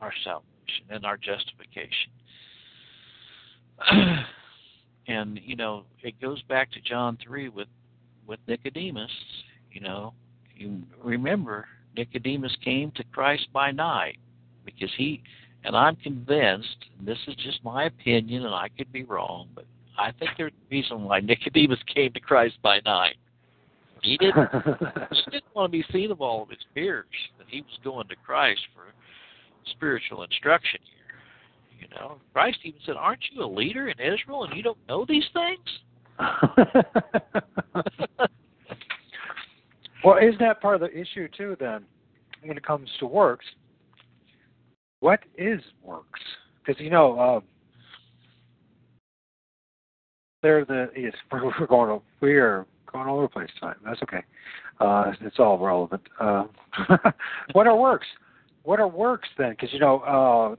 [0.00, 2.12] our salvation and our justification.
[5.08, 7.68] and, you know, it goes back to John 3 with,
[8.26, 9.10] with Nicodemus.
[9.72, 10.14] You know,
[10.54, 11.66] you remember,
[11.96, 14.18] Nicodemus came to Christ by night
[14.80, 15.22] because he,
[15.64, 19.66] and I'm convinced, and this is just my opinion, and I could be wrong, but
[19.98, 23.16] I think there's a reason why Nicodemus came to Christ by night.
[24.02, 27.04] He didn't he didn't want to be seen of all of his peers
[27.36, 28.84] that he was going to Christ for
[29.72, 31.18] spiritual instruction here.
[31.82, 35.04] You know, Christ even said, "Aren't you a leader in Israel and you don't know
[35.06, 35.58] these things?"
[40.02, 41.56] well, isn't that part of the issue too?
[41.60, 41.84] Then,
[42.42, 43.44] when it comes to works,
[45.00, 46.20] what is works?
[46.64, 47.40] Because you know, uh,
[50.42, 53.76] they're the yes, we're, going we are going all over the place tonight.
[53.84, 54.22] That's okay.
[54.80, 56.02] Uh, it's all relevant.
[56.18, 56.44] Uh,
[57.52, 58.06] what are works?
[58.62, 59.50] What are works then?
[59.50, 60.56] Because you know, uh,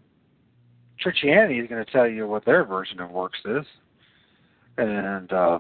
[1.04, 3.66] Churchianity is going to tell you what their version of works is,
[4.78, 5.60] and uh,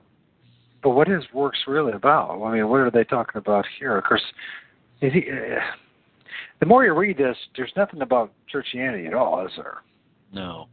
[0.83, 2.41] but what is works really about?
[2.43, 3.97] I mean, what are they talking about here?
[3.97, 4.23] Of course,
[5.01, 5.59] is he, uh,
[6.61, 9.81] the more you read this, there's nothing about Churchianity at all, is there?
[10.31, 10.69] No.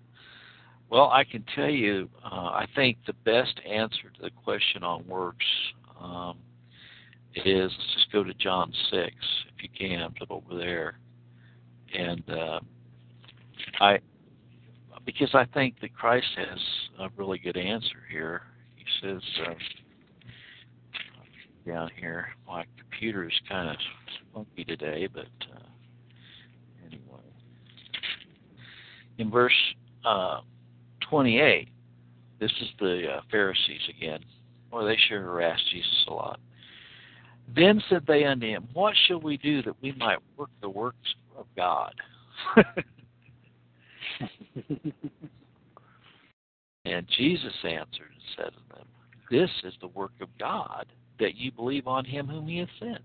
[0.91, 5.07] Well, I can tell you, uh, I think the best answer to the question on
[5.09, 5.45] works
[6.01, 6.39] um,
[7.35, 9.13] is let's just go to John 6,
[9.57, 10.99] if you can, flip over there.
[11.97, 12.61] And uh,
[13.81, 13.99] I,
[15.05, 16.59] because I think that Christ has
[17.01, 18.43] a really good answer here.
[18.77, 19.55] He says, uh,
[21.67, 23.77] down here, my computer is kind of
[24.35, 25.69] funky today, but uh,
[26.87, 27.21] anyway.
[29.19, 29.53] In verse
[30.05, 30.41] uh,
[31.11, 31.69] 28,
[32.41, 34.21] this is the uh, Pharisees again.
[34.71, 36.39] Or they sure harassed Jesus a lot.
[37.55, 41.15] Then said they unto him, What shall we do that we might work the works
[41.37, 41.95] of God?
[46.85, 48.87] and Jesus answered and said to them,
[49.31, 50.85] This is the work of God,
[51.19, 53.01] that you believe on him whom he hath sent.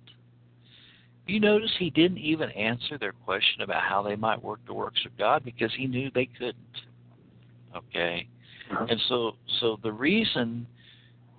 [1.25, 4.99] You notice he didn't even answer their question about how they might work the works
[5.05, 6.55] of God because he knew they couldn't.
[7.75, 8.27] Okay?
[8.71, 8.87] Uh-huh.
[8.89, 10.67] And so so the reason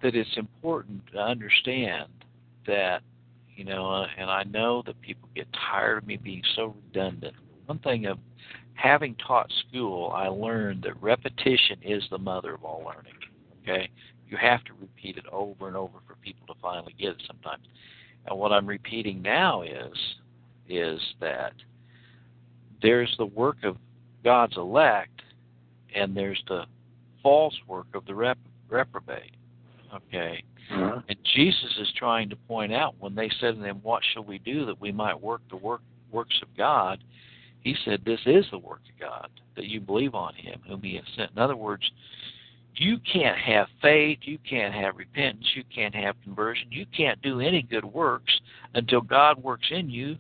[0.02, 2.08] that it's important to understand
[2.66, 3.02] that
[3.56, 7.34] you know uh, and I know that people get tired of me being so redundant.
[7.66, 8.18] One thing of
[8.74, 13.14] having taught school, I learned that repetition is the mother of all learning.
[13.62, 13.90] Okay?
[14.28, 17.66] You have to repeat it over and over for people to finally get it sometimes.
[18.26, 19.96] And what I'm repeating now is
[20.68, 21.52] is that
[22.80, 23.76] there's the work of
[24.22, 25.22] God's elect
[25.94, 26.64] and there's the
[27.22, 28.38] false work of the rep-
[28.68, 29.34] reprobate.
[29.94, 30.42] Okay?
[30.72, 31.00] Uh-huh.
[31.08, 34.38] And Jesus is trying to point out when they said to him, What shall we
[34.38, 37.04] do that we might work the work works of God?
[37.60, 40.96] He said, This is the work of God, that you believe on him whom he
[40.96, 41.32] has sent.
[41.32, 41.90] In other words,
[42.76, 47.40] you can't have faith, you can't have repentance, you can't have conversion, you can't do
[47.40, 48.32] any good works
[48.74, 50.16] until God works in you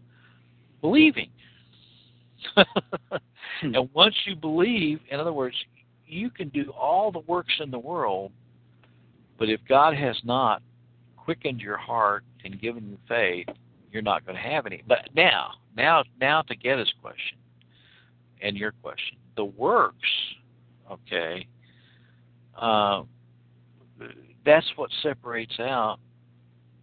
[0.80, 1.30] believing.
[3.60, 3.74] Hmm.
[3.74, 5.54] and once you believe, in other words,
[6.06, 8.32] you can do all the works in the world,
[9.38, 10.62] but if God has not
[11.16, 13.46] quickened your heart and given you faith,
[13.92, 14.82] you're not going to have any.
[14.86, 17.38] But now, now, now to get his question
[18.42, 19.96] and your question, the works,
[20.90, 21.46] okay,
[22.56, 23.02] uh,
[24.44, 25.98] that's what separates out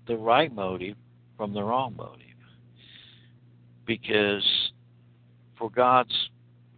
[0.07, 0.95] the right motive
[1.37, 2.17] from the wrong motive.
[3.85, 4.71] Because
[5.57, 6.29] for God's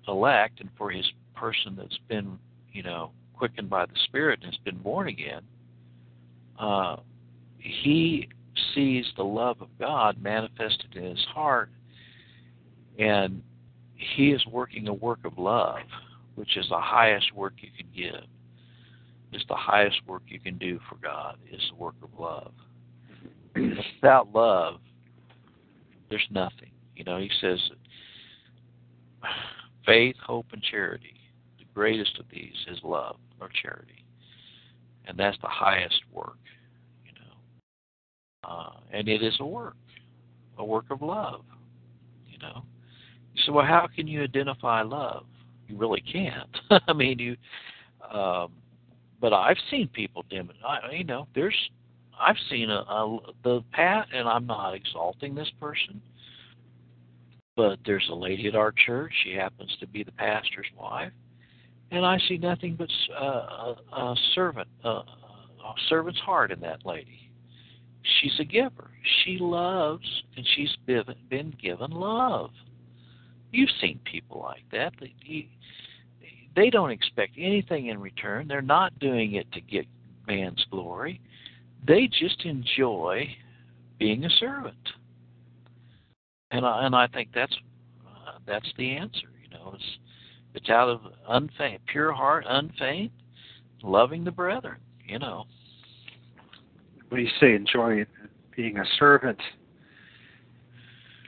[0.07, 1.05] elect and for his
[1.35, 2.37] person that's been,
[2.71, 5.41] you know, quickened by the Spirit and has been born again,
[6.59, 6.97] uh,
[7.57, 8.27] he
[8.73, 11.69] sees the love of God manifested in his heart,
[12.99, 13.41] and
[13.95, 15.79] he is working a work of love,
[16.35, 18.23] which is the highest work you can give.
[19.35, 22.51] Is the highest work you can do for God is the work of love.
[23.55, 24.79] Without love,
[26.09, 26.69] there's nothing.
[26.95, 27.59] You know, he says
[29.85, 31.15] faith, hope, and charity.
[31.57, 34.05] The greatest of these is love or charity.
[35.05, 36.37] And that's the highest work,
[37.05, 38.49] you know.
[38.49, 39.75] Uh, and it is a work,
[40.57, 41.41] a work of love,
[42.29, 42.63] you know.
[43.33, 45.25] You say, well, how can you identify love?
[45.67, 46.49] You really can't.
[46.87, 47.35] I mean, you.
[48.11, 48.51] Um,
[49.23, 50.57] but I've seen people dim it.
[50.67, 51.55] I, you know, there's,
[52.19, 56.01] I've seen a, a the pat, and I'm not exalting this person,
[57.55, 59.13] but there's a lady at our church.
[59.23, 61.13] She happens to be the pastor's wife,
[61.89, 66.85] and I see nothing but uh, a, a servant, uh, a servant's heart in that
[66.85, 67.31] lady.
[68.19, 68.91] She's a giver.
[69.23, 70.05] She loves,
[70.35, 72.49] and she's been, been given love.
[73.53, 74.91] You've seen people like that.
[74.99, 75.47] They,
[76.55, 78.47] they don't expect anything in return.
[78.47, 79.85] They're not doing it to get
[80.27, 81.19] man's glory.
[81.85, 83.27] They just enjoy
[83.99, 84.75] being a servant.
[86.51, 87.55] And I, and I think that's
[88.05, 89.27] uh, that's the answer.
[89.43, 89.97] You know, it's
[90.53, 93.11] it's out of unfeigned, pure heart, unfeigned,
[93.81, 94.77] loving the brethren.
[95.05, 95.45] You know.
[97.09, 98.05] When you say enjoy
[98.55, 99.39] being a servant,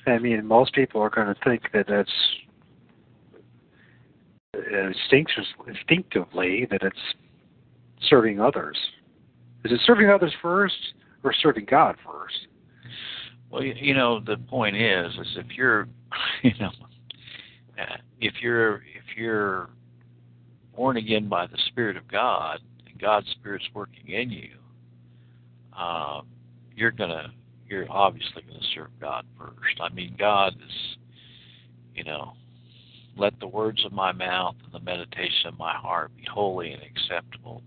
[0.07, 2.09] I mean most people are going to think that that's
[5.67, 6.97] instinctively that it's
[8.09, 8.77] serving others.
[9.63, 12.47] Is it serving others first or serving God first?
[13.49, 15.87] Well, you, know, the point is, is if you're,
[16.43, 16.71] you know,
[18.19, 19.69] if you're if you're
[20.75, 24.51] born again by the Spirit of God, and God's Spirit's working in you,
[25.77, 26.21] uh,
[26.75, 27.33] you're gonna,
[27.67, 29.79] you're obviously gonna serve God first.
[29.81, 30.97] I mean, God is,
[31.95, 32.33] you know,
[33.17, 36.81] let the words of my mouth and the meditation of my heart be holy and
[36.83, 37.61] acceptable,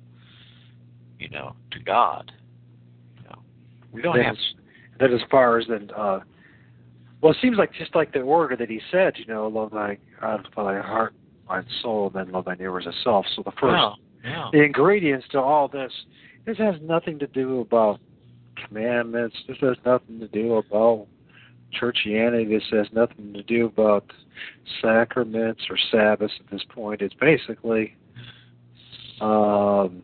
[1.18, 2.30] you know, to God.
[3.16, 3.38] You know,
[3.92, 4.34] we don't that have.
[4.34, 4.54] Is,
[5.00, 6.20] that as far as then, uh,
[7.20, 9.98] well, it seems like just like the order that he said, you know, love thy
[10.20, 11.14] God with thy heart,
[11.48, 13.26] mind, soul, then love thy neighbor as thyself.
[13.34, 13.82] So the first,
[14.24, 14.48] Yeah, yeah.
[14.52, 15.92] the ingredients to all this,
[16.46, 18.00] this has nothing to do about
[18.66, 19.36] commandments.
[19.46, 21.06] This has nothing to do about
[21.80, 22.48] churchianity.
[22.48, 24.04] This has nothing to do about
[24.82, 27.02] sacraments or Sabbaths at this point.
[27.02, 27.96] It's basically
[29.20, 30.02] um,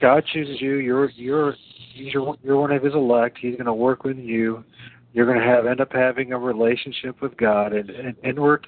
[0.00, 0.76] God chooses you.
[0.76, 1.54] You're you're
[1.94, 3.38] you're one of His elect.
[3.40, 4.64] He's going to work with you.
[5.12, 8.66] You're going to have end up having a relationship with God, and, and inward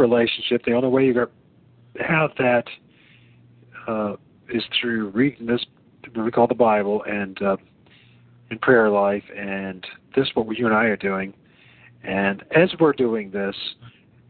[0.00, 1.28] relationship, the only way you're going
[1.96, 2.64] to have that
[3.86, 4.16] uh,
[4.52, 5.64] is through reading this,
[6.14, 7.56] what we call the Bible, and uh,
[8.50, 11.34] in prayer life, and this is what you and I are doing.
[12.02, 13.56] And as we're doing this,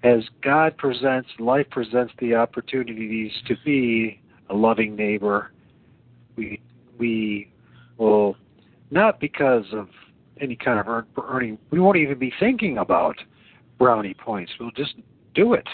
[0.02, 5.52] as God presents, life presents the opportunities to be a loving neighbor,
[6.36, 6.60] we
[6.98, 7.50] we
[7.98, 8.36] will
[8.90, 9.88] not because of
[10.40, 13.16] any kind of earning, we won't even be thinking about
[13.78, 14.52] brownie points.
[14.58, 14.94] We'll just
[15.34, 15.68] do it.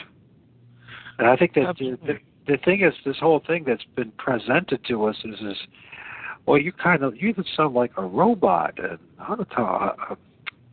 [1.19, 4.85] And I think that the, the, the thing is, this whole thing that's been presented
[4.87, 5.57] to us is, is
[6.47, 9.99] well, you kind of you sound like a robot and how to talk.
[9.99, 10.19] Uh, what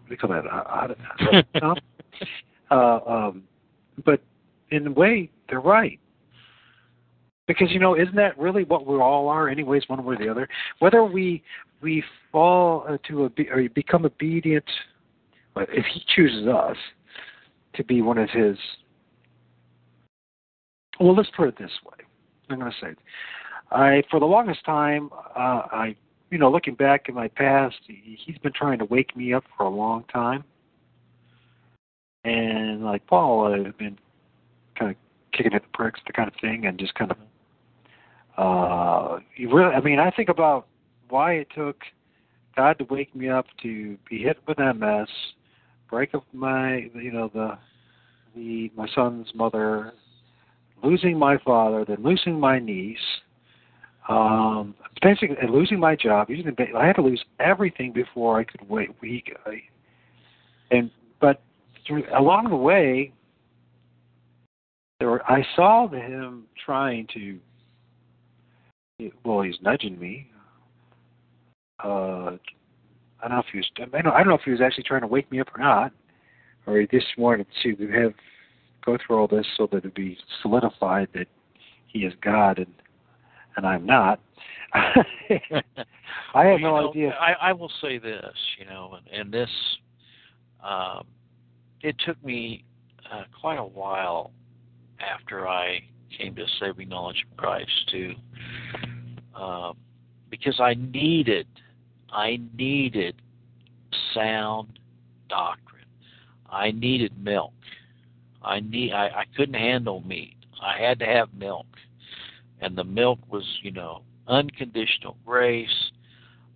[0.08, 1.76] do you call that?
[2.72, 3.44] Uh, um,
[4.06, 4.22] but
[4.72, 6.00] in a way, they're right.
[7.48, 10.30] Because you know, isn't that really what we all are, anyways, one way or the
[10.30, 10.48] other?
[10.80, 11.44] Whether we
[11.82, 14.66] we fall to a or become obedient,
[15.58, 16.78] if He chooses us
[17.76, 18.58] to be one of His.
[21.00, 22.06] Well, let's put it this way.
[22.50, 22.94] I'm going to say,
[23.74, 25.96] I for the longest time, uh, I
[26.30, 29.66] you know, looking back in my past, he's been trying to wake me up for
[29.66, 30.44] a long time.
[32.24, 34.00] And like Paul, I've been
[34.78, 34.98] kind of
[35.32, 37.18] kicking at the pricks, the kind of thing, and just kind of
[38.38, 40.68] uh, you really, I mean, I think about
[41.10, 41.78] why it took
[42.56, 45.08] God to wake me up to be hit with MS,
[45.90, 47.58] break up my, you know, the,
[48.36, 49.94] the my son's mother,
[50.84, 52.98] losing my father, then losing my niece,
[54.10, 56.30] um, basically losing my job.
[56.30, 58.90] I had to lose everything before I could wait.
[59.02, 59.36] Week,
[60.72, 61.42] and but
[61.88, 63.12] through, along the way,
[65.00, 67.40] there were, I saw him trying to
[69.26, 70.30] well, he's nudging me.
[71.84, 72.38] Uh,
[73.22, 73.70] I don't know if he was.
[73.94, 75.60] I don't, I don't know if he was actually trying to wake me up or
[75.60, 75.92] not,
[76.66, 78.14] or he just wanted to have
[78.86, 81.28] go through all this so that it'd be solidified that
[81.88, 82.68] he is God and
[83.56, 84.20] and I'm not.
[84.74, 87.12] I have no know, idea.
[87.12, 89.50] I, I will say this, you know, and, and this,
[90.64, 91.06] um,
[91.82, 92.64] it took me
[93.12, 94.32] uh, quite a while
[95.00, 95.82] after I
[96.18, 98.14] came to saving knowledge of Christ to
[99.36, 99.74] uh,
[100.30, 101.48] because I needed
[102.12, 103.16] I needed
[104.14, 104.80] sound
[105.30, 105.86] doctrine.
[106.50, 107.54] I needed milk.
[108.44, 110.38] I need I, I couldn't handle meat.
[110.62, 111.66] I had to have milk.
[112.64, 115.92] And the milk was, you know, unconditional grace,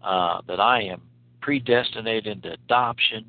[0.04, 1.02] uh, that I am
[1.42, 3.26] predestinated into adoption.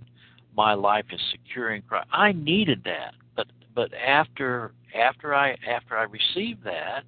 [0.57, 2.09] My life is secure in Christ.
[2.13, 3.15] I needed that.
[3.37, 7.05] But but after after I after I received that,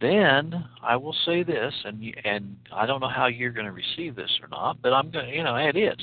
[0.00, 4.14] then I will say this, and and I don't know how you're going to receive
[4.14, 5.96] this or not, but I'm going to, you know, it is.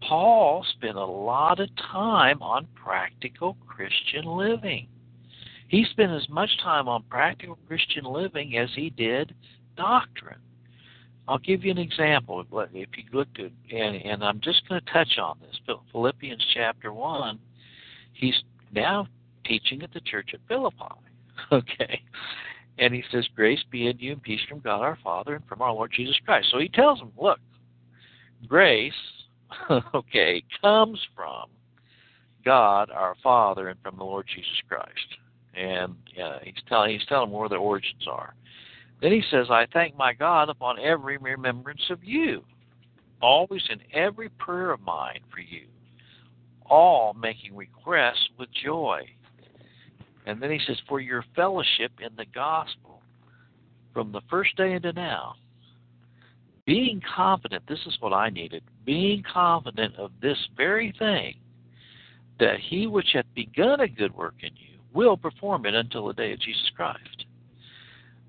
[0.00, 4.86] Paul spent a lot of time on practical Christian living.
[5.68, 9.34] He spent as much time on practical Christian living as he did
[9.76, 10.40] doctrine.
[11.28, 12.42] I'll give you an example.
[12.72, 16.92] If you look at, and, and I'm just going to touch on this, Philippians chapter
[16.92, 17.38] 1,
[18.14, 18.42] he's
[18.72, 19.06] now
[19.44, 20.76] teaching at the church at Philippi.
[21.52, 22.02] Okay.
[22.78, 25.62] And he says, Grace be in you and peace from God our Father and from
[25.62, 26.48] our Lord Jesus Christ.
[26.50, 27.38] So he tells them, Look,
[28.48, 28.92] grace,
[29.94, 31.46] okay, comes from
[32.44, 35.16] God our Father and from the Lord Jesus Christ.
[35.54, 38.34] And uh, he's telling he's telling where their origins are.
[39.00, 42.42] Then he says, I thank my God upon every remembrance of you,
[43.22, 45.66] always in every prayer of mine for you,
[46.66, 49.06] all making requests with joy
[50.28, 53.00] and then he says, For your fellowship in the gospel
[53.94, 55.36] from the first day into now,
[56.66, 61.36] being confident, this is what I needed, being confident of this very thing,
[62.38, 66.12] that he which hath begun a good work in you will perform it until the
[66.12, 67.24] day of Jesus Christ.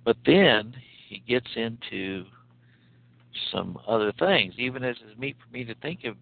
[0.06, 0.76] But then
[1.08, 2.26] he gets into
[3.52, 6.16] some other things, even as it's meet for me to think of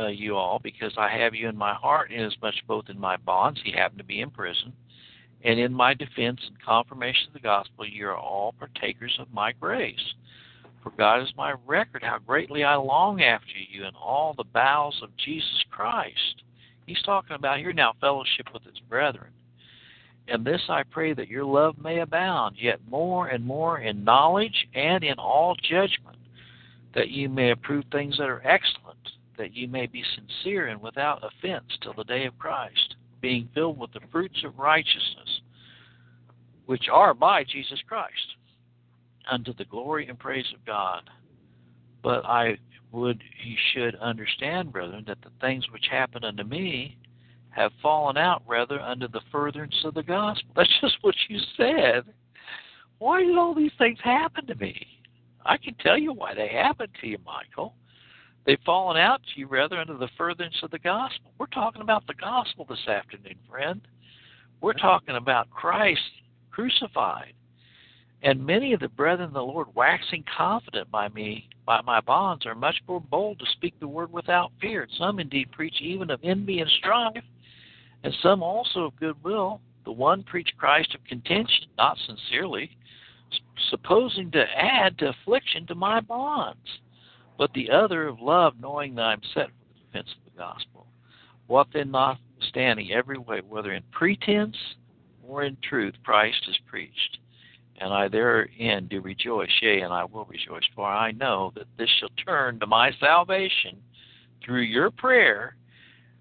[0.00, 3.60] uh, you all, because I have you in my heart, inasmuch both in my bonds,
[3.62, 4.72] he happened to be in prison,
[5.44, 9.52] and in my defense and confirmation of the gospel, you are all partakers of my
[9.52, 10.14] grace.
[10.82, 14.98] For God is my record, how greatly I long after you in all the bowels
[15.02, 16.42] of Jesus Christ.
[16.86, 19.30] He's talking about here now fellowship with his brethren.
[20.28, 24.68] And this I pray that your love may abound, yet more and more in knowledge
[24.74, 26.16] and in all judgment,
[26.94, 28.96] that you may approve things that are excellent,
[29.36, 33.78] that you may be sincere and without offense till the day of Christ being filled
[33.78, 35.40] with the fruits of righteousness,
[36.66, 38.36] which are by Jesus Christ,
[39.30, 41.08] unto the glory and praise of God.
[42.02, 42.58] But I
[42.92, 46.98] would ye should understand, brethren, that the things which happen unto me
[47.54, 50.50] have fallen out rather under the furtherance of the gospel.
[50.56, 52.04] That's just what you said.
[52.98, 54.86] Why did all these things happen to me?
[55.44, 57.74] I can tell you why they happened to you, Michael.
[58.46, 61.32] They've fallen out to you rather under the furtherance of the gospel.
[61.38, 63.80] We're talking about the gospel this afternoon, friend.
[64.60, 66.00] We're talking about Christ
[66.50, 67.32] crucified.
[68.22, 72.46] And many of the brethren of the Lord, waxing confident by me, by my bonds,
[72.46, 74.88] are much more bold to speak the word without fear.
[74.98, 77.22] Some indeed preach even of envy and strife,
[78.04, 79.60] and some also of goodwill.
[79.84, 82.70] The one preach Christ of contention, not sincerely,
[83.70, 86.80] supposing to add to affliction to my bonds,
[87.36, 90.38] but the other of love, knowing that I am set for the defense of the
[90.38, 90.86] gospel.
[91.48, 94.56] What then, notwithstanding every way, whether in pretense
[95.22, 97.18] or in truth, Christ is preached.
[97.78, 101.90] And I therein do rejoice, yea, and I will rejoice, for I know that this
[101.98, 103.76] shall turn to my salvation
[104.44, 105.56] through your prayer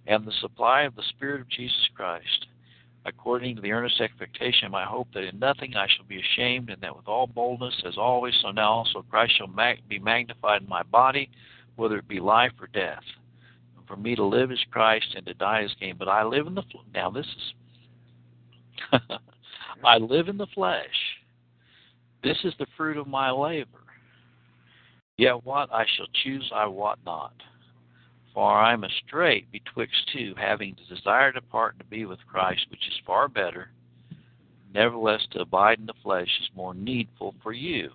[0.08, 2.48] and the supply of the Spirit of Jesus Christ
[3.06, 6.70] according to the earnest expectation of my hope that in nothing I shall be ashamed,
[6.70, 10.62] and that with all boldness, as always, so now also Christ shall mag- be magnified
[10.62, 11.30] in my body,
[11.76, 13.04] whether it be life or death.
[13.78, 15.96] And for me to live is Christ, and to die is gain.
[15.98, 16.86] But I live in the flesh.
[16.94, 19.00] Now this is,
[19.84, 20.88] I live in the flesh.
[22.24, 23.80] This is the fruit of my labor.
[25.18, 27.34] Yet what I shall choose, I wot not.
[28.34, 32.26] For I am astray betwixt two, having the desire to depart and to be with
[32.28, 33.70] Christ, which is far better.
[34.74, 37.92] Nevertheless, to abide in the flesh is more needful for you.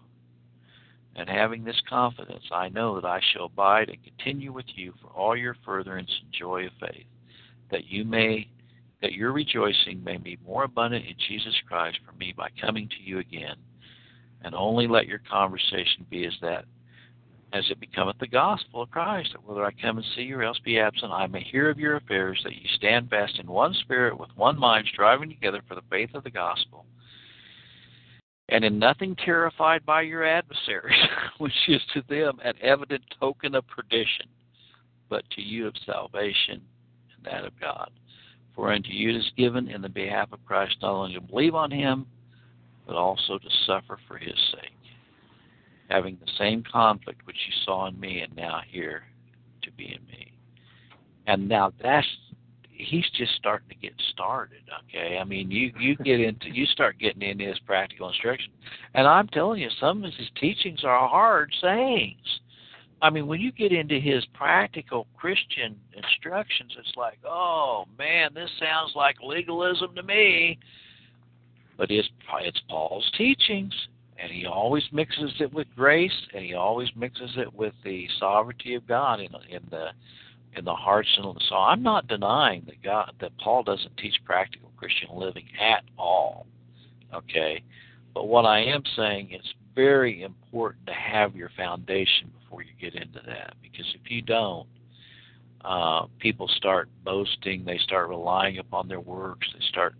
[1.16, 5.08] And having this confidence, I know that I shall abide and continue with you for
[5.08, 7.06] all your furtherance and joy of faith,
[7.72, 8.48] that you may
[9.00, 13.02] that your rejoicing may be more abundant in Jesus Christ for me by coming to
[13.02, 13.56] you again.
[14.42, 16.64] And only let your conversation be as that
[17.52, 20.42] as it becometh the gospel of Christ, that whether I come and see you or
[20.42, 23.72] else be absent, I may hear of your affairs, that ye stand fast in one
[23.74, 26.84] spirit, with one mind, striving together for the faith of the gospel,
[28.50, 30.98] and in nothing terrified by your adversaries,
[31.38, 34.26] which is to them an evident token of perdition,
[35.08, 36.60] but to you of salvation
[37.16, 37.90] and that of God.
[38.54, 41.70] For unto you is given in the behalf of Christ not only to believe on
[41.70, 42.06] him,
[42.86, 44.72] but also to suffer for his sake
[45.88, 49.04] having the same conflict which you saw in me and now here
[49.62, 50.32] to be in me.
[51.26, 52.06] And now that's
[52.70, 55.18] he's just starting to get started, okay?
[55.18, 58.50] I mean you you get into you start getting into his practical instruction.
[58.94, 62.40] And I'm telling you, some of his teachings are hard sayings.
[63.00, 68.50] I mean, when you get into his practical Christian instructions, it's like, oh man, this
[68.58, 70.58] sounds like legalism to me.
[71.76, 72.08] But it's
[72.40, 73.72] it's Paul's teachings,
[74.20, 78.74] and he always mixes it with grace, and he always mixes it with the sovereignty
[78.74, 79.88] of God in in the
[80.56, 84.72] in the hearts and so I'm not denying that God that Paul doesn't teach practical
[84.76, 86.46] Christian living at all.
[87.14, 87.62] Okay.
[88.14, 92.94] But what I am saying it's very important to have your foundation before you get
[92.94, 93.54] into that.
[93.62, 94.66] Because if you don't,
[95.64, 99.94] uh, people start boasting, they start relying upon their works, they start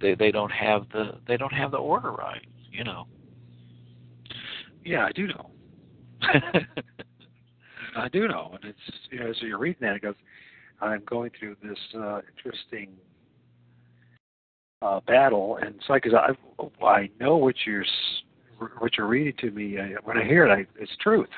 [0.00, 3.06] they, they don't have the they don't have the order right, you know.
[4.86, 5.50] Yeah, I do know.
[7.96, 10.14] I do know, and it's you know, as you're reading that, it goes,
[10.80, 12.90] I'm going through this uh, interesting
[14.82, 17.84] uh, battle, and it's like, cause I I know what you're
[18.78, 19.78] what you're reading to me.
[19.80, 21.28] I, when I hear it, I, it's truth.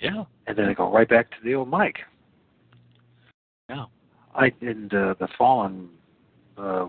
[0.00, 0.24] Yeah.
[0.46, 1.98] And then I go right back to the old Mike.
[3.70, 3.86] Yeah.
[4.34, 5.88] I and uh, the fallen
[6.58, 6.88] uh,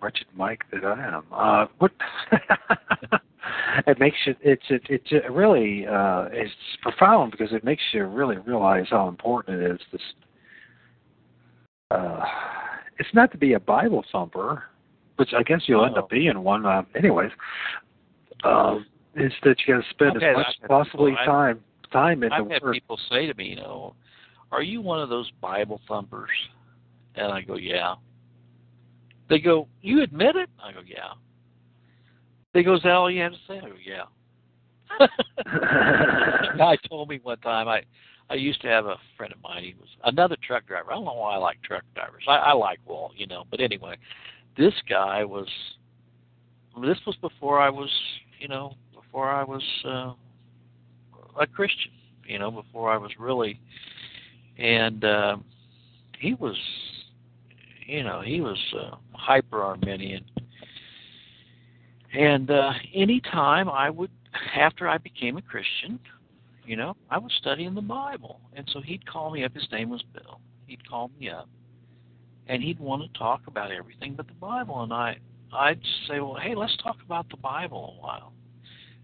[0.00, 1.24] wretched Mike that I am.
[1.32, 1.92] Uh, what?
[3.86, 6.52] it makes you it's it, it's it really uh it's
[6.82, 10.00] profound because it makes you really realize how important it is this
[11.90, 12.20] uh
[12.98, 14.64] it's not to be a bible thumper
[15.16, 17.30] which i guess you'll end up being one uh, anyways
[18.44, 18.84] um
[19.14, 21.60] it's that you got to spend Okay, as much I've- possibly I've- time
[21.92, 23.94] time in I've the had word people say to me, you know,
[24.50, 26.28] are you one of those Bible thumpers?
[27.14, 27.94] And I go, yeah.
[29.30, 30.50] They go, you admit it?
[30.60, 31.12] I go, yeah.
[32.54, 33.60] They go, is that all you have to say?
[33.60, 34.04] Go, yeah.
[36.56, 37.82] guy told me one time I
[38.30, 39.64] I used to have a friend of mine.
[39.64, 40.92] He was another truck driver.
[40.92, 42.24] I don't know why I like truck drivers.
[42.26, 43.44] I, I like Walt, you know.
[43.50, 43.96] But anyway,
[44.56, 45.48] this guy was.
[46.80, 47.90] This was before I was,
[48.40, 50.12] you know, before I was uh,
[51.40, 51.92] a Christian.
[52.26, 53.60] You know, before I was really,
[54.56, 55.36] and uh,
[56.18, 56.56] he was,
[57.86, 60.24] you know, he was uh, hyper Arminian.
[62.16, 64.10] And uh, anytime I would,
[64.56, 65.98] after I became a Christian,
[66.64, 68.40] you know, I was studying the Bible.
[68.54, 69.54] And so he'd call me up.
[69.54, 70.40] His name was Bill.
[70.66, 71.48] He'd call me up.
[72.48, 74.82] and he'd want to talk about everything but the Bible.
[74.82, 75.18] And I,
[75.52, 78.32] I'd say, well, hey, let's talk about the Bible a while.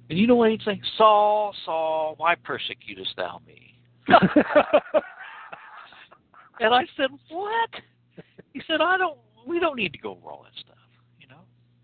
[0.09, 0.81] And you know what he'd say?
[0.99, 3.75] Saul, Saul, why persecutest thou me?
[6.61, 7.71] and I said, what?
[8.53, 9.19] He said, I don't.
[9.47, 10.70] We don't need to go over all that stuff.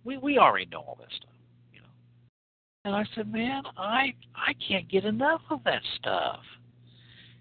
[0.06, 1.34] We we already know all this stuff.
[1.74, 1.86] You know.
[2.84, 6.40] And I said, man, I I can't get enough of that stuff.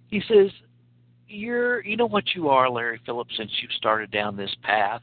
[0.08, 0.50] He says,
[1.28, 5.02] you're you know what you are, Larry Phillips, since you started down this path.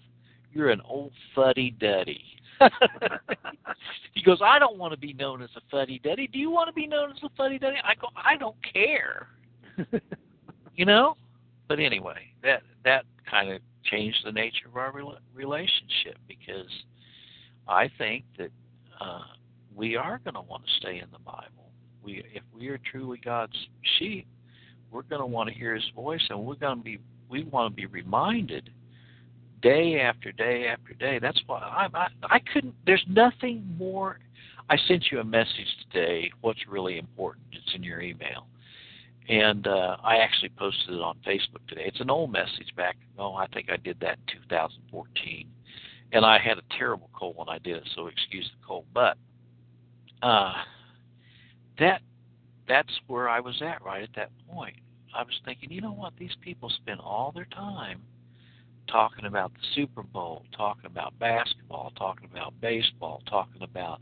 [0.52, 2.22] You're an old fuddy duddy.
[4.14, 6.26] he goes, I don't want to be known as a fuddy duddy.
[6.26, 7.76] Do you want to be known as a fuddy duddy?
[7.82, 9.28] I go, I don't care.
[10.76, 11.16] you know?
[11.68, 14.92] But anyway, that that kind of changed the nature of our
[15.34, 16.68] relationship because
[17.68, 18.50] I think that
[19.00, 19.20] uh,
[19.74, 21.70] we are going to want to stay in the Bible.
[22.02, 23.56] We, if we are truly God's
[23.98, 24.26] sheep,
[24.90, 26.98] we're going to want to hear His voice, and we're going to be
[27.28, 28.68] we want to be reminded
[29.62, 31.18] day after day after day.
[31.18, 32.74] That's why I, I I couldn't.
[32.84, 34.18] There's nothing more.
[34.68, 36.30] I sent you a message today.
[36.40, 37.46] What's really important?
[37.52, 38.46] It's in your email,
[39.28, 41.84] and uh, I actually posted it on Facebook today.
[41.86, 42.96] It's an old message back.
[43.18, 45.48] Oh, I think I did that in 2014,
[46.12, 48.84] and I had a terrible cold when I did it, so excuse the cold.
[48.94, 49.16] But
[50.22, 50.54] uh,
[51.78, 52.02] that
[52.68, 54.76] that's where I was at right at that point.
[55.14, 56.12] I was thinking, you know what?
[56.18, 58.00] These people spend all their time
[58.88, 64.00] talking about the Super Bowl, talking about basketball, talking about baseball, talking about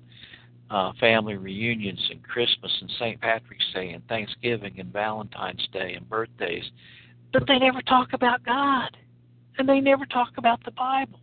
[0.71, 3.21] uh, family reunions and Christmas and St.
[3.21, 6.65] Patrick's Day and Thanksgiving and Valentine's Day and birthdays,
[7.33, 8.97] but they never talk about God
[9.59, 11.19] and they never talk about the Bible.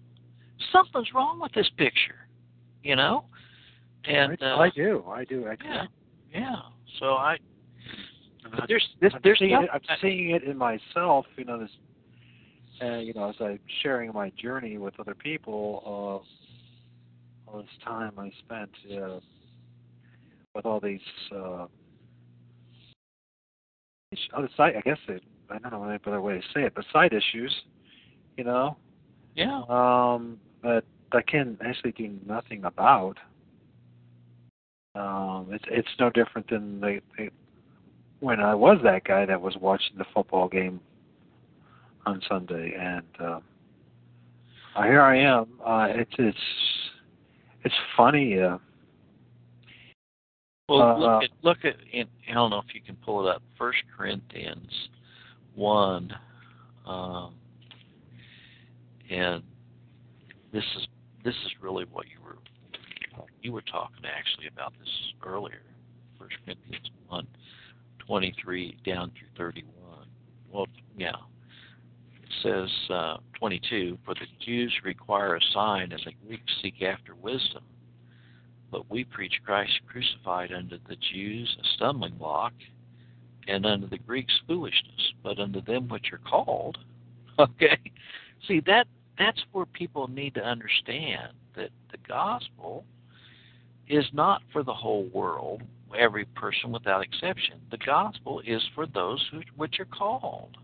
[0.71, 2.27] Something's wrong with this picture,
[2.83, 3.25] you know.
[4.05, 5.65] And uh, I do, I do, I do.
[5.65, 5.83] Yeah,
[6.33, 6.55] yeah.
[6.99, 7.37] So I
[8.67, 11.25] there's this, I'm there's seeing it, I'm seeing it in myself.
[11.35, 11.69] You know, this,
[12.81, 18.13] uh, you know, as I'm sharing my journey with other people, uh, all this time
[18.17, 19.19] I spent uh,
[20.55, 20.99] with all these
[21.33, 21.65] uh,
[24.35, 24.73] other side.
[24.77, 27.53] I guess it, I don't know any other way to say it, but side issues.
[28.37, 28.77] You know.
[29.35, 29.61] Yeah.
[29.69, 30.83] Um, that
[31.13, 33.17] I can actually do nothing about.
[34.95, 37.29] Um, it's it's no different than the, the
[38.19, 40.79] when I was that guy that was watching the football game
[42.05, 43.39] on Sunday, and uh,
[44.83, 45.47] here I am.
[45.65, 46.37] Uh, it's it's
[47.63, 48.39] it's funny.
[48.39, 48.57] Uh,
[50.67, 51.75] well, uh, look at look at.
[51.93, 53.41] In, I don't know if you can pull it up.
[53.57, 54.71] First Corinthians
[55.55, 56.11] one,
[56.85, 57.33] um,
[59.09, 59.43] and
[60.51, 60.87] this is
[61.23, 62.37] this is really what you were
[63.41, 64.89] you were talking actually about this
[65.25, 65.61] earlier.
[66.19, 67.27] First Corinthians one
[68.07, 70.07] 23 down through 31.
[70.51, 70.67] Well,
[70.97, 71.11] yeah.
[72.23, 77.15] It says uh, 22 For the Jews require a sign, and the Greeks seek after
[77.15, 77.63] wisdom.
[78.71, 82.53] But we preach Christ crucified unto the Jews a stumbling block,
[83.47, 86.77] and unto the Greeks foolishness, but unto them which are called.
[87.39, 87.77] Okay?
[88.47, 88.87] See, that
[89.17, 92.83] that's where people need to understand that the gospel
[93.87, 95.61] is not for the whole world,
[95.97, 97.59] every person without exception.
[97.71, 100.57] The gospel is for those who, which are called.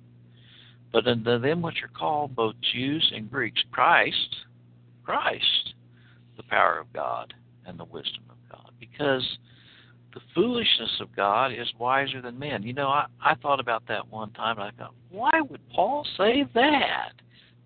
[0.91, 4.35] But unto them which are called, both Jews and Greeks, Christ,
[5.03, 5.73] Christ,
[6.37, 7.33] the power of God
[7.65, 8.71] and the wisdom of God.
[8.79, 9.37] Because
[10.13, 12.61] the foolishness of God is wiser than men.
[12.61, 16.05] You know, I, I thought about that one time and I thought, why would Paul
[16.17, 17.13] say that?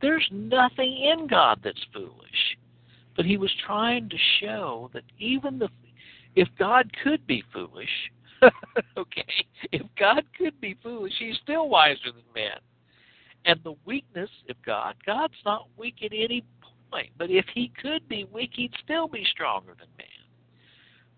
[0.01, 2.57] There's nothing in God that's foolish.
[3.15, 5.69] But he was trying to show that even the
[6.35, 7.89] if God could be foolish,
[8.97, 9.25] okay,
[9.71, 12.59] if God could be foolish, he's still wiser than man.
[13.45, 16.43] And the weakness of God, God's not weak at any
[16.91, 20.07] point, but if he could be weak, he'd still be stronger than man.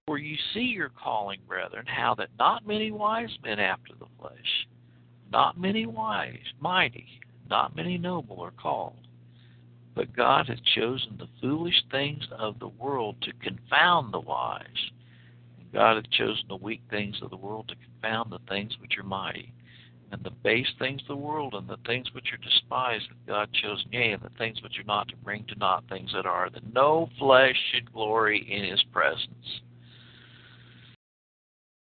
[0.05, 4.67] For you see your calling, brethren, how that not many wise men after the flesh,
[5.31, 7.07] not many wise, mighty,
[7.49, 8.95] not many noble are called.
[9.95, 14.91] But God hath chosen the foolish things of the world to confound the wise.
[15.73, 19.03] God hath chosen the weak things of the world to confound the things which are
[19.03, 19.53] mighty.
[20.11, 23.49] And the base things of the world and the things which are despised hath God
[23.61, 26.49] chosen, yea, and the things which are not to bring to naught things that are,
[26.49, 29.61] that no flesh should glory in his presence.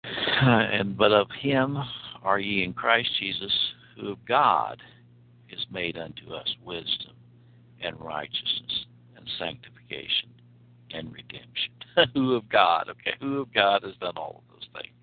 [0.06, 1.78] Uh, and but of him
[2.24, 3.54] are ye in Christ Jesus,
[3.96, 4.82] who of God
[5.50, 7.14] is made unto us wisdom
[7.82, 8.86] and righteousness
[9.16, 10.30] and sanctification
[10.92, 11.74] and redemption.
[12.14, 12.90] who of God?
[12.90, 14.94] Okay, who of God has done all of those things?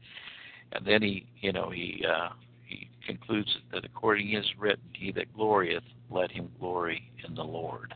[0.72, 2.30] And then he, you know, he uh,
[2.64, 7.94] he concludes that according as written, he that glorieth, let him glory in the Lord.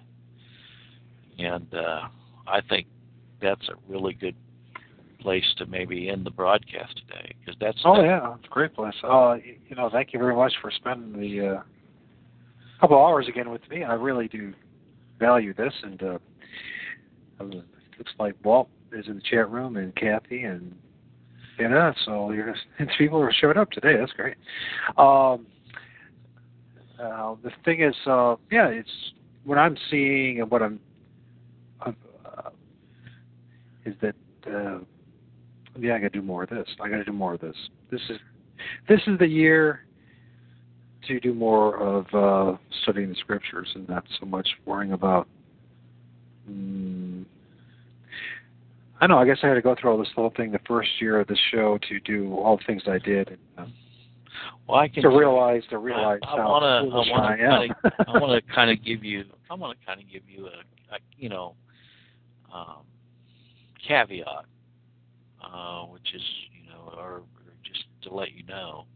[1.38, 2.08] And uh,
[2.46, 2.86] I think
[3.40, 4.36] that's a really good
[5.20, 8.94] place to maybe end the broadcast today because that's oh yeah, it's a great place.
[9.02, 9.36] Uh,
[9.68, 11.62] you know, thank you very much for spending the uh,
[12.80, 13.84] couple hours again with me.
[13.84, 14.52] I really do
[15.18, 16.18] value this, and uh,
[17.40, 17.64] it
[17.98, 20.74] looks like Walt is in the chat room and Kathy and
[21.58, 21.94] Anna.
[22.04, 22.54] So you're
[22.98, 23.96] people are showing up today.
[23.98, 24.36] That's great.
[24.96, 25.46] Um,
[27.02, 28.90] uh, the thing is, uh, yeah, it's
[29.44, 30.80] what I'm seeing and what I'm
[31.84, 31.92] uh,
[33.84, 34.14] is that
[34.46, 34.78] uh,
[35.78, 36.68] yeah, I got to do more of this.
[36.80, 37.56] I got to do more of this.
[37.90, 38.18] This is
[38.88, 39.85] this is the year
[41.06, 45.28] to do more of uh, studying the scriptures and not so much worrying about.
[46.50, 47.24] Mm,
[49.00, 49.18] I know.
[49.18, 51.26] I guess I had to go through all this whole thing the first year of
[51.26, 53.28] the show to do all the things I did.
[53.28, 53.66] And, uh,
[54.66, 57.32] well, I can to realize to realize I, I how wanna, foolish I wanna I
[57.32, 57.60] am.
[57.60, 59.24] Kinda, I want to kind of give you.
[59.50, 61.54] I want to kind of give you a, a you know,
[62.52, 62.84] um,
[63.86, 64.44] caveat,
[65.44, 66.22] uh, which is
[66.52, 67.24] you know, or, or
[67.64, 68.86] just to let you know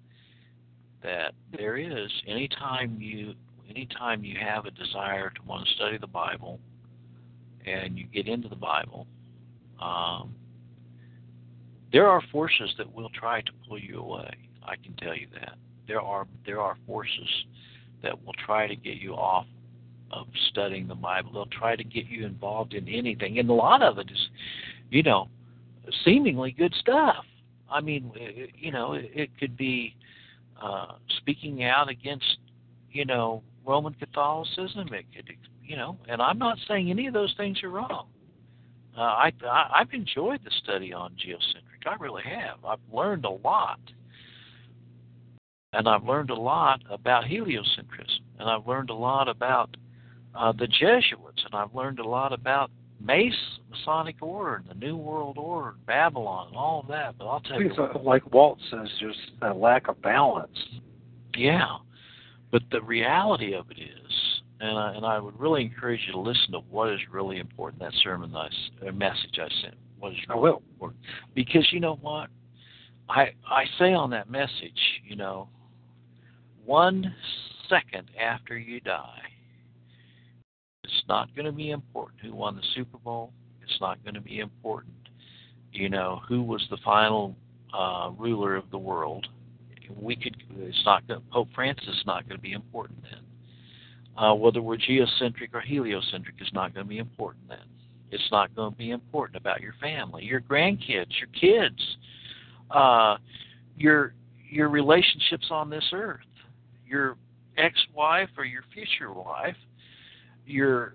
[1.02, 3.34] that there is anytime you
[3.68, 6.58] anytime you have a desire to want to study the Bible
[7.66, 9.06] and you get into the Bible,
[9.80, 10.34] um,
[11.92, 14.30] there are forces that will try to pull you away.
[14.62, 15.54] I can tell you that
[15.86, 17.28] there are there are forces
[18.02, 19.46] that will try to get you off
[20.12, 21.32] of studying the Bible.
[21.32, 24.28] They'll try to get you involved in anything, and a lot of it is,
[24.90, 25.28] you know,
[26.04, 27.24] seemingly good stuff.
[27.70, 29.94] I mean, it, you know, it, it could be
[30.60, 32.38] uh, speaking out against,
[32.90, 34.88] you know, Roman Catholicism.
[34.92, 38.08] It could, you know, and I'm not saying any of those things are wrong.
[38.96, 41.86] Uh, I, I I've enjoyed the study on geocentric.
[41.86, 42.64] I really have.
[42.64, 43.80] I've learned a lot,
[45.72, 49.76] and I've learned a lot about heliocentrism, and I've learned a lot about
[50.34, 52.70] uh, the Jesuits, and I've learned a lot about
[53.00, 53.34] Mace,
[53.70, 57.16] Masonic Order, the New World Order, Babylon, and all of that.
[57.18, 60.58] But I'll tell you, uh, like Walt says, just a lack of balance.
[61.36, 61.78] yeah.
[62.52, 64.12] But the reality of it is,
[64.60, 67.80] and I, and I would really encourage you to listen to what is really important.
[67.80, 68.48] That sermon, I,
[68.86, 70.62] uh, message I sent, what is I will.
[70.72, 71.00] important,
[71.34, 72.28] because you know what,
[73.08, 75.48] I I say on that message, you know,
[76.64, 77.14] one
[77.68, 79.22] second after you die,
[81.10, 83.32] not going to be important who won the Super Bowl.
[83.62, 84.94] It's not going to be important,
[85.72, 87.34] you know, who was the final
[87.76, 89.26] uh, ruler of the world.
[90.00, 90.36] We could.
[90.56, 91.02] It's not.
[91.32, 93.20] Pope Francis is not going to be important then.
[94.16, 97.66] Uh, whether we're geocentric or heliocentric is not going to be important then.
[98.12, 101.80] It's not going to be important about your family, your grandkids, your kids,
[102.70, 103.16] uh,
[103.76, 104.14] your
[104.48, 106.20] your relationships on this earth,
[106.86, 107.16] your
[107.56, 109.56] ex-wife or your future wife,
[110.46, 110.94] your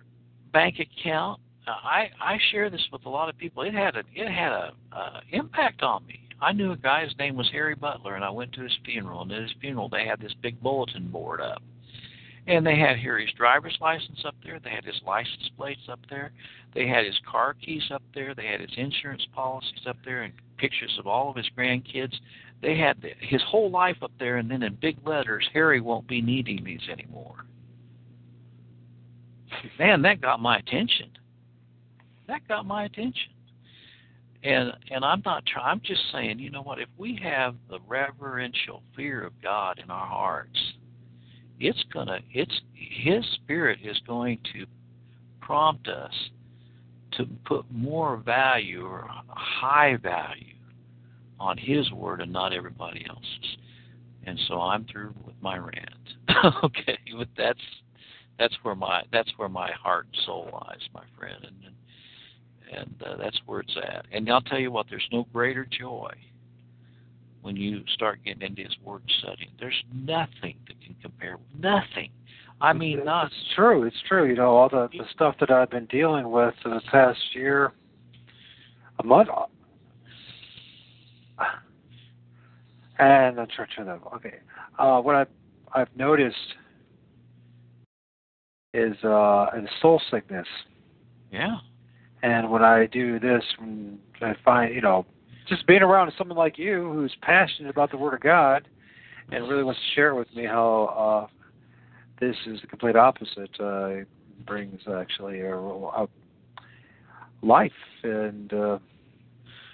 [0.56, 1.42] bank account.
[1.68, 3.64] Uh, I I share this with a lot of people.
[3.64, 6.22] It had a it had a uh, impact on me.
[6.42, 7.04] I knew a guy.
[7.04, 9.22] His name was Harry Butler, and I went to his funeral.
[9.22, 11.62] And at his funeral, they had this big bulletin board up,
[12.48, 14.60] and they had Harry's driver's license up there.
[14.64, 16.32] They had his license plates up there.
[16.74, 18.34] They had his car keys up there.
[18.34, 22.16] They had his insurance policies up there, and pictures of all of his grandkids.
[22.62, 26.08] They had the, his whole life up there, and then in big letters, Harry won't
[26.08, 27.46] be needing these anymore.
[29.80, 31.10] Man, that got my attention.
[32.28, 33.32] That got my attention.
[34.44, 35.66] And and I'm not trying.
[35.66, 36.80] I'm just saying, you know what?
[36.80, 40.60] If we have the reverential fear of God in our hearts,
[41.60, 42.20] it's gonna.
[42.32, 44.66] It's His Spirit is going to
[45.42, 46.14] prompt us
[47.14, 50.56] to put more value or high value
[51.40, 53.58] on His Word and not everybody else's.
[54.28, 56.16] And so I'm through with my rant.
[56.64, 57.60] okay, but that's
[58.40, 61.56] that's where my that's where my heart and soul lies, my friend, and
[62.78, 64.06] and uh, that's where it's at.
[64.12, 66.12] And I'll tell you what, there's no greater joy
[67.42, 69.52] when you start getting into His Word studying.
[69.60, 71.38] There's nothing that can compare.
[71.38, 72.10] With, Nothing.
[72.62, 73.84] I mean, not it's true.
[73.84, 74.28] It's true.
[74.28, 77.74] You know, all the, the stuff that I've been dealing with for the past year,
[79.00, 79.30] a month,
[83.00, 84.00] and I'm to that.
[84.16, 84.36] Okay,
[84.80, 85.28] uh, what I've
[85.74, 86.36] I've noticed
[88.76, 90.48] is uh, is soul sickness,
[91.32, 91.58] yeah.
[92.24, 95.06] and when I do this, when I find you know,
[95.48, 98.68] just being around someone like you who's passionate about the Word of God,
[99.32, 101.34] and really wants to share with me how uh,
[102.20, 103.50] this is the complete opposite.
[103.60, 104.08] Uh, it
[104.46, 106.08] brings actually a, a
[107.42, 107.72] life
[108.04, 108.78] and uh,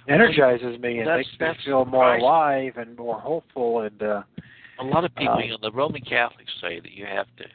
[0.08, 2.22] energizes me and That's- makes me feel more Christ.
[2.24, 3.82] alive and more hopeful.
[3.82, 4.24] And uh,
[4.80, 7.46] A lot of people, Um, you know, the Roman Catholics say that you have to,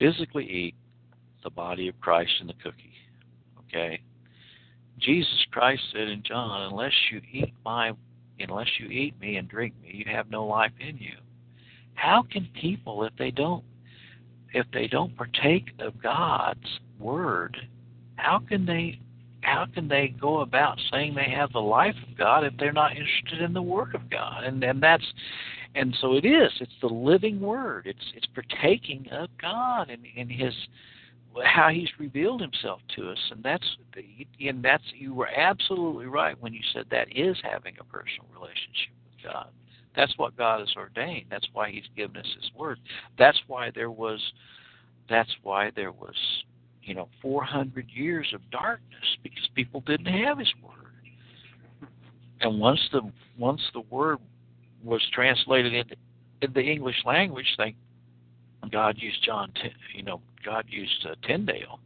[0.00, 0.74] physically eat
[1.44, 2.94] the body of Christ in the cookie.
[3.68, 4.00] Okay?
[4.98, 7.92] Jesus Christ said in John, unless you eat my
[8.38, 11.12] unless you eat me and drink me, you have no life in you.
[11.94, 13.64] How can people if they don't
[14.52, 17.56] if they don't partake of God's word,
[18.16, 18.98] how can they
[19.42, 22.92] how can they go about saying they have the life of God if they're not
[22.92, 24.44] interested in the Word of God?
[24.44, 25.06] And and that's
[25.74, 26.50] and so it is.
[26.60, 27.86] It's the living Word.
[27.86, 30.54] It's it's partaking of God and in His
[31.44, 33.76] how He's revealed Himself to us, and that's
[34.40, 38.92] and that's you were absolutely right when you said that is having a personal relationship
[39.04, 39.48] with God.
[39.96, 41.26] That's what God has ordained.
[41.30, 42.78] That's why He's given us His Word.
[43.18, 44.20] That's why there was.
[45.08, 46.14] That's why there was
[46.82, 50.90] you know 400 years of darkness because people didn't have his word
[52.40, 53.02] and once the
[53.38, 54.18] once the word
[54.82, 55.96] was translated into
[56.42, 57.76] in the english language thank
[58.70, 59.52] god used john
[59.94, 61.80] you know god used uh, tyndale.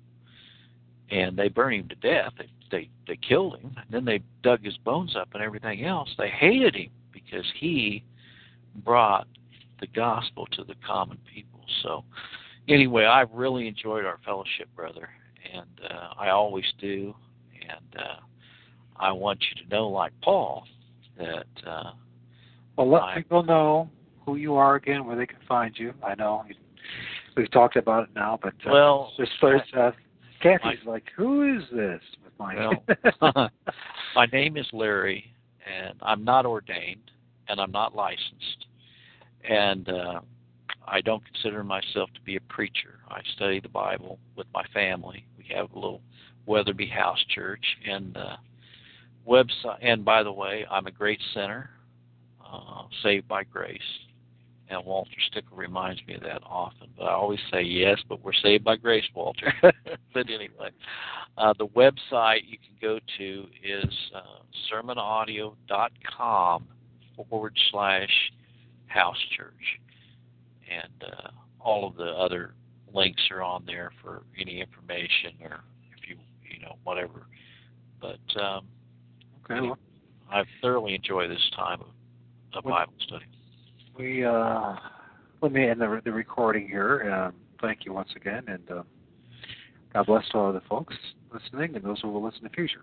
[1.10, 2.32] And they burned him to death.
[2.38, 3.74] They they they killed him.
[3.76, 6.08] And then they dug his bones up and everything else.
[6.18, 8.02] They hated him because he
[8.84, 9.26] brought
[9.80, 11.60] the gospel to the common people.
[11.82, 12.04] So
[12.68, 15.08] anyway, I've really enjoyed our fellowship, brother,
[15.52, 17.14] and uh, I always do.
[17.60, 18.20] And uh,
[18.96, 20.64] I want you to know, like Paul,
[21.18, 21.92] that uh,
[22.76, 23.90] Well, let people know
[24.26, 25.92] who you are again, where they can find you.
[26.02, 26.54] I know you-
[27.36, 29.90] we've talked about it now, but uh, well, there's, there's uh,
[30.42, 32.00] Kathy's like, who is this?
[32.22, 33.50] With my Well,
[34.14, 35.32] my name is Larry,
[35.66, 37.10] and I'm not ordained,
[37.48, 38.66] and I'm not licensed,
[39.48, 40.20] and uh,
[40.86, 43.00] I don't consider myself to be a preacher.
[43.08, 45.26] I study the Bible with my family.
[45.38, 46.00] We have a little
[46.46, 48.36] Weatherby House Church, and uh,
[49.26, 49.78] website.
[49.82, 51.70] And by the way, I'm a great sinner,
[52.54, 53.80] uh, saved by grace.
[54.70, 56.88] And Walter Stickle reminds me of that often.
[56.96, 59.52] But I always say yes, but we're saved by grace, Walter.
[59.62, 60.70] but anyway,
[61.36, 66.66] uh, the website you can go to is uh, sermonaudio.com
[67.16, 68.32] forward slash
[68.86, 69.80] house church.
[70.70, 72.54] And uh, all of the other
[72.92, 75.60] links are on there for any information or
[75.96, 76.16] if you,
[76.50, 77.26] you know, whatever.
[78.00, 78.66] But um,
[79.44, 79.78] okay, well,
[80.30, 81.88] I've thoroughly enjoyed this time of,
[82.56, 83.24] of Well- Bible study.
[83.98, 84.74] we uh,
[85.40, 87.12] let me end the, the recording here.
[87.12, 88.82] Um, thank you once again, and uh,
[89.92, 90.94] God bless all the folks
[91.32, 92.82] listening and those who will listen in the future.